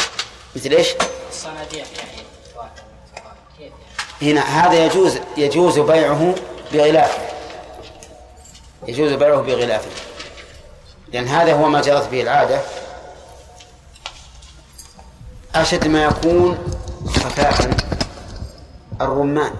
[0.56, 0.88] مثل إيش؟
[1.30, 2.22] الصناديق يعني
[3.58, 3.72] كيف
[4.22, 6.34] يعني؟ هنا هذا يجوز يجوز بيعه
[6.72, 7.22] بغلافه
[8.88, 9.90] يجوز بيعه بغلافه
[11.12, 12.60] لأن هذا هو ما جرت به العادة.
[15.54, 16.58] أشد ما يكون
[17.06, 17.79] خفاء
[19.00, 19.52] الرمان.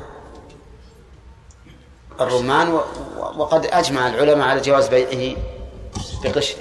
[2.21, 2.83] الرمان و- و-
[3.37, 5.37] وقد أجمع العلماء على جواز بيعه
[6.25, 6.57] بقشر.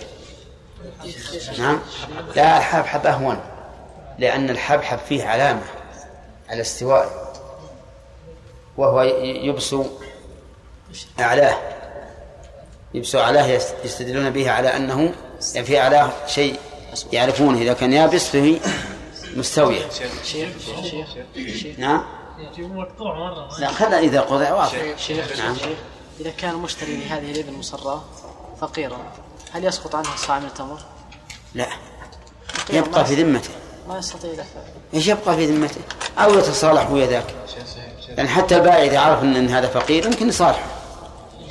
[1.57, 1.79] نعم؟
[2.35, 3.39] لا الحبحب أهون
[4.19, 5.61] لأن الحبحب فيه علامة
[6.49, 7.31] على استوائه
[8.77, 9.85] وهو يبسو
[11.19, 11.57] أعلاه.
[12.93, 15.13] يبسو أعلاه يس- يستدلون به على أنه
[15.53, 16.59] يعني في أعلاه شيء
[17.13, 17.61] يعرفونه.
[17.61, 18.59] إذا كان يابس فهي
[19.35, 19.89] مستوية.
[20.23, 20.49] شيخ
[22.55, 24.97] شيخ نعم لا خذ إذا قضى واضح.
[24.97, 25.55] شيخ نعم.
[25.55, 25.77] شيخ
[26.19, 28.01] إذا كان المشتري لهذه الإبل المصراة
[28.61, 28.97] فقيرا
[29.51, 30.79] هل يسقط عنه الصاع من التمر؟
[31.55, 31.67] لا.
[32.69, 33.49] يبقى في ذمته.
[33.87, 34.59] ما يستطيع دفع
[34.93, 35.81] إيش يبقى في ذمته؟
[36.17, 37.35] أو يتصالح ويا ذاك.
[38.07, 40.65] يعني حتى البائع إذا عرف ان إن هذا فقير يمكن يصالحه.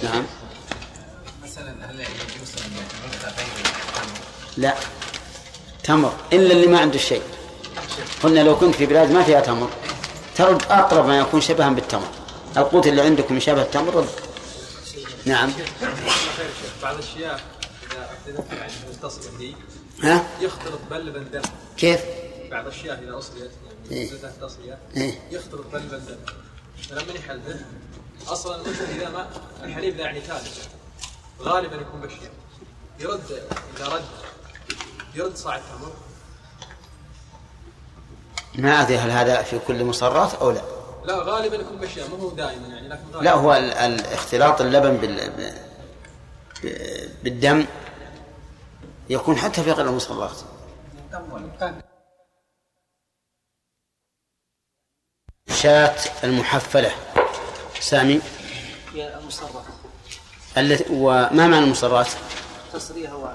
[0.02, 0.24] نعم.
[1.44, 2.73] مثلا هل يجوز ان
[4.56, 4.74] لا.
[5.85, 6.12] تمر.
[6.32, 7.23] إلا اللي ما عنده شيء.
[8.23, 9.69] قلنا لو كنت في بلاد ما فيها تمر.
[10.39, 12.09] ترد أقرب ما يكون شبها بالتمر.
[12.56, 14.09] القوت اللي عندكم يشابه التمر؟ رد
[15.24, 15.52] نعم.
[16.82, 17.40] بعض إذا
[18.28, 18.73] اعتدت يعني
[19.39, 19.55] لي
[20.02, 21.43] ها؟ يختلط بل دم.
[21.77, 22.01] كيف؟
[22.51, 23.51] بعض الاشياء إذا أصليت
[23.90, 24.10] يعني إيه.
[24.40, 25.20] تصلية إيه.
[25.31, 26.16] يختلط بل دم.
[26.89, 27.60] فلما يحلبه
[28.28, 29.28] أصلا مثلا إذا ما
[29.65, 30.66] الحليب ذا يعني ثالث
[31.40, 32.31] غالبا يكون بشير
[33.01, 33.43] يرد
[33.77, 34.05] إذا رد
[35.15, 35.93] يرد صاع التمر.
[38.54, 40.60] ما أدري هل هذا في كل مصرات أو لا.
[41.04, 43.24] لا غالبا يكون بشير مو هو دائما يعني لكن غالبا.
[43.24, 45.30] لا هو ال- ال- اختلاط اللبن بال
[46.64, 47.66] ب- بالدم
[49.10, 50.36] يكون حتى في غير المصرات.
[55.62, 56.90] شاة المحفلة.
[57.80, 58.20] سامي؟
[58.94, 59.64] هي المصرة.
[60.56, 62.08] التي وما معنى المصرات؟
[62.72, 63.34] تصريها هو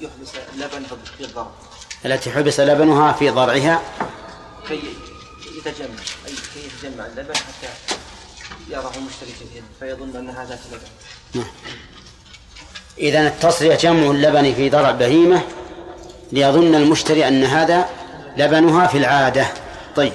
[0.00, 0.84] يحبس اللبن
[1.18, 1.50] في الضرب.
[2.04, 3.82] التي حبس لبنها في ضرعها.
[4.68, 4.80] كي
[5.58, 6.00] يتجمع.
[6.26, 7.68] أي كي يتجمع اللبن حتى
[8.70, 11.44] يراه المشتري كثيرا فيظن أن هذا لبن
[12.98, 15.42] إذا التصرية جمع اللبن في ضرع بهيمة
[16.32, 17.88] ليظن المشتري أن هذا
[18.36, 19.52] لبنها في العادة.
[19.96, 20.12] طيب.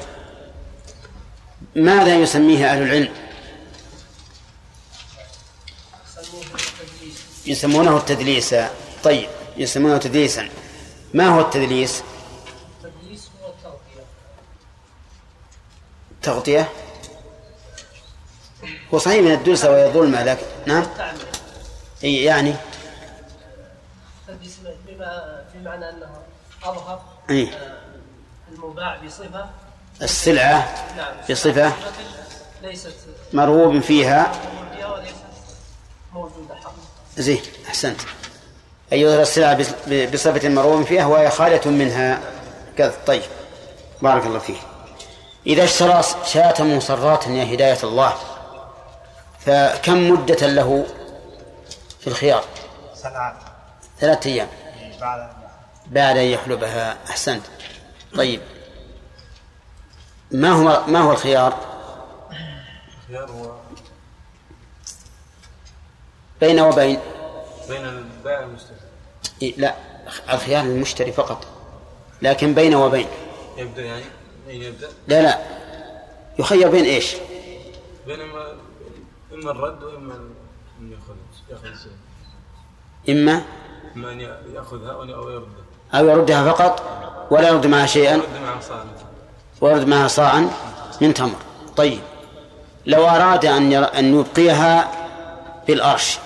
[1.76, 3.14] ماذا يسميه أهل العلم؟
[7.46, 8.56] يسمونه التدليس.
[9.04, 9.30] طيب.
[9.58, 10.50] يسمونه تدليسا.
[11.14, 12.04] ما هو التدليس
[13.44, 14.04] هو التغطية
[16.24, 16.70] تغطية؟
[18.94, 20.86] هو صحيح من الدلس وهي ظلمة لكن نعم.
[22.04, 22.56] أي يعني.
[24.88, 26.10] بما في معنى أنه
[26.64, 27.44] أظهر أي.
[27.44, 27.78] آه،
[28.52, 29.50] المباع بصفة.
[30.02, 31.14] السلعة نعم.
[31.30, 31.74] بصفة.
[32.62, 32.94] ليست
[33.34, 34.32] مرغوب فيها.
[36.14, 36.56] موجودة
[37.18, 38.02] زين أحسنت.
[38.94, 39.58] أن يظهر السلعة
[40.14, 42.20] بصفة مرغوب فيها وهي خالية منها.
[42.78, 43.24] كذا طيب.
[44.02, 44.73] بارك الله فيك.
[45.48, 48.14] إذا اشترى شاة مصرات يا هداية الله
[49.40, 50.86] فكم مدة له
[52.00, 52.44] في الخيار؟
[54.00, 54.48] ثلاثة أيام.
[55.02, 55.30] بعد
[55.88, 57.44] بعد أن يحلبها أحسنت.
[58.16, 58.42] طيب.
[60.32, 61.58] ما هو ما هو الخيار؟
[63.02, 63.56] الخيار هو
[66.42, 67.00] بين وبين؟
[67.70, 68.76] بين البائع والمشتري.
[69.42, 69.76] إيه، لا
[70.30, 71.48] الخيار للمشتري فقط
[72.22, 73.08] لكن بين وبين.
[73.58, 74.04] يبدأ يعني
[74.48, 75.40] يبدأ؟ لا لا.
[76.40, 77.16] يخير بين إيش؟
[78.08, 78.54] بين إما
[79.34, 80.14] إما الرد وإما
[80.80, 81.16] أن يأخذ
[81.50, 81.92] يأخذ الشيء
[83.10, 83.42] إما؟
[83.96, 84.20] إما أن
[84.56, 85.64] يأخذها أو أو يردها
[85.94, 86.84] أو يردها فقط
[87.32, 88.16] ولا يرد معها شيئا.
[88.16, 88.90] يرد مع صاحبه
[89.62, 90.50] ويرد معها صاعا
[91.02, 91.36] من تمر.
[91.76, 92.00] طيب.
[92.86, 94.00] لو أراد أن ير...
[94.00, 94.92] أن يبقيها
[95.68, 96.20] بالأرش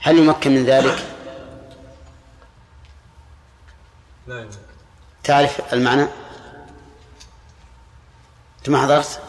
[0.00, 1.04] هل يمكن من ذلك؟
[4.26, 4.56] لا يمكن.
[5.24, 6.06] تعرف المعنى؟
[8.64, 9.20] أنت ما حضرت؟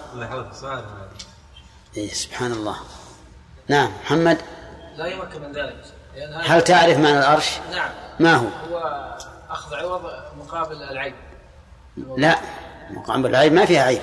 [0.53, 1.10] سؤال هذا
[1.98, 2.76] إيه سبحان الله.
[3.68, 4.38] نعم محمد.
[4.95, 5.84] لا يمكن من ذلك.
[6.45, 7.90] هل تعرف معنى الأرش؟ نعم.
[8.20, 9.16] ما هو؟ هو
[9.49, 10.02] أخذ عوض
[10.38, 11.16] مقابل العيب.
[12.18, 12.40] لا
[12.90, 14.02] مقام العيب ما فيها عيب.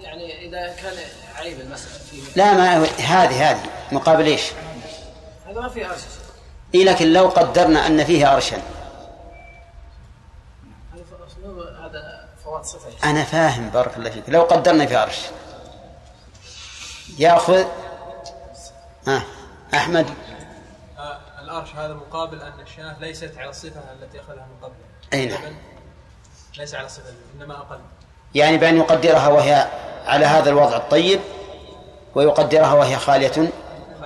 [0.00, 0.96] يعني إذا كان
[1.36, 2.22] عيب المسألة فيه.
[2.36, 3.70] لا ما هذه هذه.
[3.92, 4.42] مقابل إيش؟
[5.46, 6.00] هذا ما فيه أرش.
[6.74, 8.56] إيه لكن لو قدرنا أن فيه أرشا
[10.94, 12.49] هذا أسلوب هذا فوات صفة
[13.04, 13.70] أنا فاهم.
[13.70, 14.24] بارك الله فيك.
[14.28, 15.18] لو قدرنا في أرش
[17.18, 17.64] يأخذ
[19.08, 19.22] آه.
[19.74, 20.06] أحمد.
[20.98, 24.74] آه، الأرش هذا مقابل أن الشاة ليست على الصفة التي أخذها من قبل.
[25.12, 25.40] أي نعم.
[26.58, 27.80] ليس على الصفة إنما أقل.
[28.34, 29.68] يعني بأن يقدرها وهي
[30.06, 31.20] على هذا الوضع الطيب
[32.14, 33.52] ويقدرها وهي خالية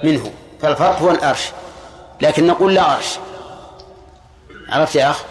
[0.04, 0.32] منه.
[0.62, 1.50] فالفرق هو الأرش
[2.20, 3.18] لكن نقول لا أرش
[4.68, 5.24] عرفت يا أخ؟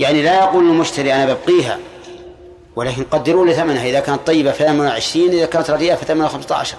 [0.00, 1.78] يعني لا يقول المشتري أنا ببقيها.
[2.76, 3.84] ولكن قدروا لي ثمنها.
[3.84, 6.76] إذا كانت طيبة فثمنها عشرين إذا كانت رديئة فثمنها خمسة عشر.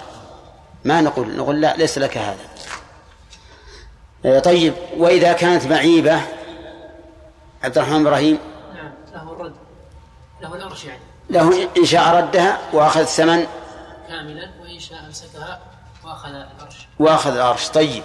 [0.84, 2.38] ما نقول نقول لا ليس لك هذا.
[4.24, 6.20] آه، طيب وإذا كانت معيبة
[7.64, 8.38] عبد الرحمن إبراهيم؟
[8.74, 9.54] نعم له الرد.
[10.42, 11.00] له الأرش يعني.
[11.30, 13.46] له إن شاء ردها وأخذ الثمن
[14.08, 15.60] كاملا وإن شاء أمسكها
[16.04, 16.86] وأخذ الأرش.
[16.98, 18.02] وأخذ العرش طيب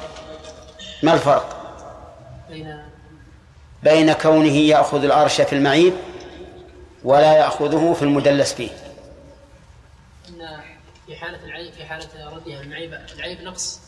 [1.03, 1.55] ما الفرق؟
[2.49, 2.83] بين
[3.83, 5.93] بين كونه يأخذ العرش في المعيب
[7.03, 8.69] ولا يأخذه في المدلس فيه.
[11.05, 13.79] في حالة العيب في حالة ردها المعيب العيب نقص.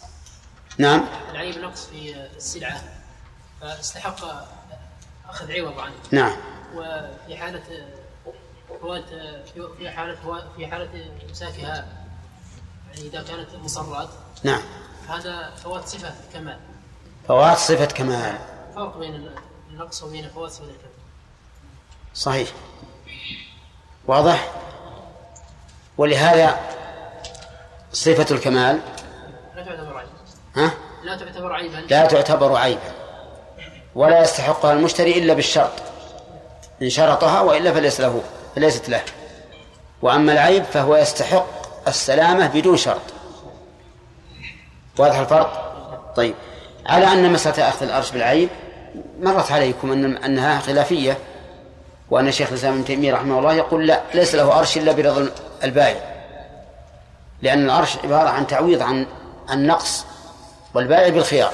[0.78, 1.06] نعم.
[1.32, 2.84] العيب نقص في السلعة.
[3.62, 4.26] فاستحق
[5.30, 6.38] أخذ عوض عنه نعم.
[6.76, 7.86] وفي حالة
[8.82, 9.06] فوات
[9.78, 11.88] في حالة في حالة إمساكها
[12.94, 14.10] يعني إذا كانت مصرات.
[14.44, 14.62] نعم.
[15.08, 16.60] هذا فوات صفة كمال.
[17.28, 18.38] فوات صفة كمال.
[18.76, 19.30] فرق بين
[19.70, 20.92] النقص وبين فوات صفة الكمال.
[22.14, 22.50] صحيح.
[24.08, 24.48] واضح؟
[25.98, 26.60] ولهذا
[27.94, 28.80] صفة الكمال؟
[29.56, 30.12] لا تعتبر عيبا.
[30.56, 30.72] ها؟
[31.04, 31.76] لا تعتبر عيبا.
[31.76, 32.92] لا تعتبر عيبا.
[33.96, 35.72] ولا يستحقها المشتري إلا بالشرط.
[36.82, 38.22] إن شرطها وإلا فليس له
[38.56, 39.04] فليست له.
[40.02, 41.46] وأما العيب فهو يستحق
[41.88, 43.02] السلامة بدون شرط.
[44.98, 45.74] واضح الفرق؟
[46.16, 46.36] طيب.
[46.86, 48.50] على أن مسألة أخذ الأرش بالعيب
[49.20, 51.18] مرت عليكم أن أنها خلافية.
[52.12, 55.32] وأن شيخ الإسلام ابن تيمية رحمه الله يقول لا ليس له أرش إلا برضا
[55.64, 56.02] البائع.
[57.42, 59.06] لأن الأرش عبارة عن تعويض عن
[59.50, 60.06] عن نقص
[60.74, 61.54] والبائع بالخيار.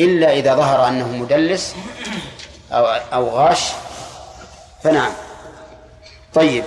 [0.00, 1.74] إلا إذا ظهر أنه مدلس
[2.72, 3.70] أو أو غاش
[4.82, 5.12] فنعم.
[6.34, 6.64] طيب.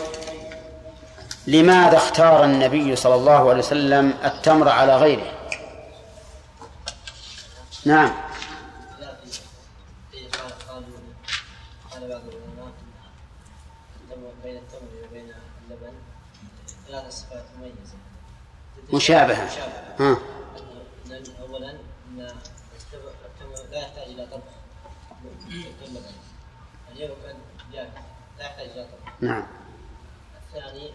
[1.47, 5.31] لماذا اختار النبي صلى الله عليه وسلم التمر على غيره؟
[7.85, 8.11] نعم
[11.91, 12.73] قال بعض العلماء
[14.43, 15.33] بين التمر وبين
[15.63, 15.93] اللبن
[16.87, 17.97] ثلاث صفات مميزة
[18.93, 19.49] مشابهة.
[19.99, 20.17] ها.
[21.41, 21.77] أولا أن
[22.19, 24.43] التمر لا يحتاج إلى طبخ
[26.95, 27.35] اليوم كان
[28.39, 29.43] لا يحتاج إلى طبخ نعم.
[30.55, 30.91] الثاني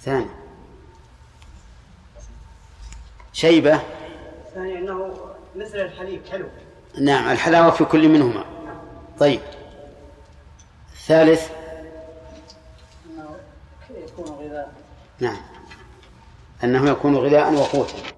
[0.00, 0.26] ثاني.
[3.32, 3.82] شيبة.
[4.46, 5.16] الثاني إنه
[5.56, 6.48] مثل الحليب حلو.
[7.00, 8.44] نعم الحلاوة في كل منهما.
[9.20, 9.40] طيب.
[10.92, 11.50] الثالث
[13.06, 13.36] انه
[13.90, 14.72] يكون غذاء
[15.20, 15.36] نعم.
[16.64, 18.17] أنه يكون غذاء وقوتا.